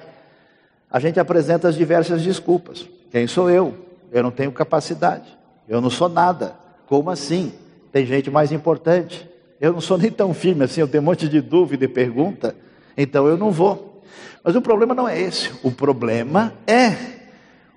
a 0.90 1.02
gente 1.02 1.20
apresenta 1.20 1.68
as 1.68 1.76
diversas 1.76 2.22
desculpas. 2.22 2.88
Quem 3.12 3.28
sou 3.28 3.50
eu? 3.50 3.74
Eu 4.10 4.24
não 4.24 4.32
tenho 4.32 4.54
capacidade. 4.54 5.38
Eu 5.68 5.82
não 5.82 5.90
sou 5.90 6.08
nada. 6.08 6.56
Como 6.88 7.10
assim? 7.10 7.52
Tem 7.92 8.06
gente 8.06 8.32
mais 8.32 8.54
importante. 8.54 9.30
Eu 9.60 9.74
não 9.74 9.82
sou 9.82 9.98
nem 10.00 10.10
tão 10.10 10.34
firme 10.34 10.64
assim, 10.64 10.80
eu 10.80 10.88
tenho 10.88 11.04
um 11.04 11.06
monte 11.06 11.28
de 11.28 11.42
dúvida 11.42 11.84
e 11.84 11.90
pergunta, 11.90 12.56
então 12.96 13.28
eu 13.28 13.36
não 13.36 13.52
vou. 13.52 14.02
Mas 14.42 14.56
o 14.56 14.62
problema 14.62 14.96
não 14.96 15.10
é 15.10 15.20
esse. 15.20 15.52
O 15.62 15.74
problema 15.74 16.54
é 16.66 16.96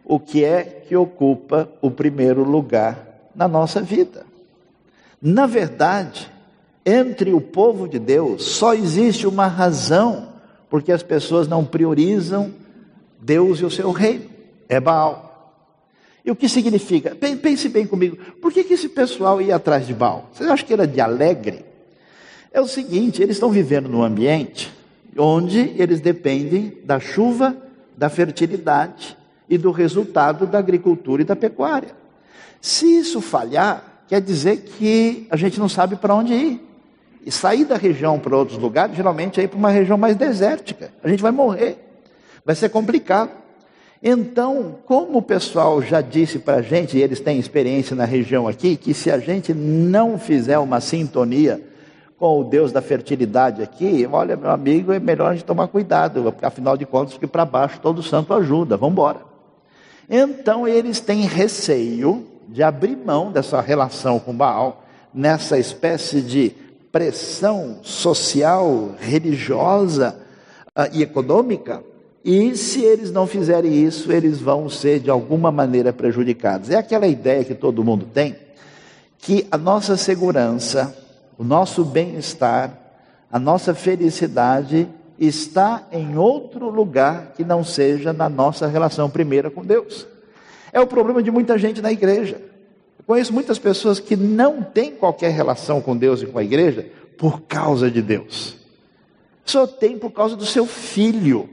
o 0.04 0.20
que 0.20 0.44
é 0.44 0.62
que 0.62 0.94
ocupa 0.94 1.68
o 1.82 1.90
primeiro 1.90 2.44
lugar 2.44 3.28
na 3.34 3.48
nossa 3.48 3.82
vida. 3.82 4.35
Na 5.28 5.44
verdade, 5.44 6.30
entre 6.84 7.32
o 7.32 7.40
povo 7.40 7.88
de 7.88 7.98
Deus 7.98 8.44
só 8.44 8.74
existe 8.74 9.26
uma 9.26 9.48
razão 9.48 10.28
porque 10.70 10.92
as 10.92 11.02
pessoas 11.02 11.48
não 11.48 11.64
priorizam 11.64 12.54
Deus 13.20 13.58
e 13.58 13.64
o 13.64 13.70
seu 13.70 13.90
reino. 13.90 14.26
É 14.68 14.78
Baal. 14.78 15.52
E 16.24 16.30
o 16.30 16.36
que 16.36 16.48
significa? 16.48 17.16
Pense 17.16 17.68
bem 17.68 17.88
comigo. 17.88 18.16
Por 18.40 18.52
que, 18.52 18.62
que 18.62 18.74
esse 18.74 18.88
pessoal 18.88 19.42
ia 19.42 19.56
atrás 19.56 19.84
de 19.84 19.94
Baal? 19.94 20.30
Vocês 20.32 20.48
acham 20.48 20.64
que 20.64 20.72
era 20.72 20.86
de 20.86 21.00
alegre? 21.00 21.64
É 22.52 22.60
o 22.60 22.68
seguinte: 22.68 23.20
eles 23.20 23.34
estão 23.34 23.50
vivendo 23.50 23.88
num 23.88 24.04
ambiente 24.04 24.72
onde 25.18 25.74
eles 25.76 26.00
dependem 26.00 26.78
da 26.84 27.00
chuva, 27.00 27.56
da 27.96 28.08
fertilidade 28.08 29.18
e 29.50 29.58
do 29.58 29.72
resultado 29.72 30.46
da 30.46 30.60
agricultura 30.60 31.22
e 31.22 31.24
da 31.24 31.34
pecuária. 31.34 31.90
Se 32.60 32.86
isso 32.98 33.20
falhar, 33.20 33.95
quer 34.08 34.20
dizer 34.20 34.58
que 34.58 35.26
a 35.30 35.36
gente 35.36 35.58
não 35.58 35.68
sabe 35.68 35.96
para 35.96 36.14
onde 36.14 36.34
ir. 36.34 36.60
E 37.24 37.30
sair 37.32 37.64
da 37.64 37.76
região 37.76 38.20
para 38.20 38.36
outros 38.36 38.56
lugares, 38.56 38.96
geralmente 38.96 39.40
é 39.40 39.44
ir 39.44 39.48
para 39.48 39.58
uma 39.58 39.70
região 39.70 39.98
mais 39.98 40.14
desértica. 40.14 40.92
A 41.02 41.08
gente 41.08 41.20
vai 41.20 41.32
morrer. 41.32 41.76
Vai 42.44 42.54
ser 42.54 42.68
complicado. 42.68 43.30
Então, 44.00 44.76
como 44.86 45.18
o 45.18 45.22
pessoal 45.22 45.82
já 45.82 46.00
disse 46.00 46.38
para 46.38 46.58
a 46.58 46.62
gente, 46.62 46.96
e 46.96 47.02
eles 47.02 47.18
têm 47.18 47.40
experiência 47.40 47.96
na 47.96 48.04
região 48.04 48.46
aqui, 48.46 48.76
que 48.76 48.94
se 48.94 49.10
a 49.10 49.18
gente 49.18 49.52
não 49.52 50.16
fizer 50.18 50.58
uma 50.58 50.80
sintonia 50.80 51.60
com 52.16 52.40
o 52.40 52.44
Deus 52.44 52.70
da 52.70 52.80
fertilidade 52.80 53.62
aqui, 53.62 54.08
olha, 54.10 54.36
meu 54.36 54.50
amigo, 54.50 54.92
é 54.92 55.00
melhor 55.00 55.30
a 55.30 55.34
gente 55.34 55.44
tomar 55.44 55.66
cuidado, 55.66 56.22
porque 56.22 56.46
afinal 56.46 56.76
de 56.76 56.86
contas, 56.86 57.18
que 57.18 57.26
para 57.26 57.44
baixo 57.44 57.80
todo 57.80 58.02
santo 58.02 58.32
ajuda, 58.32 58.76
vamos 58.76 58.92
embora. 58.92 59.20
Então 60.08 60.68
eles 60.68 61.00
têm 61.00 61.22
receio 61.22 62.24
de 62.48 62.62
abrir 62.62 62.96
mão 62.96 63.32
dessa 63.32 63.60
relação 63.60 64.18
com 64.18 64.34
Baal, 64.34 64.84
nessa 65.12 65.58
espécie 65.58 66.20
de 66.20 66.54
pressão 66.92 67.78
social, 67.82 68.94
religiosa 68.98 70.16
uh, 70.76 70.88
e 70.92 71.02
econômica, 71.02 71.82
e 72.24 72.56
se 72.56 72.82
eles 72.82 73.12
não 73.12 73.24
fizerem 73.24 73.84
isso, 73.84 74.10
eles 74.10 74.40
vão 74.40 74.68
ser 74.68 74.98
de 74.98 75.08
alguma 75.08 75.52
maneira 75.52 75.92
prejudicados. 75.92 76.70
É 76.70 76.76
aquela 76.76 77.06
ideia 77.06 77.44
que 77.44 77.54
todo 77.54 77.84
mundo 77.84 78.04
tem, 78.12 78.34
que 79.18 79.46
a 79.48 79.56
nossa 79.56 79.96
segurança, 79.96 80.96
o 81.38 81.44
nosso 81.44 81.84
bem-estar, 81.84 82.76
a 83.30 83.38
nossa 83.38 83.74
felicidade 83.74 84.88
está 85.18 85.86
em 85.92 86.18
outro 86.18 86.68
lugar 86.68 87.32
que 87.36 87.44
não 87.44 87.62
seja 87.62 88.12
na 88.12 88.28
nossa 88.28 88.66
relação 88.66 89.08
primeira 89.08 89.48
com 89.48 89.64
Deus. 89.64 90.06
É 90.76 90.80
o 90.80 90.86
problema 90.86 91.22
de 91.22 91.30
muita 91.30 91.56
gente 91.56 91.80
na 91.80 91.90
igreja. 91.90 92.38
Eu 92.98 93.04
conheço 93.06 93.32
muitas 93.32 93.58
pessoas 93.58 93.98
que 93.98 94.14
não 94.14 94.62
têm 94.62 94.90
qualquer 94.94 95.30
relação 95.30 95.80
com 95.80 95.96
Deus 95.96 96.20
e 96.20 96.26
com 96.26 96.38
a 96.38 96.44
igreja 96.44 96.86
por 97.16 97.40
causa 97.40 97.90
de 97.90 98.02
Deus. 98.02 98.58
Só 99.42 99.66
tem 99.66 99.98
por 99.98 100.10
causa 100.10 100.36
do 100.36 100.44
seu 100.44 100.66
filho, 100.66 101.48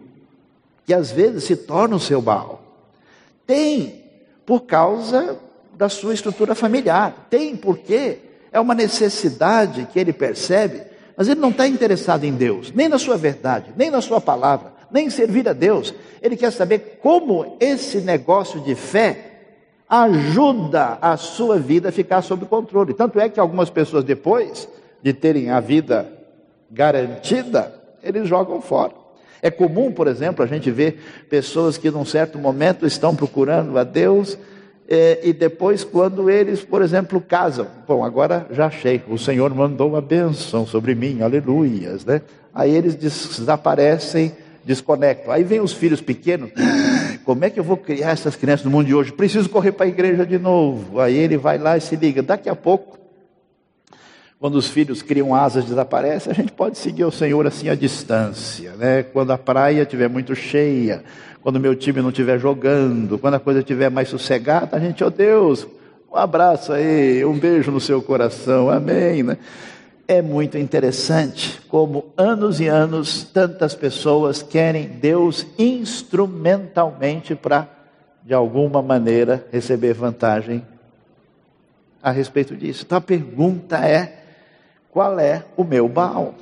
que 0.85 0.93
às 0.93 1.09
vezes 1.09 1.45
se 1.45 1.55
torna 1.55 1.95
o 1.95 2.01
seu 2.01 2.21
Baal. 2.21 2.61
Tem 3.47 4.03
por 4.45 4.63
causa 4.63 5.39
da 5.73 5.87
sua 5.87 6.13
estrutura 6.13 6.53
familiar. 6.53 7.27
Tem 7.29 7.55
porque 7.55 8.17
é 8.51 8.59
uma 8.59 8.75
necessidade 8.75 9.87
que 9.93 9.97
ele 9.97 10.11
percebe, 10.11 10.81
mas 11.15 11.29
ele 11.29 11.39
não 11.39 11.51
está 11.51 11.65
interessado 11.65 12.25
em 12.25 12.33
Deus, 12.33 12.73
nem 12.73 12.89
na 12.89 12.99
sua 12.99 13.15
verdade, 13.15 13.71
nem 13.77 13.89
na 13.89 14.01
sua 14.01 14.19
palavra, 14.19 14.72
nem 14.93 15.07
em 15.07 15.09
servir 15.09 15.49
a 15.49 15.53
Deus. 15.53 15.93
Ele 16.21 16.37
quer 16.37 16.51
saber 16.51 16.99
como 17.01 17.57
esse 17.59 17.97
negócio 17.97 18.61
de 18.61 18.75
fé 18.75 19.31
ajuda 19.89 20.97
a 21.01 21.17
sua 21.17 21.57
vida 21.59 21.89
a 21.89 21.91
ficar 21.91 22.21
sob 22.21 22.45
controle. 22.45 22.93
Tanto 22.93 23.19
é 23.19 23.27
que 23.27 23.39
algumas 23.39 23.69
pessoas, 23.69 24.03
depois 24.03 24.67
de 25.01 25.11
terem 25.11 25.49
a 25.49 25.59
vida 25.59 26.07
garantida, 26.71 27.73
eles 28.01 28.27
jogam 28.27 28.61
fora. 28.61 28.93
É 29.41 29.51
comum, 29.51 29.91
por 29.91 30.07
exemplo, 30.07 30.43
a 30.43 30.47
gente 30.47 30.71
ver 30.71 31.25
pessoas 31.29 31.77
que 31.77 31.91
num 31.91 32.05
certo 32.05 32.37
momento 32.37 32.85
estão 32.85 33.15
procurando 33.15 33.77
a 33.77 33.83
Deus 33.83 34.37
é, 34.87 35.19
e 35.23 35.33
depois, 35.33 35.83
quando 35.83 36.29
eles, 36.29 36.63
por 36.63 36.81
exemplo, 36.81 37.19
casam, 37.21 37.67
bom, 37.87 38.03
agora 38.03 38.47
já 38.51 38.67
achei, 38.67 39.01
o 39.07 39.17
Senhor 39.17 39.53
mandou 39.53 39.89
uma 39.89 40.01
bênção 40.01 40.65
sobre 40.65 40.93
mim, 40.93 41.21
aleluias, 41.21 42.05
né? 42.05 42.21
Aí 42.53 42.73
eles 42.75 42.95
desaparecem, 42.95 44.33
desconectam. 44.65 45.31
Aí 45.33 45.43
vem 45.43 45.59
os 45.59 45.73
filhos 45.73 46.01
pequenos, 46.01 46.51
como 47.23 47.45
é 47.45 47.49
que 47.49 47.59
eu 47.59 47.63
vou 47.63 47.77
criar 47.77 48.11
essas 48.11 48.35
crianças 48.35 48.65
no 48.65 48.71
mundo 48.71 48.87
de 48.87 48.95
hoje? 48.95 49.11
Preciso 49.11 49.49
correr 49.49 49.71
para 49.71 49.85
a 49.85 49.89
igreja 49.89 50.25
de 50.25 50.37
novo. 50.37 50.99
Aí 50.99 51.15
ele 51.15 51.37
vai 51.37 51.57
lá 51.57 51.77
e 51.77 51.81
se 51.81 51.95
liga. 51.95 52.21
Daqui 52.21 52.49
a 52.49 52.55
pouco, 52.55 52.97
quando 54.39 54.55
os 54.55 54.67
filhos 54.67 55.01
criam 55.01 55.33
asas 55.33 55.65
desaparecem, 55.65 56.31
a 56.31 56.35
gente 56.35 56.51
pode 56.51 56.77
seguir 56.77 57.05
o 57.05 57.11
Senhor 57.11 57.47
assim 57.47 57.69
à 57.69 57.75
distância, 57.75 58.73
né? 58.73 59.03
Quando 59.03 59.31
a 59.31 59.37
praia 59.37 59.83
estiver 59.83 60.09
muito 60.09 60.35
cheia, 60.35 61.03
quando 61.41 61.57
o 61.57 61.59
meu 61.59 61.75
time 61.75 62.01
não 62.01 62.09
estiver 62.09 62.39
jogando, 62.39 63.17
quando 63.17 63.35
a 63.35 63.39
coisa 63.39 63.59
estiver 63.59 63.89
mais 63.89 64.09
sossegada, 64.09 64.75
a 64.75 64.79
gente, 64.79 65.03
ó 65.03 65.07
oh 65.07 65.09
Deus, 65.09 65.67
um 66.11 66.17
abraço 66.17 66.73
aí, 66.73 67.25
um 67.25 67.37
beijo 67.37 67.71
no 67.71 67.79
seu 67.79 68.01
coração, 68.01 68.69
amém. 68.69 69.23
Né? 69.23 69.37
É 70.07 70.21
muito 70.21 70.57
interessante 70.57 71.61
como 71.69 72.11
anos 72.17 72.59
e 72.59 72.67
anos 72.67 73.23
tantas 73.23 73.73
pessoas 73.73 74.43
querem 74.43 74.87
Deus 74.87 75.47
instrumentalmente 75.57 77.35
para, 77.35 77.69
de 78.21 78.33
alguma 78.33 78.81
maneira, 78.81 79.47
receber 79.49 79.93
vantagem 79.93 80.65
a 82.01 82.11
respeito 82.11 82.53
disso. 82.53 82.83
Então 82.85 82.97
a 82.97 83.01
pergunta 83.01 83.77
é: 83.77 84.25
qual 84.91 85.17
é 85.17 85.45
o 85.55 85.63
meu 85.63 85.87
Baal? 85.87 86.35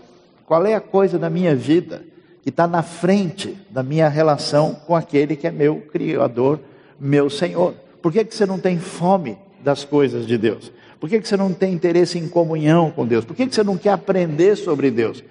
Qual 0.47 0.65
é 0.65 0.73
a 0.73 0.81
coisa 0.81 1.19
da 1.19 1.29
minha 1.29 1.55
vida 1.55 2.03
que 2.41 2.49
está 2.49 2.65
na 2.65 2.81
frente 2.81 3.55
da 3.69 3.83
minha 3.83 4.09
relação 4.09 4.73
com 4.73 4.95
aquele 4.95 5.35
que 5.35 5.45
é 5.45 5.51
meu 5.51 5.81
Criador, 5.81 6.59
meu 6.99 7.29
Senhor? 7.29 7.75
Por 8.01 8.11
que, 8.11 8.25
que 8.25 8.35
você 8.35 8.47
não 8.47 8.57
tem 8.57 8.79
fome 8.79 9.37
das 9.63 9.85
coisas 9.85 10.25
de 10.25 10.35
Deus? 10.35 10.71
Por 11.01 11.09
que, 11.09 11.19
que 11.19 11.27
você 11.27 11.35
não 11.35 11.51
tem 11.51 11.73
interesse 11.73 12.19
em 12.19 12.29
comunhão 12.29 12.91
com 12.91 13.07
Deus? 13.07 13.25
Por 13.25 13.35
que, 13.35 13.47
que 13.47 13.55
você 13.55 13.63
não 13.63 13.75
quer 13.75 13.89
aprender 13.89 14.55
sobre 14.55 14.91
Deus? 14.91 15.23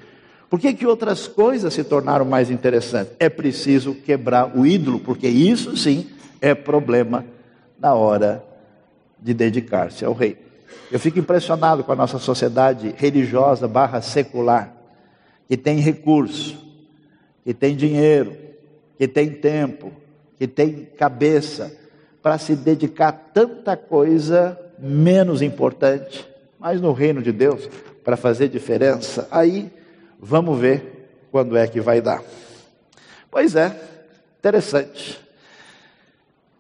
Por 0.51 0.59
que, 0.59 0.75
que 0.75 0.85
outras 0.85 1.29
coisas 1.29 1.73
se 1.73 1.85
tornaram 1.85 2.25
mais 2.25 2.51
interessantes? 2.51 3.13
É 3.21 3.29
preciso 3.29 3.95
quebrar 3.95 4.59
o 4.59 4.67
ídolo, 4.67 4.99
porque 4.99 5.29
isso 5.29 5.77
sim 5.77 6.11
é 6.41 6.57
problema 6.57 7.25
na 7.79 7.95
hora 7.95 8.45
de 9.17 9.33
dedicar-se 9.33 10.05
ao 10.05 10.13
rei. 10.13 10.37
Eu 10.91 10.99
fico 10.99 11.21
impressionado 11.21 11.85
com 11.85 11.93
a 11.93 11.97
nossa 11.97 12.19
sociedade 12.19 12.93
religiosa 12.99 13.69
barra 13.69 14.03
secular, 14.03 14.75
que 15.49 15.57
tem 15.57 15.79
recurso, 15.79 16.59
que 17.45 17.55
tem 17.55 17.77
dinheiro, 17.77 18.37
que 18.99 19.07
tem 19.07 19.31
tempo, 19.31 19.93
que 20.37 20.49
tem 20.49 20.89
cabeça 20.99 21.73
para 22.21 22.39
se 22.39 22.57
dedicar 22.57 23.09
a 23.11 23.13
tanta 23.13 23.77
coisa 23.77 24.59
menos 24.81 25.43
importante, 25.43 26.27
mas 26.59 26.81
no 26.81 26.93
reino 26.93 27.23
de 27.23 27.33
Deus, 27.33 27.69
para 28.05 28.17
fazer 28.17 28.49
diferença, 28.49 29.29
aí 29.31 29.71
vamos 30.19 30.59
ver 30.59 31.11
quando 31.31 31.57
é 31.57 31.67
que 31.67 31.81
vai 31.81 32.01
dar. 32.01 32.23
Pois 33.31 33.55
é, 33.55 33.75
interessante. 34.39 35.21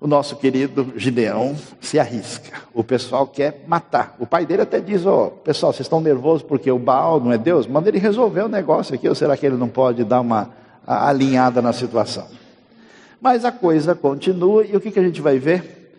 O 0.01 0.07
nosso 0.07 0.37
querido 0.37 0.95
Gideão 0.97 1.55
se 1.79 1.99
arrisca. 1.99 2.59
O 2.73 2.83
pessoal 2.83 3.27
quer 3.27 3.63
matar. 3.67 4.17
O 4.19 4.27
pai 4.27 4.47
dele 4.47 4.63
até 4.63 4.81
diz: 4.81 5.05
Ó, 5.05 5.27
oh, 5.27 5.31
pessoal, 5.31 5.73
vocês 5.73 5.85
estão 5.85 6.01
nervosos 6.01 6.43
porque 6.43 6.71
o 6.71 6.79
Baal 6.79 7.21
não 7.21 7.31
é 7.31 7.37
Deus? 7.37 7.67
Manda 7.67 7.91
ele 7.91 7.99
resolver 7.99 8.43
o 8.43 8.49
negócio 8.49 8.95
aqui, 8.95 9.07
ou 9.07 9.15
será 9.15 9.37
que 9.37 9.45
ele 9.45 9.57
não 9.57 9.69
pode 9.69 10.03
dar 10.05 10.21
uma 10.21 10.51
alinhada 10.87 11.61
na 11.61 11.75
situação? 11.75 12.27
Mas 13.21 13.45
a 13.45 13.53
coisa 13.53 13.95
continua, 13.95 14.65
e 14.65 14.75
o 14.75 14.81
que, 14.81 14.91
que 14.91 14.99
a 14.99 15.03
gente 15.03 15.21
vai 15.21 15.39
ver? 15.39 15.93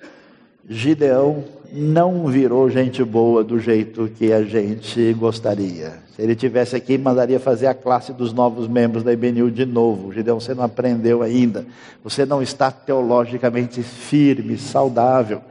Gideão 0.67 1.43
não 1.71 2.27
virou 2.27 2.69
gente 2.69 3.03
boa 3.03 3.43
do 3.43 3.59
jeito 3.59 4.11
que 4.17 4.31
a 4.33 4.43
gente 4.43 5.13
gostaria. 5.13 5.93
Se 6.15 6.21
ele 6.21 6.35
tivesse 6.35 6.75
aqui, 6.75 6.97
mandaria 6.97 7.39
fazer 7.39 7.67
a 7.67 7.73
classe 7.73 8.11
dos 8.11 8.33
novos 8.33 8.67
membros 8.67 9.03
da 9.03 9.13
IBNU 9.13 9.49
de 9.49 9.65
novo. 9.65 10.11
Gideão, 10.11 10.39
você 10.39 10.53
não 10.53 10.63
aprendeu 10.63 11.21
ainda. 11.21 11.65
Você 12.03 12.25
não 12.25 12.41
está 12.41 12.69
teologicamente 12.69 13.81
firme, 13.81 14.57
saudável. 14.57 15.41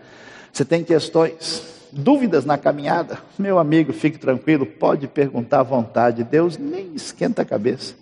Você 0.52 0.64
tem 0.64 0.84
questões, 0.84 1.62
dúvidas 1.90 2.44
na 2.44 2.58
caminhada. 2.58 3.18
Meu 3.38 3.58
amigo, 3.58 3.92
fique 3.92 4.18
tranquilo, 4.18 4.66
pode 4.66 5.08
perguntar 5.08 5.60
à 5.60 5.64
vontade. 5.64 6.22
Deus 6.22 6.58
nem 6.58 6.94
esquenta 6.94 7.42
a 7.42 7.46
cabeça. 7.46 7.94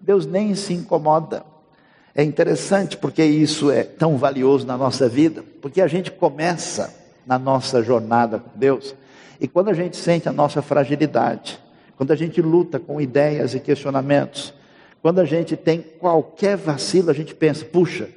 Deus 0.00 0.26
nem 0.26 0.54
se 0.56 0.74
incomoda. 0.74 1.44
É 2.14 2.24
interessante 2.24 2.96
porque 2.96 3.24
isso 3.24 3.70
é 3.70 3.84
tão 3.84 4.16
valioso 4.16 4.66
na 4.66 4.76
nossa 4.76 5.08
vida, 5.08 5.44
porque 5.62 5.80
a 5.80 5.86
gente 5.86 6.10
começa 6.10 6.99
na 7.26 7.38
nossa 7.38 7.82
jornada 7.82 8.38
com 8.38 8.58
Deus. 8.58 8.94
E 9.40 9.48
quando 9.48 9.68
a 9.68 9.74
gente 9.74 9.96
sente 9.96 10.28
a 10.28 10.32
nossa 10.32 10.60
fragilidade, 10.60 11.58
quando 11.96 12.12
a 12.12 12.16
gente 12.16 12.40
luta 12.40 12.78
com 12.78 13.00
ideias 13.00 13.54
e 13.54 13.60
questionamentos, 13.60 14.54
quando 15.02 15.18
a 15.18 15.24
gente 15.24 15.56
tem 15.56 15.80
qualquer 15.80 16.56
vacilo, 16.56 17.10
a 17.10 17.14
gente 17.14 17.34
pensa: 17.34 17.64
puxa, 17.64 18.08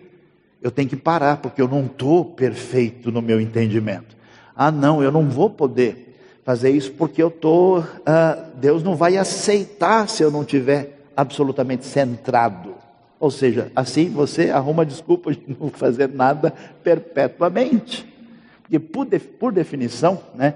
eu 0.62 0.72
tenho 0.72 0.89
que 0.89 0.96
parar 0.96 1.38
porque 1.38 1.62
eu 1.62 1.68
não 1.68 1.86
estou 1.86 2.26
perfeito 2.26 3.12
no 3.12 3.22
meu 3.22 3.39
entendimento. 3.39 4.16
Ah, 4.56 4.72
não, 4.72 5.02
eu 5.02 5.12
não 5.12 5.30
vou 5.30 5.50
poder 5.50 6.16
fazer 6.44 6.70
isso 6.72 6.92
porque 6.92 7.22
eu 7.22 7.30
estou. 7.30 7.86
Ah, 8.06 8.46
Deus 8.56 8.84
não 8.84 8.96
vai 8.96 9.18
aceitar 9.18 10.08
se 10.08 10.24
eu 10.24 10.32
não 10.32 10.44
tiver 10.44 11.00
absolutamente 11.16 11.86
centrado. 11.86 12.76
Ou 13.20 13.32
seja, 13.32 13.72
assim 13.76 14.10
você 14.10 14.50
arruma 14.50 14.86
desculpa 14.86 15.32
de 15.32 15.42
não 15.60 15.70
fazer 15.70 16.10
nada 16.10 16.54
perpetuamente. 16.84 18.12
Porque, 18.63 18.80
por, 18.80 19.06
de, 19.06 19.19
por 19.19 19.52
definição, 19.52 20.19
né, 20.34 20.56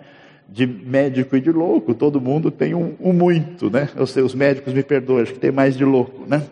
de 0.50 0.66
médico 0.66 1.36
e 1.36 1.42
de 1.42 1.52
louco, 1.52 1.94
todo 1.94 2.20
mundo 2.20 2.50
tem 2.50 2.74
um, 2.74 2.96
um 3.00 3.14
muito, 3.14 3.70
né? 3.70 3.90
Os 3.98 4.12
seus 4.12 4.34
médicos 4.34 4.74
me 4.74 4.82
perdoam, 4.82 5.22
acho 5.22 5.34
que 5.34 5.40
tem 5.40 5.52
mais 5.52 5.78
de 5.78 5.84
louco, 5.84 6.26
né? 6.26 6.44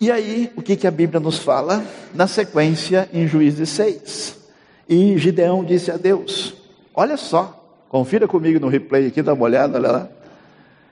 E 0.00 0.10
aí, 0.10 0.50
o 0.56 0.62
que, 0.62 0.74
que 0.74 0.86
a 0.86 0.90
Bíblia 0.90 1.20
nos 1.20 1.38
fala? 1.38 1.84
Na 2.14 2.26
sequência, 2.26 3.08
em 3.12 3.26
Juízes 3.28 3.68
6. 3.68 4.36
E 4.88 5.16
Gideão 5.16 5.62
disse 5.62 5.90
a 5.90 5.96
Deus: 5.96 6.54
Olha 6.94 7.16
só, 7.16 7.84
confira 7.88 8.26
comigo 8.26 8.58
no 8.58 8.68
replay 8.68 9.06
aqui, 9.06 9.22
dá 9.22 9.32
uma 9.32 9.44
olhada, 9.44 9.78
olha 9.78 9.92
lá. 9.92 10.08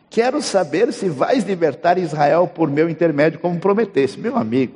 Quero 0.08 0.42
saber 0.42 0.92
se 0.92 1.08
vais 1.08 1.44
libertar 1.44 1.96
Israel 1.98 2.46
por 2.46 2.68
meu 2.68 2.88
intermédio, 2.88 3.38
como 3.38 3.58
prometeste. 3.58 4.20
Meu 4.20 4.36
amigo, 4.36 4.74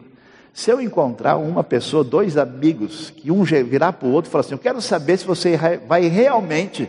se 0.54 0.70
eu 0.70 0.80
encontrar 0.80 1.36
uma 1.36 1.64
pessoa, 1.64 2.04
dois 2.04 2.36
amigos, 2.36 3.10
que 3.10 3.28
um 3.28 3.42
virar 3.42 3.92
para 3.92 4.06
o 4.06 4.12
outro 4.12 4.28
e 4.28 4.30
falar 4.30 4.42
assim: 4.42 4.54
Eu 4.54 4.58
quero 4.58 4.80
saber 4.80 5.18
se 5.18 5.26
você 5.26 5.58
vai 5.88 6.06
realmente 6.06 6.88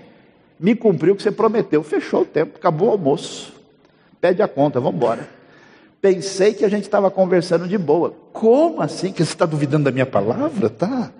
me 0.60 0.76
cumprir 0.76 1.12
o 1.12 1.16
que 1.16 1.24
você 1.24 1.32
prometeu. 1.32 1.82
Fechou 1.82 2.22
o 2.22 2.26
tempo, 2.26 2.58
acabou 2.58 2.90
o 2.90 2.92
almoço. 2.92 3.52
Pede 4.22 4.44
a 4.44 4.48
conta, 4.48 4.80
vamos 4.80 4.98
embora. 4.98 5.28
Pensei 6.00 6.54
que 6.54 6.64
a 6.64 6.70
gente 6.70 6.84
estava 6.84 7.10
conversando 7.10 7.68
de 7.68 7.76
boa. 7.76 8.14
Como 8.32 8.84
assim? 8.84 9.12
Que 9.12 9.26
você 9.26 9.34
está 9.34 9.48
duvidando 9.48 9.86
da 9.86 9.92
minha 9.92 10.06
palavra? 10.06 10.70
Tá? 10.70 11.12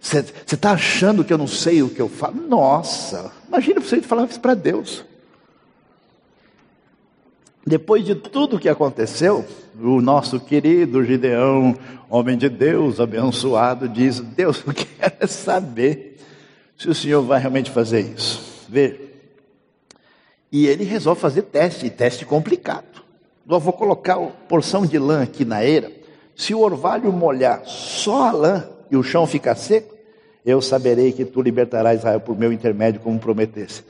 Você 0.00 0.24
está 0.46 0.70
achando 0.70 1.24
que 1.24 1.32
eu 1.32 1.38
não 1.38 1.48
sei 1.48 1.82
o 1.82 1.90
que 1.90 2.00
eu 2.00 2.08
falo? 2.08 2.36
Nossa, 2.46 3.32
imagina 3.48 3.80
você 3.80 4.00
falar 4.00 4.26
isso 4.26 4.38
para 4.38 4.54
Deus. 4.54 5.04
Depois 7.66 8.04
de 8.04 8.14
tudo 8.14 8.56
que 8.56 8.68
aconteceu, 8.68 9.44
o 9.80 10.00
nosso 10.00 10.40
querido 10.40 11.04
Gideão, 11.04 11.76
homem 12.08 12.36
de 12.36 12.48
Deus, 12.48 13.00
abençoado, 13.00 13.88
diz: 13.88 14.20
Deus, 14.20 14.62
eu 14.66 14.74
quero 14.74 15.28
saber 15.28 16.18
se 16.76 16.88
o 16.88 16.94
Senhor 16.94 17.22
vai 17.22 17.40
realmente 17.40 17.70
fazer 17.70 18.00
isso. 18.00 18.66
Veja. 18.68 19.00
E 20.50 20.66
ele 20.66 20.84
resolve 20.84 21.20
fazer 21.20 21.42
teste, 21.42 21.90
teste 21.90 22.24
complicado. 22.24 23.02
Eu 23.48 23.60
vou 23.60 23.72
colocar 23.72 24.16
porção 24.48 24.84
de 24.86 24.98
lã 24.98 25.22
aqui 25.22 25.44
na 25.44 25.64
eira. 25.64 25.90
Se 26.34 26.54
o 26.54 26.60
orvalho 26.60 27.12
molhar 27.12 27.62
só 27.66 28.28
a 28.28 28.32
lã 28.32 28.64
e 28.90 28.96
o 28.96 29.02
chão 29.02 29.26
ficar 29.26 29.56
seco, 29.56 29.94
eu 30.44 30.62
saberei 30.62 31.12
que 31.12 31.24
tu 31.24 31.42
libertarás 31.42 31.98
Israel 31.98 32.20
por 32.20 32.38
meu 32.38 32.52
intermédio, 32.52 33.00
como 33.00 33.18
prometesse. 33.18 33.82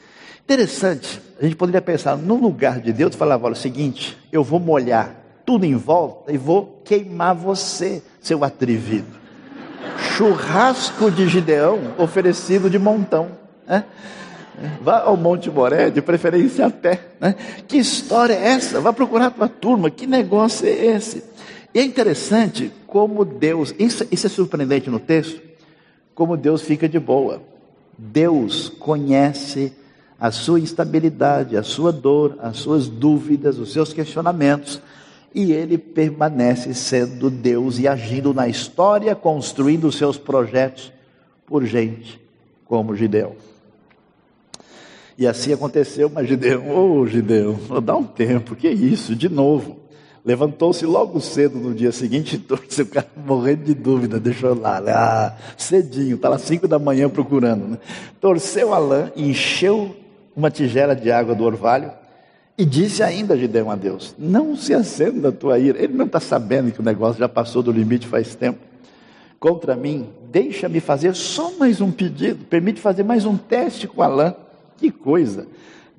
Interessante, 0.42 1.20
a 1.38 1.44
gente 1.44 1.56
poderia 1.56 1.82
pensar, 1.82 2.16
no 2.16 2.34
lugar 2.36 2.80
de 2.80 2.92
Deus, 2.92 3.14
falava: 3.14 3.46
olha, 3.46 3.52
o 3.52 3.56
seguinte, 3.56 4.16
eu 4.32 4.42
vou 4.42 4.58
molhar 4.58 5.17
tudo 5.48 5.64
em 5.64 5.76
volta 5.76 6.30
e 6.30 6.36
vou 6.36 6.82
queimar 6.84 7.34
você, 7.34 8.02
seu 8.20 8.44
atrevido. 8.44 9.16
Churrasco 10.14 11.10
de 11.10 11.26
Gideão 11.26 11.94
oferecido 11.96 12.68
de 12.68 12.78
montão. 12.78 13.30
Né? 13.66 13.82
Vá 14.82 14.98
ao 14.98 15.16
Monte 15.16 15.48
Moré, 15.48 15.88
de 15.88 16.02
preferência 16.02 16.66
a 16.66 16.70
pé. 16.70 17.00
Né? 17.18 17.34
Que 17.66 17.78
história 17.78 18.34
é 18.34 18.48
essa? 18.48 18.78
Vá 18.78 18.92
procurar 18.92 19.28
a 19.28 19.30
tua 19.30 19.48
turma, 19.48 19.88
que 19.88 20.06
negócio 20.06 20.66
é 20.66 20.84
esse? 20.84 21.24
E 21.72 21.78
é 21.78 21.82
interessante 21.82 22.70
como 22.86 23.24
Deus, 23.24 23.74
isso, 23.78 24.06
isso 24.10 24.26
é 24.26 24.28
surpreendente 24.28 24.90
no 24.90 25.00
texto, 25.00 25.40
como 26.14 26.36
Deus 26.36 26.60
fica 26.60 26.86
de 26.86 27.00
boa. 27.00 27.40
Deus 27.96 28.68
conhece 28.68 29.72
a 30.20 30.30
sua 30.30 30.60
instabilidade, 30.60 31.56
a 31.56 31.62
sua 31.62 31.90
dor, 31.90 32.36
as 32.38 32.58
suas 32.58 32.86
dúvidas, 32.86 33.56
os 33.56 33.72
seus 33.72 33.94
questionamentos, 33.94 34.82
e 35.34 35.52
ele 35.52 35.76
permanece 35.76 36.72
sendo 36.74 37.30
Deus 37.30 37.78
e 37.78 37.86
agindo 37.86 38.32
na 38.32 38.48
história, 38.48 39.14
construindo 39.14 39.90
seus 39.92 40.16
projetos 40.16 40.92
por 41.46 41.64
gente 41.64 42.20
como 42.64 42.94
Gideão. 42.94 43.32
E 45.16 45.26
assim 45.26 45.52
aconteceu, 45.52 46.08
mas 46.08 46.28
Gideão, 46.28 46.70
ô 46.70 47.00
oh, 47.00 47.06
Gideão, 47.06 47.58
dá 47.82 47.96
um 47.96 48.04
tempo, 48.04 48.54
que 48.54 48.68
isso, 48.68 49.16
de 49.16 49.28
novo. 49.28 49.80
Levantou-se 50.24 50.84
logo 50.84 51.20
cedo 51.20 51.58
no 51.58 51.74
dia 51.74 51.90
seguinte, 51.90 52.36
torceu 52.38 52.84
o 52.84 52.88
cara 52.88 53.08
morrendo 53.26 53.64
de 53.64 53.74
dúvida, 53.74 54.20
deixou 54.20 54.54
lá, 54.54 54.82
ah, 54.86 55.36
cedinho, 55.56 56.16
está 56.16 56.28
lá 56.28 56.38
cinco 56.38 56.68
da 56.68 56.78
manhã 56.78 57.08
procurando. 57.08 57.66
Né? 57.66 57.78
Torceu 58.20 58.74
a 58.74 58.78
lã, 58.78 59.10
encheu 59.16 59.96
uma 60.36 60.50
tigela 60.50 60.94
de 60.94 61.10
água 61.10 61.34
do 61.34 61.44
orvalho 61.44 61.90
e 62.58 62.64
disse 62.64 63.04
ainda 63.04 63.38
Gideão 63.38 63.70
a 63.70 63.76
Deus: 63.76 64.16
Não 64.18 64.56
se 64.56 64.74
acenda 64.74 65.28
a 65.28 65.32
tua 65.32 65.60
ira. 65.60 65.80
Ele 65.80 65.94
não 65.94 66.06
está 66.06 66.18
sabendo 66.18 66.72
que 66.72 66.80
o 66.80 66.84
negócio 66.84 67.20
já 67.20 67.28
passou 67.28 67.62
do 67.62 67.70
limite 67.70 68.06
faz 68.06 68.34
tempo. 68.34 68.58
Contra 69.38 69.76
mim, 69.76 70.08
deixa-me 70.32 70.80
fazer 70.80 71.14
só 71.14 71.52
mais 71.56 71.80
um 71.80 71.92
pedido, 71.92 72.44
permite 72.46 72.80
fazer 72.80 73.04
mais 73.04 73.24
um 73.24 73.36
teste 73.36 73.86
com 73.86 74.02
a 74.02 74.08
lã. 74.08 74.34
Que 74.76 74.90
coisa! 74.90 75.46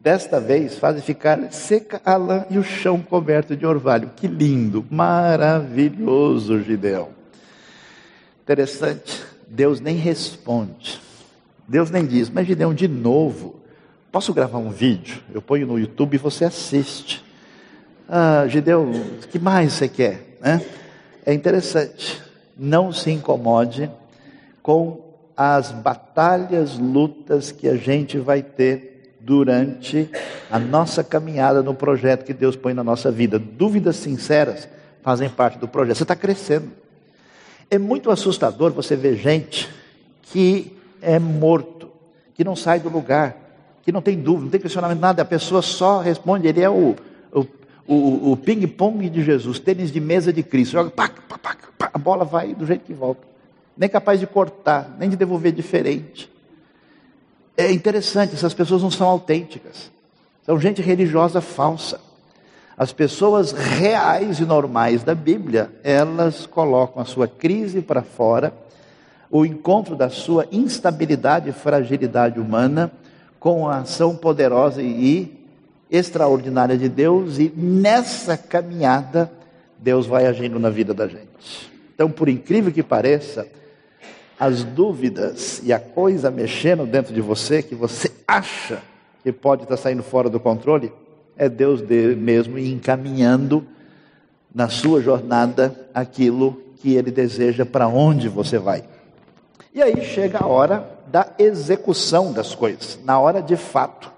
Desta 0.04 0.40
vez 0.40 0.78
fazem 0.78 1.02
ficar 1.02 1.52
seca 1.52 2.02
a 2.04 2.18
lã 2.18 2.46
e 2.50 2.58
o 2.58 2.64
chão 2.64 3.00
coberto 3.02 3.56
de 3.56 3.66
orvalho. 3.66 4.12
Que 4.16 4.28
lindo, 4.28 4.86
maravilhoso, 4.90 6.62
Gideão. 6.62 7.10
Interessante, 8.44 9.22
Deus 9.48 9.80
nem 9.80 9.96
responde. 9.96 11.00
Deus 11.68 11.92
nem 11.92 12.06
diz, 12.06 12.30
mas 12.30 12.48
Gideão, 12.48 12.74
de 12.74 12.88
novo, 12.88 13.59
posso 14.12 14.34
gravar 14.34 14.58
um 14.58 14.70
vídeo? 14.70 15.22
Eu 15.34 15.42
ponho 15.42 15.68
no 15.68 15.80
YouTube 15.80 16.16
e 16.16 16.18
você 16.18 16.46
assiste. 16.46 17.24
Ah, 18.08 18.46
Gideão, 18.48 18.92
o 18.92 19.28
que 19.28 19.38
mais 19.38 19.74
você 19.74 19.88
quer? 19.88 20.38
Né? 20.42 20.66
É 21.26 21.34
interessante, 21.34 22.22
não 22.58 22.92
se 22.92 23.12
incomode 23.12 23.90
com 24.64 25.06
as 25.38 25.72
batalhas, 25.72 26.78
lutas 26.78 27.52
que 27.52 27.68
a 27.68 27.76
gente 27.76 28.18
vai 28.18 28.42
ter 28.42 29.16
durante 29.20 30.10
a 30.50 30.58
nossa 30.58 31.04
caminhada 31.04 31.62
no 31.62 31.74
projeto 31.74 32.26
que 32.26 32.34
Deus 32.34 32.56
põe 32.56 32.74
na 32.74 32.84
nossa 32.84 33.12
vida. 33.12 33.38
Dúvidas 33.38 33.96
sinceras 33.98 34.68
fazem 35.02 35.30
parte 35.30 35.58
do 35.58 35.68
projeto. 35.68 35.98
Você 35.98 36.04
está 36.04 36.16
crescendo. 36.16 36.72
É 37.70 37.78
muito 37.78 38.10
assustador 38.10 38.72
você 38.72 38.96
ver 38.96 39.16
gente 39.16 39.70
que 40.24 40.76
é 41.02 41.20
morto, 41.20 41.90
que 42.34 42.44
não 42.44 42.56
sai 42.56 42.80
do 42.80 42.90
lugar, 42.90 43.49
que 43.84 43.92
não 43.92 44.02
tem 44.02 44.20
dúvida, 44.20 44.44
não 44.46 44.52
tem 44.52 44.60
questionamento, 44.60 45.00
nada, 45.00 45.22
a 45.22 45.26
pessoa 45.26 45.62
só 45.62 46.00
responde, 46.00 46.48
ele 46.48 46.62
é 46.62 46.70
o, 46.70 46.96
o, 47.32 47.46
o, 47.88 48.32
o 48.32 48.38
ping-pong 48.38 49.10
de 49.10 49.24
Jesus, 49.24 49.60
tênis 49.60 49.92
de 49.92 50.00
mesa 50.00 50.32
de 50.32 50.44
Cristo, 50.44 50.74
joga, 50.74 50.90
pá, 50.90 51.10
pá, 51.28 51.38
pá, 51.38 51.90
a 51.94 51.98
bola 51.98 52.24
vai 52.24 52.54
do 52.54 52.66
jeito 52.66 52.86
que 52.86 52.94
volta, 52.94 53.22
nem 53.78 53.90
capaz 53.90 54.20
de 54.20 54.28
cortar, 54.28 54.96
nem 55.00 55.10
de 55.10 55.16
devolver 55.16 55.52
diferente. 55.52 56.30
É 57.58 57.72
interessante, 57.72 58.36
essas 58.36 58.54
pessoas 58.54 58.82
não 58.82 58.92
são 58.92 59.08
autênticas, 59.08 59.92
são 60.46 60.60
gente 60.60 60.82
religiosa 60.82 61.42
falsa. 61.42 62.00
As 62.78 62.94
pessoas 62.94 63.52
reais 63.52 64.40
e 64.40 64.46
normais 64.46 65.04
da 65.04 65.14
Bíblia, 65.14 65.70
elas 65.84 66.46
colocam 66.46 67.02
a 67.02 67.06
sua 67.06 67.28
crise 67.28 67.82
para 67.82 68.02
fora, 68.02 68.54
o 69.30 69.46
encontro 69.46 69.96
da 69.96 70.10
sua 70.10 70.48
instabilidade 70.52 71.50
e 71.50 71.52
fragilidade 71.52 72.40
humana 72.40 72.90
com 73.40 73.68
a 73.68 73.78
ação 73.80 74.16
poderosa 74.16 74.82
e 74.82 75.38
extraordinária 75.90 76.78
de 76.78 76.88
Deus, 76.88 77.40
e 77.40 77.52
nessa 77.56 78.38
caminhada, 78.38 79.32
Deus 79.78 80.06
vai 80.06 80.28
agindo 80.28 80.60
na 80.60 80.70
vida 80.70 80.94
da 80.94 81.08
gente. 81.08 81.72
Então, 81.96 82.12
por 82.12 82.30
incrível 82.30 82.72
que 82.72 82.84
pareça, 82.84 83.48
as 84.40 84.64
dúvidas 84.64 85.62
e 85.64 85.74
a 85.74 85.80
coisa 85.80 86.32
mexendo 86.32 86.86
dentro 86.86 87.14
de 87.14 87.22
você, 87.22 87.62
que 87.62 87.76
você 87.76 88.12
acha 88.28 88.82
que 89.24 89.32
pode 89.32 89.64
estar 89.64 89.78
saindo 89.78 90.04
fora 90.04 90.30
do 90.30 90.40
controle, 90.40 90.94
é 91.36 91.50
Deus 91.50 91.82
mesmo 91.82 92.58
encaminhando 92.58 93.66
na 94.54 94.70
sua 94.70 95.02
jornada 95.02 95.90
aquilo 95.94 96.62
que 96.78 96.96
Ele 96.96 97.12
deseja 97.12 97.66
para 97.66 97.88
onde 97.88 98.30
você 98.30 98.58
vai. 98.58 98.84
E 99.74 99.82
aí 99.82 100.04
chega 100.04 100.40
a 100.44 100.48
hora 100.48 100.90
da 101.08 101.28
execução 101.38 102.34
das 102.34 102.56
coisas, 102.56 103.00
na 103.04 103.20
hora 103.20 103.42
de 103.42 103.56
fato 103.56 104.12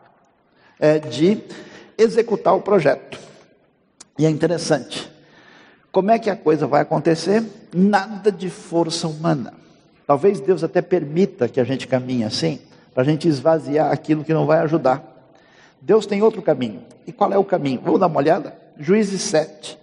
é, 0.80 0.98
de 0.98 1.44
executar 1.98 2.56
o 2.56 2.62
projeto. 2.62 3.20
E 4.18 4.26
é 4.26 4.30
interessante, 4.30 5.12
como 5.92 6.10
é 6.10 6.18
que 6.18 6.30
a 6.30 6.36
coisa 6.36 6.66
vai 6.66 6.82
acontecer? 6.82 7.44
Nada 7.74 8.32
de 8.32 8.50
força 8.50 9.08
humana. 9.08 9.54
Talvez 10.08 10.40
Deus 10.40 10.64
até 10.64 10.82
permita 10.82 11.48
que 11.48 11.60
a 11.60 11.64
gente 11.64 11.88
caminhe 11.88 12.24
assim, 12.24 12.60
para 12.94 13.04
a 13.04 13.06
gente 13.06 13.28
esvaziar 13.28 13.92
aquilo 13.92 14.24
que 14.24 14.34
não 14.34 14.46
vai 14.46 14.60
ajudar. 14.60 15.04
Deus 15.82 16.06
tem 16.06 16.22
outro 16.22 16.42
caminho. 16.42 16.82
E 17.06 17.12
qual 17.12 17.32
é 17.34 17.38
o 17.38 17.44
caminho? 17.44 17.82
Vamos 17.84 18.00
dar 18.00 18.08
uma 18.08 18.18
olhada? 18.18 18.56
Juízes 18.78 19.22
7. 19.22 19.78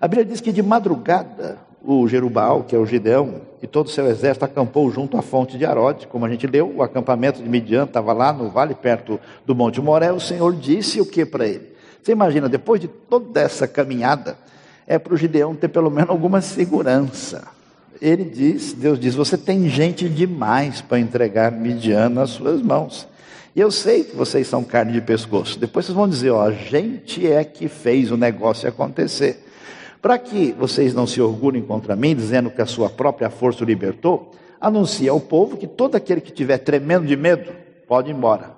A 0.00 0.08
Bíblia 0.08 0.24
diz 0.24 0.40
que 0.40 0.52
de 0.52 0.62
madrugada 0.62 1.58
o 1.82 2.06
Jerubal, 2.06 2.64
que 2.64 2.74
é 2.74 2.78
o 2.78 2.86
Gideão, 2.86 3.42
e 3.62 3.66
todo 3.66 3.86
o 3.86 3.90
seu 3.90 4.06
exército 4.06 4.44
acampou 4.44 4.90
junto 4.90 5.16
à 5.16 5.22
fonte 5.22 5.56
de 5.56 5.64
Arode, 5.64 6.06
como 6.06 6.24
a 6.24 6.28
gente 6.28 6.46
leu, 6.46 6.72
o 6.76 6.82
acampamento 6.82 7.42
de 7.42 7.48
Midian 7.48 7.84
estava 7.84 8.12
lá 8.12 8.32
no 8.32 8.48
vale 8.48 8.74
perto 8.74 9.18
do 9.46 9.54
Monte 9.54 9.80
Moré, 9.80 10.12
o 10.12 10.20
Senhor 10.20 10.54
disse 10.54 11.00
o 11.00 11.06
que 11.06 11.24
para 11.24 11.46
ele? 11.46 11.70
Você 12.02 12.12
imagina, 12.12 12.48
depois 12.48 12.80
de 12.80 12.88
toda 12.88 13.40
essa 13.40 13.66
caminhada, 13.66 14.36
é 14.86 14.98
para 14.98 15.14
o 15.14 15.16
Gideão 15.16 15.54
ter 15.54 15.68
pelo 15.68 15.90
menos 15.90 16.10
alguma 16.10 16.40
segurança. 16.40 17.44
Ele 18.00 18.24
diz, 18.24 18.72
Deus 18.72 18.98
diz, 18.98 19.14
você 19.14 19.36
tem 19.36 19.68
gente 19.68 20.08
demais 20.08 20.80
para 20.80 20.98
entregar 20.98 21.52
Midian 21.52 22.08
nas 22.08 22.30
suas 22.30 22.62
mãos. 22.62 23.06
E 23.54 23.60
eu 23.60 23.70
sei 23.70 24.04
que 24.04 24.16
vocês 24.16 24.46
são 24.46 24.64
carne 24.64 24.92
de 24.92 25.00
pescoço. 25.00 25.58
Depois 25.58 25.84
vocês 25.84 25.96
vão 25.96 26.08
dizer, 26.08 26.30
ó, 26.30 26.42
a 26.42 26.52
gente 26.52 27.30
é 27.30 27.44
que 27.44 27.68
fez 27.68 28.10
o 28.10 28.16
negócio 28.16 28.68
acontecer. 28.68 29.44
Para 30.00 30.18
que 30.18 30.52
vocês 30.52 30.94
não 30.94 31.06
se 31.06 31.20
orgulhem 31.20 31.62
contra 31.62 31.94
mim, 31.94 32.14
dizendo 32.14 32.50
que 32.50 32.62
a 32.62 32.66
sua 32.66 32.88
própria 32.88 33.28
força 33.28 33.62
o 33.62 33.66
libertou, 33.66 34.32
anuncie 34.60 35.08
ao 35.08 35.20
povo 35.20 35.56
que 35.56 35.66
todo 35.66 35.94
aquele 35.94 36.20
que 36.20 36.32
tiver 36.32 36.58
tremendo 36.58 37.06
de 37.06 37.16
medo 37.16 37.52
pode 37.86 38.10
ir 38.10 38.14
embora. 38.14 38.56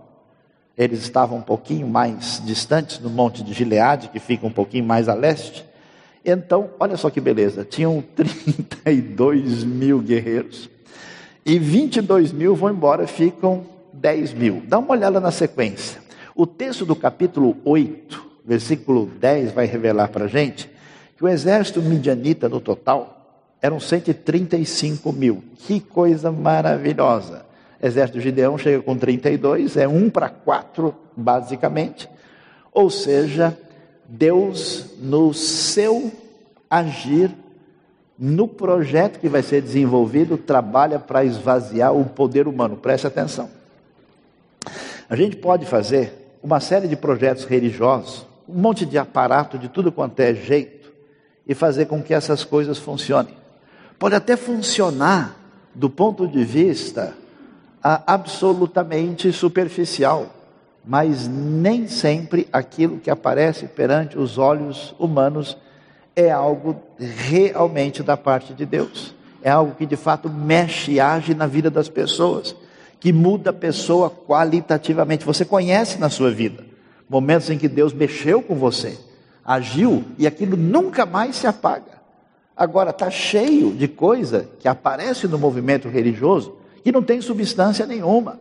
Eles 0.77 1.03
estavam 1.03 1.39
um 1.39 1.43
pouquinho 1.43 1.87
mais 1.87 2.41
distantes 2.45 2.99
no 2.99 3.11
monte 3.11 3.43
de 3.43 3.53
Gileade, 3.53 4.09
que 4.09 4.19
fica 4.19 4.47
um 4.47 4.53
pouquinho 4.53 4.85
mais 4.85 5.09
a 5.09 5.15
leste. 5.15 5.65
Então, 6.25 6.71
olha 6.79 6.97
só 6.97 7.11
que 7.11 7.21
beleza, 7.21 7.65
tinham 7.65 8.03
32 8.15 9.65
mil 9.65 9.99
guerreiros 9.99 10.71
e 11.45 11.59
22 11.59 12.33
mil 12.33 12.55
vão 12.55 12.71
embora, 12.71 13.07
ficam 13.07 13.65
10 13.93 14.33
mil. 14.33 14.63
Dá 14.67 14.79
uma 14.79 14.93
olhada 14.93 15.19
na 15.19 15.33
sequência. 15.33 16.01
O 16.37 16.47
texto 16.47 16.87
do 16.87 16.95
capítulo 16.95 17.57
8, 17.65 18.27
versículo 18.45 19.07
10, 19.07 19.53
vai 19.53 19.67
revelar 19.67 20.09
para 20.09 20.27
a 20.27 20.29
gente 20.29 20.71
que 21.23 21.27
o 21.27 21.29
exército 21.29 21.81
midianita 21.81 22.49
no 22.49 22.61
total 22.61 23.45
eram 23.63 23.79
135 23.79 25.13
mil. 25.13 25.45
Que 25.55 25.79
coisa 25.79 26.33
maravilhosa. 26.33 27.47
Exército 27.81 28.19
de 28.19 28.25
Gideão 28.25 28.59
chega 28.59 28.83
com 28.83 28.99
32, 28.99 29.77
é 29.77 29.87
um 29.87 30.11
para 30.11 30.29
quatro, 30.29 30.93
basicamente. 31.17 32.09
Ou 32.73 32.91
seja, 32.91 33.57
Deus, 34.09 34.97
no 34.99 35.33
seu 35.33 36.11
agir, 36.69 37.31
no 38.19 38.49
projeto 38.49 39.21
que 39.21 39.29
vai 39.29 39.45
ser 39.45 39.63
desenvolvido, 39.63 40.37
trabalha 40.37 40.99
para 40.99 41.25
esvaziar 41.25 41.95
o 41.95 42.05
poder 42.05 42.49
humano. 42.49 42.77
Preste 42.77 43.07
atenção. 43.07 43.49
A 45.09 45.15
gente 45.15 45.37
pode 45.37 45.67
fazer 45.67 46.35
uma 46.43 46.59
série 46.59 46.89
de 46.89 46.97
projetos 46.97 47.45
religiosos, 47.45 48.27
um 48.49 48.61
monte 48.61 48.85
de 48.85 48.99
aparato 48.99 49.57
de 49.57 49.69
tudo 49.69 49.93
quanto 49.93 50.19
é 50.19 50.35
jeito, 50.35 50.82
e 51.47 51.55
fazer 51.55 51.87
com 51.87 52.03
que 52.03 52.15
essas 52.15 52.45
coisas 52.45 52.79
funcionem. 52.79 53.35
Pode 53.99 54.15
até 54.15 54.37
funcionar 54.37 55.37
do 55.75 55.89
ponto 55.89 56.27
de 56.27 56.45
vista 56.45 57.15
absolutamente 57.83 59.33
superficial, 59.33 60.27
mas 60.85 61.29
nem 61.29 61.89
sempre 61.89 62.49
aquilo 62.53 62.99
que 62.99 63.11
aparece 63.11 63.67
perante 63.67 64.19
os 64.19 64.39
olhos 64.39 64.95
humanos 64.99 65.57
é 66.15 66.31
algo 66.31 66.77
realmente 66.99 68.03
da 68.03 68.17
parte 68.17 68.53
de 68.53 68.67
Deus. 68.67 69.15
É 69.43 69.51
algo 69.51 69.75
que 69.75 69.87
de 69.87 69.97
fato 69.97 70.29
mexe 70.29 70.93
e 70.93 71.01
age 71.01 71.35
na 71.35 71.47
vida 71.47 71.71
das 71.71 71.89
pessoas, 71.89 72.55
que 73.01 73.13
muda 73.13 73.51
a 73.51 73.53
pessoa 73.53 74.11
qualitativamente. 74.11 75.25
Você 75.25 75.45
conhece 75.45 75.99
na 75.99 76.09
sua 76.09 76.31
vida 76.31 76.65
momentos 77.09 77.51
em 77.51 77.59
que 77.59 77.69
Deus 77.69 77.93
mexeu 77.93 78.41
com 78.43 78.55
você 78.55 78.99
agiu 79.45 80.05
e 80.19 80.27
aquilo 80.27 80.57
nunca 80.57 81.05
mais 81.05 81.37
se 81.37 81.47
apaga. 81.47 82.01
Agora 82.57 82.91
está 82.91 83.11
cheio 83.11 83.73
de 83.73 83.89
coisa 83.89 84.49
que 84.61 84.69
aparece 84.69 85.27
no 85.27 85.39
movimento 85.39 85.89
religioso 85.89 86.57
que 86.83 86.93
não 86.93 87.03
tem 87.03 87.21
substância 87.21 87.87
nenhuma. 87.87 88.39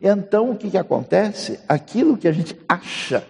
Então 0.00 0.50
o 0.50 0.56
que, 0.56 0.70
que 0.70 0.78
acontece? 0.78 1.58
Aquilo 1.68 2.16
que 2.16 2.28
a 2.28 2.32
gente 2.32 2.58
acha 2.68 3.24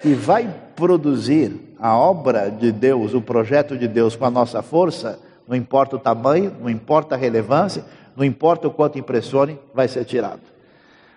que 0.00 0.14
vai 0.14 0.52
produzir 0.76 1.74
a 1.78 1.96
obra 1.96 2.50
de 2.50 2.70
Deus, 2.70 3.14
o 3.14 3.20
projeto 3.20 3.76
de 3.76 3.88
Deus 3.88 4.14
com 4.14 4.24
a 4.24 4.30
nossa 4.30 4.62
força, 4.62 5.18
não 5.46 5.56
importa 5.56 5.96
o 5.96 5.98
tamanho, 5.98 6.54
não 6.60 6.68
importa 6.68 7.14
a 7.14 7.18
relevância, 7.18 7.84
não 8.16 8.24
importa 8.24 8.68
o 8.68 8.70
quanto 8.70 8.98
impressione, 8.98 9.58
vai 9.74 9.88
ser 9.88 10.04
tirado. 10.04 10.42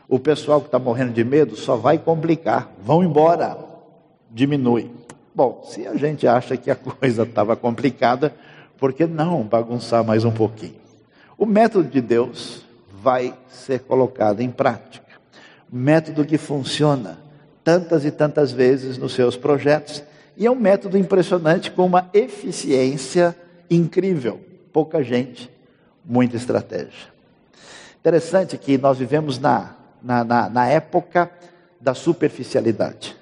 O 0.08 0.20
pessoal 0.20 0.60
que 0.62 0.68
está 0.68 0.80
morrendo 0.80 1.14
de 1.14 1.24
medo 1.24 1.56
só 1.56 1.76
vai 1.76 1.98
complicar, 1.98 2.72
vão 2.84 3.04
embora, 3.04 3.58
diminui. 4.30 4.89
Bom, 5.34 5.64
se 5.66 5.88
a 5.88 5.96
gente 5.96 6.28
acha 6.28 6.58
que 6.58 6.70
a 6.70 6.76
coisa 6.76 7.24
estava 7.24 7.56
complicada, 7.56 8.34
por 8.78 8.92
que 8.92 9.06
não 9.06 9.44
bagunçar 9.44 10.04
mais 10.04 10.26
um 10.26 10.32
pouquinho? 10.32 10.82
O 11.38 11.46
método 11.46 11.88
de 11.88 12.02
Deus 12.02 12.66
vai 13.02 13.34
ser 13.50 13.80
colocado 13.82 14.42
em 14.42 14.52
prática. 14.52 15.06
Método 15.72 16.26
que 16.26 16.38
funciona 16.38 17.18
tantas 17.64 18.04
e 18.04 18.12
tantas 18.12 18.52
vezes 18.52 18.98
nos 18.98 19.14
seus 19.14 19.38
projetos 19.38 20.04
e 20.36 20.46
é 20.46 20.52
um 20.52 20.56
método 20.56 20.98
impressionante 20.98 21.72
com 21.72 21.86
uma 21.86 22.10
eficiência 22.14 23.36
incrível. 23.70 24.40
Pouca 24.74 25.04
gente, 25.04 25.50
muita 26.04 26.36
estratégia. 26.36 27.12
Interessante 28.00 28.58
que 28.58 28.78
nós 28.78 28.98
vivemos 28.98 29.40
na, 29.40 29.76
na, 30.02 30.24
na, 30.24 30.50
na 30.50 30.68
época 30.68 31.32
da 31.80 31.94
superficialidade. 31.94 33.21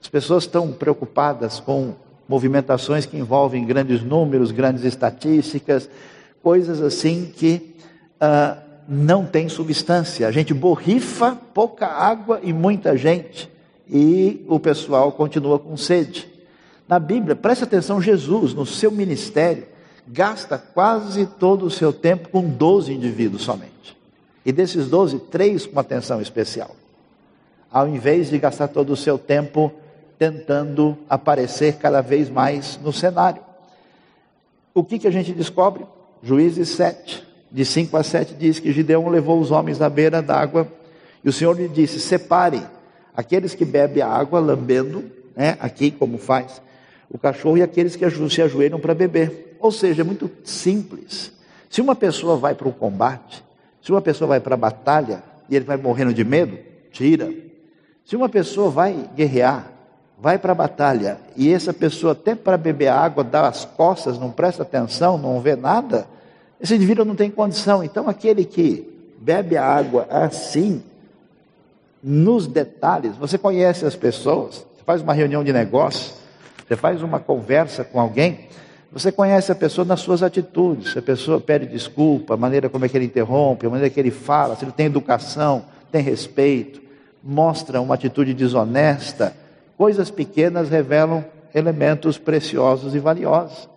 As 0.00 0.08
pessoas 0.08 0.44
estão 0.44 0.72
preocupadas 0.72 1.60
com 1.60 1.94
movimentações 2.28 3.06
que 3.06 3.16
envolvem 3.16 3.64
grandes 3.64 4.02
números, 4.02 4.50
grandes 4.50 4.84
estatísticas, 4.84 5.88
coisas 6.42 6.80
assim 6.80 7.32
que 7.34 7.74
uh, 8.20 8.58
não 8.86 9.24
têm 9.24 9.48
substância. 9.48 10.28
A 10.28 10.30
gente 10.30 10.52
borrifa 10.52 11.36
pouca 11.54 11.86
água 11.86 12.40
e 12.42 12.52
muita 12.52 12.96
gente, 12.96 13.50
e 13.88 14.44
o 14.48 14.60
pessoal 14.60 15.10
continua 15.12 15.58
com 15.58 15.76
sede. 15.76 16.28
Na 16.86 16.98
Bíblia, 16.98 17.34
preste 17.34 17.64
atenção, 17.64 18.00
Jesus, 18.00 18.54
no 18.54 18.64
seu 18.64 18.90
ministério, 18.90 19.66
gasta 20.06 20.56
quase 20.56 21.26
todo 21.26 21.66
o 21.66 21.70
seu 21.70 21.92
tempo 21.92 22.28
com 22.30 22.48
12 22.48 22.92
indivíduos 22.92 23.42
somente. 23.42 23.96
E 24.44 24.52
desses 24.52 24.88
12, 24.88 25.18
três 25.30 25.66
com 25.66 25.78
atenção 25.78 26.20
especial. 26.20 26.74
Ao 27.70 27.86
invés 27.86 28.30
de 28.30 28.38
gastar 28.38 28.68
todo 28.68 28.90
o 28.90 28.96
seu 28.96 29.18
tempo 29.18 29.70
tentando 30.18 30.98
aparecer 31.08 31.76
cada 31.76 32.00
vez 32.00 32.28
mais 32.28 32.78
no 32.82 32.92
cenário. 32.92 33.40
O 34.74 34.82
que, 34.82 34.98
que 34.98 35.06
a 35.06 35.10
gente 35.10 35.32
descobre? 35.32 35.86
Juízes 36.22 36.70
7, 36.70 37.26
de 37.50 37.64
5 37.64 37.96
a 37.96 38.02
7, 38.02 38.34
diz 38.34 38.58
que 38.58 38.72
Gideão 38.72 39.08
levou 39.08 39.40
os 39.40 39.50
homens 39.50 39.80
à 39.80 39.88
beira 39.88 40.20
d'água 40.20 40.66
e 41.24 41.28
o 41.28 41.32
Senhor 41.32 41.56
lhe 41.56 41.68
disse: 41.68 42.00
Separe 42.00 42.62
aqueles 43.14 43.54
que 43.54 43.64
bebem 43.64 44.02
a 44.02 44.08
água 44.08 44.40
lambendo, 44.40 45.10
né, 45.36 45.56
aqui 45.60 45.90
como 45.90 46.18
faz 46.18 46.60
o 47.10 47.18
cachorro, 47.18 47.56
e 47.56 47.62
aqueles 47.62 47.96
que 47.96 48.04
se 48.28 48.42
ajoelham 48.42 48.78
para 48.78 48.94
beber. 48.94 49.56
Ou 49.60 49.72
seja, 49.72 50.02
é 50.02 50.04
muito 50.04 50.30
simples. 50.44 51.32
Se 51.70 51.80
uma 51.80 51.94
pessoa 51.94 52.36
vai 52.36 52.54
para 52.54 52.68
o 52.68 52.72
combate, 52.72 53.42
se 53.82 53.90
uma 53.90 54.00
pessoa 54.00 54.28
vai 54.28 54.40
para 54.40 54.54
a 54.54 54.58
batalha 54.58 55.22
e 55.48 55.56
ele 55.56 55.64
vai 55.64 55.76
morrendo 55.76 56.12
de 56.12 56.24
medo, 56.24 56.58
tira. 56.92 57.32
Se 58.04 58.16
uma 58.16 58.28
pessoa 58.28 58.70
vai 58.70 59.08
guerrear, 59.14 59.77
vai 60.20 60.38
para 60.38 60.52
a 60.52 60.54
batalha 60.54 61.18
e 61.36 61.52
essa 61.52 61.72
pessoa 61.72 62.12
até 62.12 62.34
para 62.34 62.56
beber 62.56 62.88
água 62.88 63.22
dá 63.22 63.46
as 63.46 63.64
costas, 63.64 64.18
não 64.18 64.30
presta 64.30 64.62
atenção, 64.62 65.16
não 65.16 65.40
vê 65.40 65.54
nada, 65.54 66.06
esse 66.60 66.74
indivíduo 66.74 67.04
não 67.04 67.14
tem 67.14 67.30
condição. 67.30 67.84
Então 67.84 68.08
aquele 68.08 68.44
que 68.44 68.88
bebe 69.20 69.56
a 69.56 69.64
água 69.64 70.06
assim, 70.10 70.82
nos 72.02 72.46
detalhes, 72.46 73.16
você 73.16 73.38
conhece 73.38 73.84
as 73.84 73.94
pessoas, 73.94 74.56
você 74.56 74.84
faz 74.84 75.02
uma 75.02 75.12
reunião 75.12 75.44
de 75.44 75.52
negócio, 75.52 76.14
você 76.66 76.76
faz 76.76 77.02
uma 77.02 77.20
conversa 77.20 77.84
com 77.84 78.00
alguém, 78.00 78.48
você 78.90 79.12
conhece 79.12 79.52
a 79.52 79.54
pessoa 79.54 79.84
nas 79.84 80.00
suas 80.00 80.22
atitudes, 80.22 80.92
se 80.92 80.98
a 80.98 81.02
pessoa 81.02 81.40
pede 81.40 81.66
desculpa, 81.66 82.34
a 82.34 82.36
maneira 82.36 82.68
como 82.68 82.84
é 82.84 82.88
que 82.88 82.96
ele 82.96 83.04
interrompe, 83.04 83.66
a 83.66 83.70
maneira 83.70 83.90
que 83.90 84.00
ele 84.00 84.10
fala, 84.10 84.56
se 84.56 84.64
ele 84.64 84.72
tem 84.72 84.86
educação, 84.86 85.64
tem 85.92 86.02
respeito, 86.02 86.80
mostra 87.22 87.80
uma 87.80 87.94
atitude 87.94 88.32
desonesta, 88.32 89.34
Coisas 89.78 90.10
pequenas 90.10 90.68
revelam 90.68 91.24
elementos 91.54 92.18
preciosos 92.18 92.96
e 92.96 92.98
valiosos. 92.98 93.68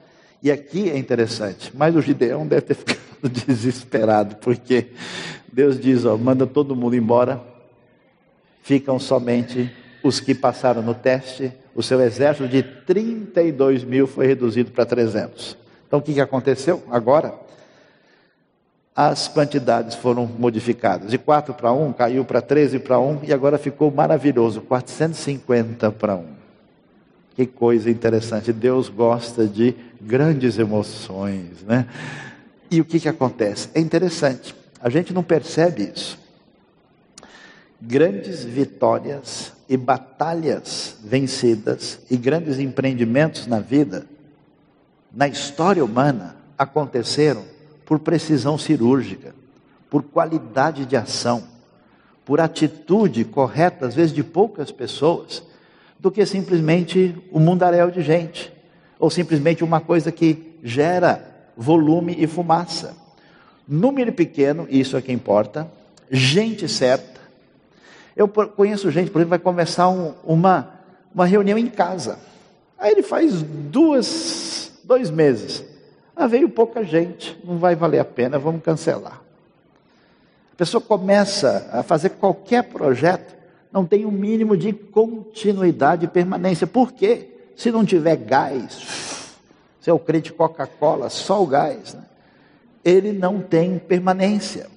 E 0.42 0.52
aqui 0.52 0.90
é 0.90 0.98
interessante, 0.98 1.72
mas 1.76 1.96
o 1.96 2.02
Gideão 2.02 2.48
deve 2.48 2.62
ter 2.64 2.74
ficado 2.74 3.30
desesperado, 3.30 4.38
porque 4.38 4.88
Deus 5.54 5.80
diz: 5.80 6.04
ó, 6.04 6.18
manda 6.18 6.48
todo 6.48 6.76
mundo 6.76 6.96
embora, 6.96 7.40
ficam 8.64 8.98
somente 8.98 9.72
os 10.02 10.20
que 10.20 10.34
passaram 10.34 10.82
no 10.82 10.96
teste. 10.96 11.54
O 11.76 11.84
seu 11.84 12.02
exército 12.02 12.50
de 12.50 12.64
32 12.64 13.84
mil 13.84 14.08
foi 14.08 14.26
reduzido 14.26 14.72
para 14.72 14.88
300. 14.88 15.56
Então 15.88 16.00
o 16.00 16.02
que, 16.02 16.16
que 16.16 16.20
aconteceu 16.20 16.82
agora? 16.90 17.32
As 18.96 19.28
quantidades 19.28 19.96
foram 19.96 20.26
modificadas. 20.26 21.12
De 21.12 21.18
4 21.18 21.54
para 21.54 21.72
1 21.72 21.94
caiu 21.94 22.26
para 22.26 22.42
13 22.42 22.80
para 22.80 23.00
1 23.00 23.22
e 23.24 23.34
agora 23.34 23.58
ficou 23.58 23.90
maravilhoso, 23.90 24.62
450 24.62 25.92
para 25.92 26.16
1. 26.16 26.26
Que 27.36 27.46
coisa 27.46 27.90
interessante. 27.90 28.52
Deus 28.52 28.90
gosta 28.90 29.48
de 29.48 29.76
grandes 30.02 30.60
emoções, 30.60 31.64
né? 31.66 31.88
E 32.70 32.82
o 32.82 32.86
que, 32.86 33.00
que 33.00 33.10
acontece? 33.10 33.70
É 33.74 33.80
interessante, 33.80 34.56
a 34.82 34.90
gente 34.90 35.14
não 35.14 35.24
percebe 35.24 35.92
isso. 35.94 36.20
Grandes 37.82 38.44
vitórias 38.44 39.54
e 39.68 39.76
batalhas 39.76 40.98
vencidas 41.04 42.00
e 42.10 42.18
grandes 42.18 42.60
empreendimentos 42.60 43.48
na 43.48 43.60
vida, 43.60 44.06
na 45.12 45.28
história 45.28 45.84
humana, 45.84 46.36
aconteceram 46.58 47.51
por 47.92 48.00
precisão 48.00 48.58
cirúrgica, 48.58 49.36
por 49.90 50.02
qualidade 50.02 50.86
de 50.86 50.96
ação, 50.96 51.44
por 52.24 52.40
atitude 52.40 53.26
correta, 53.26 53.86
às 53.86 53.94
vezes 53.94 54.14
de 54.14 54.24
poucas 54.24 54.72
pessoas, 54.72 55.44
do 56.00 56.10
que 56.10 56.26
simplesmente 56.26 57.14
um 57.34 57.40
mundaréu 57.42 57.92
de 57.92 58.02
gente, 58.02 58.50
ou 58.98 59.10
simplesmente 59.10 59.62
uma 59.62 59.82
coisa 59.82 60.10
que 60.10 60.56
gera 60.64 61.52
volume 61.58 62.16
e 62.18 62.26
fumaça. 62.28 62.96
Número 63.68 64.14
pequeno, 64.14 64.66
isso 64.70 64.96
é 64.96 65.02
que 65.02 65.12
importa, 65.12 65.70
gente 66.10 66.70
certa. 66.70 67.20
Eu 68.16 68.26
conheço 68.30 68.90
gente, 68.90 69.12
por 69.12 69.20
exemplo, 69.20 69.32
vai 69.32 69.40
começar 69.40 69.90
um, 69.90 70.14
uma, 70.24 70.80
uma 71.14 71.26
reunião 71.26 71.58
em 71.58 71.68
casa. 71.68 72.18
Aí 72.80 72.94
ele 72.94 73.04
faz 73.04 73.44
duas, 73.44 74.80
dois 74.86 75.12
meses. 75.12 75.71
Ah, 76.16 76.28
veio 76.28 76.50
pouca 76.50 76.84
gente, 76.84 77.40
não 77.44 77.58
vai 77.58 77.76
valer 77.76 78.00
a 78.00 78.06
pena, 78.06 78.38
vamos 78.38 78.64
cancelar. 78.64 79.22
A 80.54 80.56
pessoa 80.56 80.82
começa 80.82 81.70
a 81.72 81.82
fazer 81.82 82.12
qualquer 82.12 82.64
projeto, 82.64 83.36
não 83.72 83.86
tem 83.86 84.06
o 84.06 84.10
um 84.10 84.12
mínimo 84.12 84.56
de 84.56 84.74
continuidade 84.74 86.06
e 86.06 86.08
permanência. 86.08 86.68
Por 86.68 86.92
quê? 86.92 87.30
Se 87.56 87.72
não 87.72 87.86
tiver 87.86 88.18
gás, 88.18 89.36
se 89.80 89.90
é 89.90 89.94
o 89.94 90.00
crente 90.00 90.32
Coca-Cola, 90.32 91.10
só 91.10 91.42
o 91.42 91.48
gás, 91.48 91.94
né? 91.94 92.04
ele 92.84 93.12
não 93.12 93.40
tem 93.42 93.80
permanência. 93.80 94.68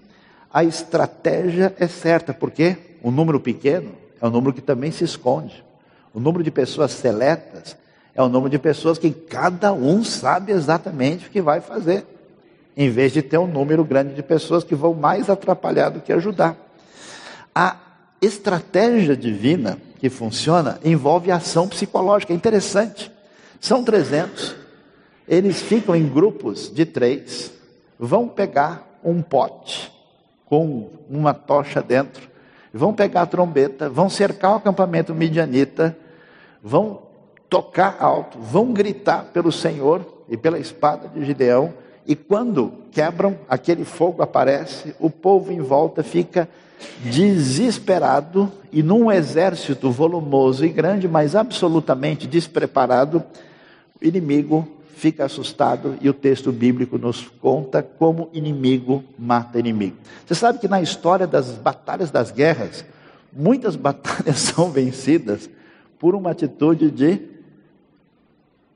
A 0.53 0.63
estratégia 0.63 1.75
é 1.79 1.87
certa, 1.89 2.33
porque 2.33 2.77
o 3.03 3.11
número 3.11 3.41
pequeno 3.41 3.93
é 4.21 4.27
um 4.27 4.31
número 4.31 4.55
que 4.55 4.63
também 4.63 4.91
se 4.91 5.05
esconde. 5.05 5.65
O 6.13 6.21
número 6.21 6.45
de 6.45 6.51
pessoas 6.51 6.93
seletas 6.93 7.77
é 8.15 8.23
o 8.23 8.29
número 8.29 8.51
de 8.51 8.59
pessoas 8.59 8.99
que 8.99 9.11
cada 9.11 9.73
um 9.73 10.05
sabe 10.05 10.53
exatamente 10.53 11.27
o 11.27 11.31
que 11.31 11.43
vai 11.43 11.61
fazer, 11.61 12.07
em 12.77 12.89
vez 12.91 13.13
de 13.13 13.23
ter 13.23 13.39
um 13.39 13.47
número 13.47 13.85
grande 13.85 14.15
de 14.15 14.23
pessoas 14.23 14.63
que 14.65 14.75
vão 14.75 14.95
mais 14.95 15.29
atrapalhar 15.29 15.91
do 15.91 16.01
que 16.01 16.13
ajudar. 16.13 16.57
A 17.55 17.77
estratégia 18.21 19.17
divina 19.17 19.79
que 19.99 20.11
funciona 20.11 20.79
envolve 20.85 21.31
ação 21.31 21.69
psicológica. 21.69 22.33
É 22.33 22.37
interessante. 22.37 23.11
São 23.61 23.83
300. 23.83 24.55
Eles 25.27 25.63
ficam 25.63 25.97
em 25.97 26.07
grupos 26.07 26.71
de 26.71 26.85
três, 26.85 27.53
vão 27.99 28.29
pegar 28.29 28.99
um 29.03 29.23
pote 29.23 29.91
com 30.45 30.91
uma 31.09 31.33
tocha 31.33 31.81
dentro, 31.81 32.29
vão 32.73 32.93
pegar 32.93 33.23
a 33.23 33.27
trombeta, 33.27 33.89
vão 33.89 34.11
cercar 34.11 34.53
o 34.53 34.57
acampamento 34.57 35.15
midianita, 35.15 35.97
vão 36.63 37.04
tocar 37.49 37.97
alto, 38.01 38.39
vão 38.39 38.73
gritar 38.73 39.27
pelo 39.33 39.53
Senhor 39.53 40.25
e 40.29 40.37
pela 40.37 40.59
espada 40.59 41.09
de 41.09 41.25
Gideão, 41.25 41.73
e 42.07 42.15
quando 42.15 42.73
quebram, 42.93 43.39
aquele 43.49 43.85
fogo 43.85 44.23
aparece, 44.23 44.95
o 44.99 45.09
povo 45.09 45.51
em 45.53 45.61
volta 45.61 46.03
fica 46.03 46.49
desesperado 47.03 48.51
e 48.71 48.83
num 48.83 49.11
exército 49.11 49.91
volumoso 49.91 50.65
e 50.65 50.69
grande, 50.69 51.09
mas 51.09 51.35
absolutamente 51.35 52.27
despreparado, 52.27 53.25
o 54.01 54.07
inimigo 54.07 54.69
fica 54.97 55.25
assustado 55.25 55.97
e 56.01 56.09
o 56.09 56.15
texto 56.15 56.53
bíblico 56.53 56.99
nos 56.99 57.29
conta 57.41 57.83
como 57.83 58.29
inimigo 58.33 59.03
mata 59.19 59.59
inimigo. 59.59 59.97
Você 60.27 60.35
sabe 60.35 60.59
que 60.59 60.69
na 60.69 60.81
história 60.81 61.27
das 61.27 61.53
batalhas 61.53 62.11
das 62.11 62.31
guerras, 62.31 62.85
muitas 63.33 63.77
batalhas 63.77 64.39
são 64.39 64.71
vencidas 64.71 65.49
por 65.99 66.15
uma 66.15 66.31
atitude 66.31 66.91
de 66.91 67.34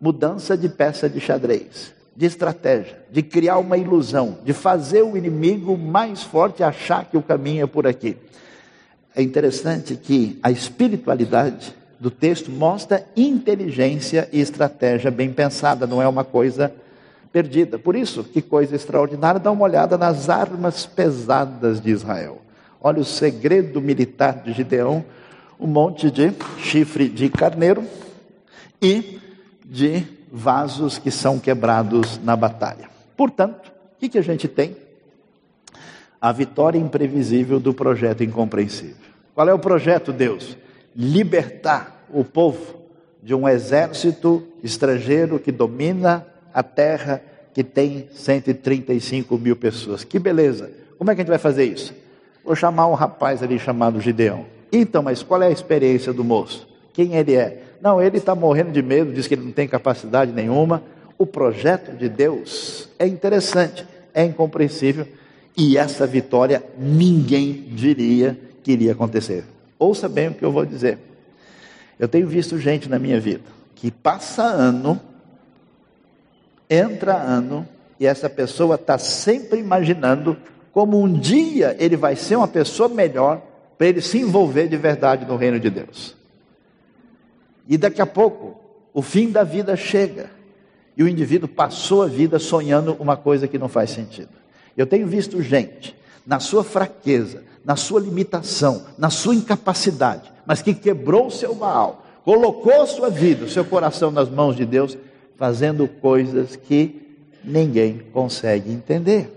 mudança 0.00 0.56
de 0.56 0.68
peça 0.68 1.08
de 1.08 1.20
xadrez, 1.20 1.92
de 2.16 2.26
estratégia, 2.26 2.98
de 3.10 3.22
criar 3.22 3.58
uma 3.58 3.76
ilusão, 3.76 4.38
de 4.44 4.52
fazer 4.52 5.02
o 5.02 5.16
inimigo 5.16 5.76
mais 5.76 6.22
forte 6.22 6.62
achar 6.62 7.04
que 7.04 7.16
o 7.16 7.22
caminho 7.22 7.64
é 7.64 7.66
por 7.66 7.86
aqui. 7.86 8.16
É 9.14 9.22
interessante 9.22 9.96
que 9.96 10.38
a 10.42 10.50
espiritualidade 10.50 11.74
do 11.98 12.10
texto 12.10 12.50
mostra 12.50 13.04
inteligência 13.16 14.28
e 14.32 14.40
estratégia 14.40 15.10
bem 15.10 15.32
pensada, 15.32 15.86
não 15.86 16.00
é 16.00 16.06
uma 16.06 16.22
coisa 16.24 16.72
perdida. 17.32 17.78
Por 17.78 17.96
isso, 17.96 18.22
que 18.22 18.40
coisa 18.40 18.76
extraordinária, 18.76 19.40
dá 19.40 19.50
uma 19.50 19.64
olhada 19.64 19.98
nas 19.98 20.28
armas 20.28 20.86
pesadas 20.86 21.80
de 21.80 21.90
Israel. 21.90 22.40
Olha 22.80 23.00
o 23.00 23.04
segredo 23.04 23.80
militar 23.80 24.42
de 24.42 24.52
Gideão, 24.52 25.04
um 25.58 25.66
monte 25.66 26.10
de 26.10 26.32
chifre 26.58 27.08
de 27.08 27.28
carneiro 27.28 27.84
e 28.80 29.18
de 29.68 30.04
vasos 30.32 30.98
que 30.98 31.10
são 31.10 31.38
quebrados 31.38 32.18
na 32.24 32.34
batalha. 32.34 32.88
Portanto, 33.16 33.70
o 33.96 34.00
que, 34.00 34.08
que 34.08 34.18
a 34.18 34.22
gente 34.22 34.48
tem? 34.48 34.76
A 36.20 36.32
vitória 36.32 36.78
imprevisível 36.78 37.60
do 37.60 37.74
projeto 37.74 38.24
incompreensível. 38.24 38.96
Qual 39.34 39.48
é 39.48 39.54
o 39.54 39.58
projeto, 39.58 40.12
Deus? 40.12 40.56
libertar 41.00 42.04
o 42.12 42.24
povo 42.24 42.74
de 43.22 43.32
um 43.32 43.48
exército 43.48 44.42
estrangeiro 44.64 45.38
que 45.38 45.52
domina 45.52 46.26
a 46.52 46.60
terra, 46.62 47.22
que 47.54 47.62
tem 47.62 48.08
135 48.12 49.38
mil 49.38 49.54
pessoas. 49.54 50.02
Que 50.02 50.18
beleza! 50.18 50.72
Como 50.98 51.08
é 51.08 51.14
que 51.14 51.20
a 51.20 51.22
gente 51.22 51.30
vai 51.30 51.38
fazer 51.38 51.64
isso? 51.66 51.94
Vou 52.44 52.56
chamar 52.56 52.88
um 52.88 52.94
rapaz 52.94 53.42
ali 53.42 53.60
chamado 53.60 54.00
Gideão. 54.00 54.44
Então, 54.72 55.02
mas 55.02 55.22
qual 55.22 55.40
é 55.40 55.46
a 55.46 55.52
experiência 55.52 56.12
do 56.12 56.24
moço? 56.24 56.66
Quem 56.92 57.14
ele 57.14 57.36
é? 57.36 57.62
Não, 57.80 58.02
ele 58.02 58.18
está 58.18 58.34
morrendo 58.34 58.72
de 58.72 58.82
medo, 58.82 59.12
diz 59.12 59.26
que 59.26 59.34
ele 59.34 59.44
não 59.44 59.52
tem 59.52 59.68
capacidade 59.68 60.32
nenhuma. 60.32 60.82
O 61.16 61.26
projeto 61.26 61.96
de 61.96 62.08
Deus 62.08 62.88
é 62.98 63.06
interessante, 63.06 63.86
é 64.12 64.24
incompreensível, 64.24 65.06
e 65.56 65.76
essa 65.76 66.06
vitória 66.06 66.62
ninguém 66.78 67.52
diria 67.70 68.38
que 68.62 68.72
iria 68.72 68.92
acontecer. 68.92 69.44
Ouça 69.78 70.08
bem 70.08 70.28
o 70.28 70.34
que 70.34 70.44
eu 70.44 70.52
vou 70.52 70.64
dizer. 70.64 70.98
Eu 71.98 72.08
tenho 72.08 72.26
visto 72.28 72.58
gente 72.58 72.88
na 72.88 72.98
minha 72.98 73.18
vida 73.18 73.58
que 73.74 73.92
passa 73.92 74.42
ano, 74.42 75.00
entra 76.68 77.14
ano, 77.14 77.66
e 77.98 78.06
essa 78.06 78.28
pessoa 78.28 78.74
está 78.74 78.98
sempre 78.98 79.60
imaginando 79.60 80.36
como 80.72 81.00
um 81.00 81.12
dia 81.12 81.76
ele 81.78 81.96
vai 81.96 82.16
ser 82.16 82.36
uma 82.36 82.48
pessoa 82.48 82.88
melhor 82.88 83.40
para 83.76 83.86
ele 83.86 84.00
se 84.00 84.18
envolver 84.18 84.68
de 84.68 84.76
verdade 84.76 85.24
no 85.24 85.36
reino 85.36 85.60
de 85.60 85.70
Deus. 85.70 86.17
E 87.68 87.76
daqui 87.76 88.00
a 88.00 88.06
pouco, 88.06 88.58
o 88.94 89.02
fim 89.02 89.30
da 89.30 89.44
vida 89.44 89.76
chega, 89.76 90.30
e 90.96 91.02
o 91.02 91.08
indivíduo 91.08 91.48
passou 91.48 92.02
a 92.02 92.06
vida 92.06 92.38
sonhando 92.38 92.96
uma 92.98 93.16
coisa 93.16 93.46
que 93.46 93.58
não 93.58 93.68
faz 93.68 93.90
sentido. 93.90 94.30
Eu 94.76 94.86
tenho 94.86 95.06
visto 95.06 95.42
gente, 95.42 95.94
na 96.26 96.40
sua 96.40 96.64
fraqueza, 96.64 97.44
na 97.64 97.76
sua 97.76 98.00
limitação, 98.00 98.86
na 98.96 99.10
sua 99.10 99.34
incapacidade, 99.34 100.32
mas 100.46 100.62
que 100.62 100.72
quebrou 100.72 101.26
o 101.26 101.30
seu 101.30 101.54
mal, 101.54 102.06
colocou 102.24 102.80
a 102.80 102.86
sua 102.86 103.10
vida, 103.10 103.44
o 103.44 103.50
seu 103.50 103.64
coração 103.64 104.10
nas 104.10 104.30
mãos 104.30 104.56
de 104.56 104.64
Deus, 104.64 104.96
fazendo 105.36 105.86
coisas 105.86 106.56
que 106.56 107.18
ninguém 107.44 108.00
consegue 108.12 108.72
entender. 108.72 109.30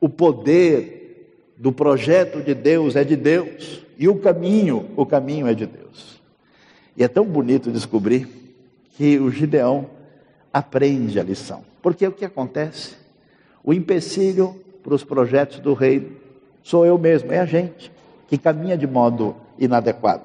O 0.00 0.08
poder 0.08 1.52
do 1.56 1.70
projeto 1.70 2.40
de 2.40 2.54
Deus 2.54 2.96
é 2.96 3.04
de 3.04 3.14
Deus, 3.14 3.82
e 3.98 4.08
o 4.08 4.16
caminho, 4.16 4.88
o 4.96 5.04
caminho 5.04 5.46
é 5.46 5.54
de 5.54 5.66
Deus. 5.66 6.21
E 6.96 7.02
é 7.02 7.08
tão 7.08 7.24
bonito 7.24 7.70
descobrir 7.70 8.28
que 8.96 9.18
o 9.18 9.30
Gideão 9.30 9.86
aprende 10.52 11.18
a 11.18 11.22
lição. 11.22 11.64
Porque 11.80 12.06
o 12.06 12.12
que 12.12 12.24
acontece? 12.24 12.96
O 13.64 13.72
empecilho 13.72 14.60
para 14.82 14.94
os 14.94 15.04
projetos 15.04 15.58
do 15.60 15.72
reino 15.74 16.22
sou 16.62 16.86
eu 16.86 16.96
mesmo, 16.96 17.32
é 17.32 17.40
a 17.40 17.44
gente 17.44 17.90
que 18.28 18.38
caminha 18.38 18.76
de 18.76 18.86
modo 18.86 19.36
inadequado. 19.58 20.22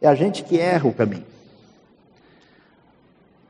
É 0.00 0.08
a 0.08 0.14
gente 0.14 0.44
que 0.44 0.58
erra 0.58 0.88
o 0.88 0.94
caminho. 0.94 1.24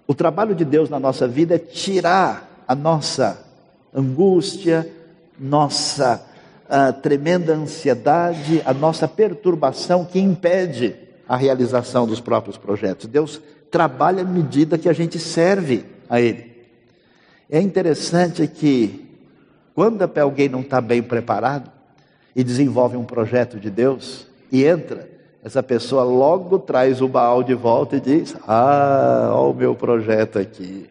O 0.07 0.14
trabalho 0.14 0.55
de 0.55 0.64
Deus 0.64 0.88
na 0.88 1.01
nossa 1.01 1.26
vida 1.26 1.57
é 1.57 1.59
tirar 1.59 2.64
a 2.66 2.74
nossa 2.74 3.44
angústia, 3.92 4.88
nossa 5.38 6.24
uh, 6.64 6.92
tremenda 7.01 7.55
ansiedade, 7.55 8.62
a 8.64 8.72
nossa 8.72 9.09
perturbação 9.09 10.05
que 10.05 10.18
impede 10.18 11.06
a 11.29 11.37
realização 11.37 12.07
dos 12.07 12.20
próprios 12.20 12.57
projetos. 12.57 13.07
Deus 13.07 13.41
trabalha 13.70 14.22
à 14.22 14.24
medida 14.24 14.79
que 14.79 14.89
a 14.89 14.93
gente 14.93 15.18
serve 15.18 15.85
a 16.09 16.20
Ele. 16.20 16.55
É 17.51 17.61
interessante 17.61 18.47
que, 18.47 19.09
quando 19.74 20.03
alguém 20.20 20.49
não 20.49 20.61
está 20.61 20.81
bem 20.81 21.03
preparado 21.03 21.70
e 22.35 22.43
desenvolve 22.43 22.97
um 22.97 23.05
projeto 23.05 23.59
de 23.59 23.70
Deus 23.70 24.27
e 24.51 24.64
entra, 24.64 25.09
essa 25.43 25.62
pessoa 25.62 26.03
logo 26.03 26.59
traz 26.59 27.01
o 27.01 27.07
Baal 27.07 27.43
de 27.43 27.55
volta 27.55 27.97
e 27.97 28.01
diz: 28.01 28.37
Ah, 28.49 29.31
olha 29.33 29.51
o 29.51 29.55
meu 29.55 29.74
projeto 29.77 30.39
aqui. 30.39 30.87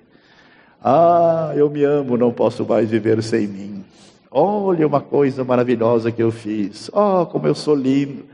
Ah, 0.82 1.52
eu 1.56 1.70
me 1.70 1.84
amo, 1.84 2.16
não 2.16 2.32
posso 2.32 2.64
mais 2.66 2.90
viver 2.90 3.22
sem 3.22 3.48
mim. 3.48 3.84
Olha 4.32 4.86
uma 4.86 5.02
coisa 5.02 5.44
maravilhosa 5.44 6.12
que 6.12 6.22
eu 6.22 6.32
fiz. 6.32 6.90
Oh, 6.94 7.26
como 7.26 7.48
eu 7.48 7.56
sou 7.56 7.76
lindo. 7.76 8.26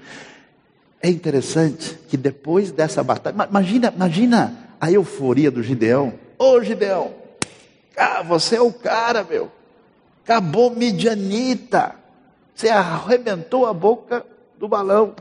É 1.02 1.10
interessante 1.10 1.97
que 2.08 2.16
depois 2.16 2.72
dessa 2.72 3.04
batalha, 3.04 3.47
imagina, 3.49 3.91
imagina 3.95 4.58
a 4.80 4.91
euforia 4.91 5.49
do 5.49 5.64
Gideão. 5.64 6.14
Ô 6.38 6.52
oh, 6.52 6.64
Gideão, 6.64 7.12
ah, 7.97 8.22
você 8.22 8.56
é 8.56 8.62
o 8.62 8.72
cara, 8.72 9.24
meu. 9.24 9.52
Acabou 10.24 10.70
Midianita. 10.72 11.95
Você 12.54 12.70
arrebentou 12.70 13.66
a 13.66 13.74
boca 13.74 14.26
do 14.60 14.68
balão. 14.68 15.16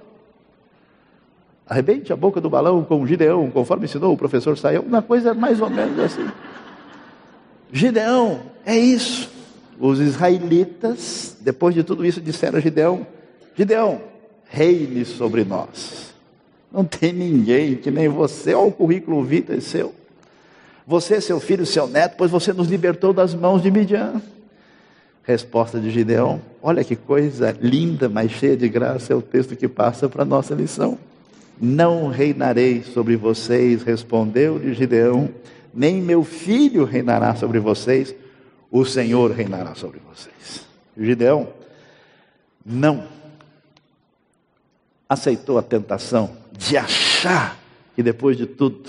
Arrebente 1.66 2.12
a 2.12 2.16
boca 2.16 2.41
do 2.41 2.51
balão 2.51 2.85
com 2.85 3.07
Gideão, 3.07 3.51
conforme 3.51 3.85
ensinou 3.85 4.12
o 4.12 4.16
professor 4.16 4.59
Saião, 4.59 4.83
uma 4.83 5.01
coisa 5.01 5.33
mais 5.33 5.61
ou 5.61 5.70
menos 5.70 5.99
assim. 6.01 6.28
Gideão, 7.72 8.41
é 8.66 8.76
isso. 8.76 9.31
Os 9.78 10.01
israelitas, 10.01 11.37
depois 11.41 11.74
de 11.74 11.83
tudo 11.83 12.05
isso, 12.05 12.20
disseram 12.20 12.59
a 12.59 12.61
Gideão: 12.61 13.07
Gideão, 13.57 14.01
reine 14.51 15.05
sobre 15.05 15.44
nós. 15.44 16.12
Não 16.70 16.84
tem 16.84 17.12
ninguém 17.12 17.76
que 17.76 17.90
nem 17.90 18.09
você, 18.09 18.53
olha 18.53 18.68
o 18.68 18.72
currículo 18.72 19.22
vitae 19.24 19.61
seu. 19.61 19.94
Você, 20.86 21.20
seu 21.20 21.38
filho, 21.38 21.64
seu 21.64 21.86
neto, 21.86 22.16
pois 22.18 22.30
você 22.30 22.53
nos 22.53 22.68
libertou 22.68 23.12
das 23.12 23.32
mãos 23.32 23.62
de 23.62 23.70
Midian. 23.70 24.20
Resposta 25.22 25.78
de 25.78 25.90
Gideão: 25.90 26.40
Olha 26.61 26.82
que 26.82 26.96
coisa 26.96 27.57
linda, 27.61 28.09
mas 28.09 28.32
cheia 28.32 28.57
de 28.57 28.68
graça, 28.68 29.12
é 29.12 29.16
o 29.16 29.22
texto 29.22 29.55
que 29.55 29.68
passa 29.68 30.09
para 30.09 30.22
a 30.22 30.26
nossa 30.26 30.55
lição. 30.55 30.98
Não 31.61 32.09
reinarei 32.09 32.82
sobre 32.82 33.16
vocês, 33.16 33.82
respondeu-lhe 33.82 34.74
Gideão, 34.74 35.28
nem 35.72 36.01
meu 36.01 36.24
filho 36.24 36.84
reinará 36.84 37.36
sobre 37.36 37.61
vocês, 37.61 38.14
o 38.70 38.84
Senhor 38.84 39.30
reinará 39.30 39.74
sobre 39.74 40.01
vocês. 40.09 40.66
Gideão 40.98 41.48
não 42.64 43.05
aceitou 45.11 45.59
a 45.59 45.63
tentação 45.63 46.31
de 46.57 46.77
achar 46.77 47.59
que 47.97 48.03
depois 48.03 48.37
de 48.37 48.47
tudo, 48.47 48.89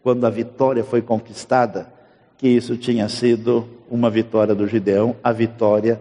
quando 0.00 0.24
a 0.24 0.30
vitória 0.30 0.84
foi 0.84 1.02
conquistada, 1.02 1.92
que 2.38 2.46
isso 2.46 2.76
tinha 2.76 3.08
sido 3.08 3.66
uma 3.90 4.08
vitória 4.08 4.54
do 4.54 4.68
Gideão, 4.68 5.16
a 5.24 5.32
vitória 5.32 6.00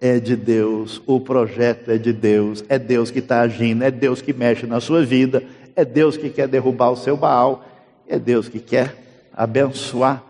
é 0.00 0.18
de 0.18 0.34
Deus, 0.34 1.00
o 1.06 1.20
projeto 1.20 1.92
é 1.92 1.98
de 1.98 2.12
Deus, 2.12 2.64
é 2.68 2.80
Deus 2.80 3.12
que 3.12 3.20
está 3.20 3.42
agindo, 3.42 3.84
é 3.84 3.92
Deus 3.92 4.20
que 4.20 4.32
mexe 4.32 4.66
na 4.66 4.80
sua 4.80 5.04
vida, 5.04 5.40
é 5.76 5.84
Deus 5.84 6.16
que 6.16 6.28
quer 6.28 6.48
derrubar 6.48 6.90
o 6.90 6.96
seu 6.96 7.16
Baal, 7.16 7.64
é 8.08 8.18
Deus 8.18 8.48
que 8.48 8.58
quer 8.58 8.96
abençoar 9.32 10.24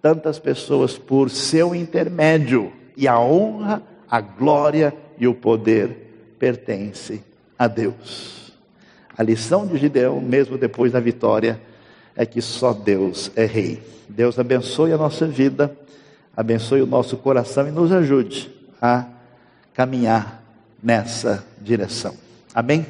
tantas 0.00 0.38
pessoas 0.38 0.96
por 0.96 1.28
seu 1.28 1.74
intermédio, 1.74 2.72
e 2.96 3.08
a 3.08 3.18
honra, 3.18 3.82
a 4.08 4.20
glória 4.20 4.94
e 5.18 5.26
o 5.26 5.34
poder 5.34 6.34
pertence 6.38 7.31
a 7.62 7.68
Deus. 7.68 8.52
A 9.16 9.22
lição 9.22 9.64
de 9.64 9.78
Gideão, 9.78 10.20
mesmo 10.20 10.58
depois 10.58 10.90
da 10.90 10.98
vitória, 10.98 11.60
é 12.16 12.26
que 12.26 12.42
só 12.42 12.72
Deus 12.72 13.30
é 13.36 13.44
rei. 13.44 13.80
Deus 14.08 14.36
abençoe 14.36 14.92
a 14.92 14.98
nossa 14.98 15.26
vida, 15.26 15.72
abençoe 16.36 16.82
o 16.82 16.86
nosso 16.86 17.16
coração 17.16 17.68
e 17.68 17.70
nos 17.70 17.92
ajude 17.92 18.50
a 18.80 19.06
caminhar 19.74 20.42
nessa 20.82 21.44
direção. 21.60 22.16
Amém? 22.52 22.84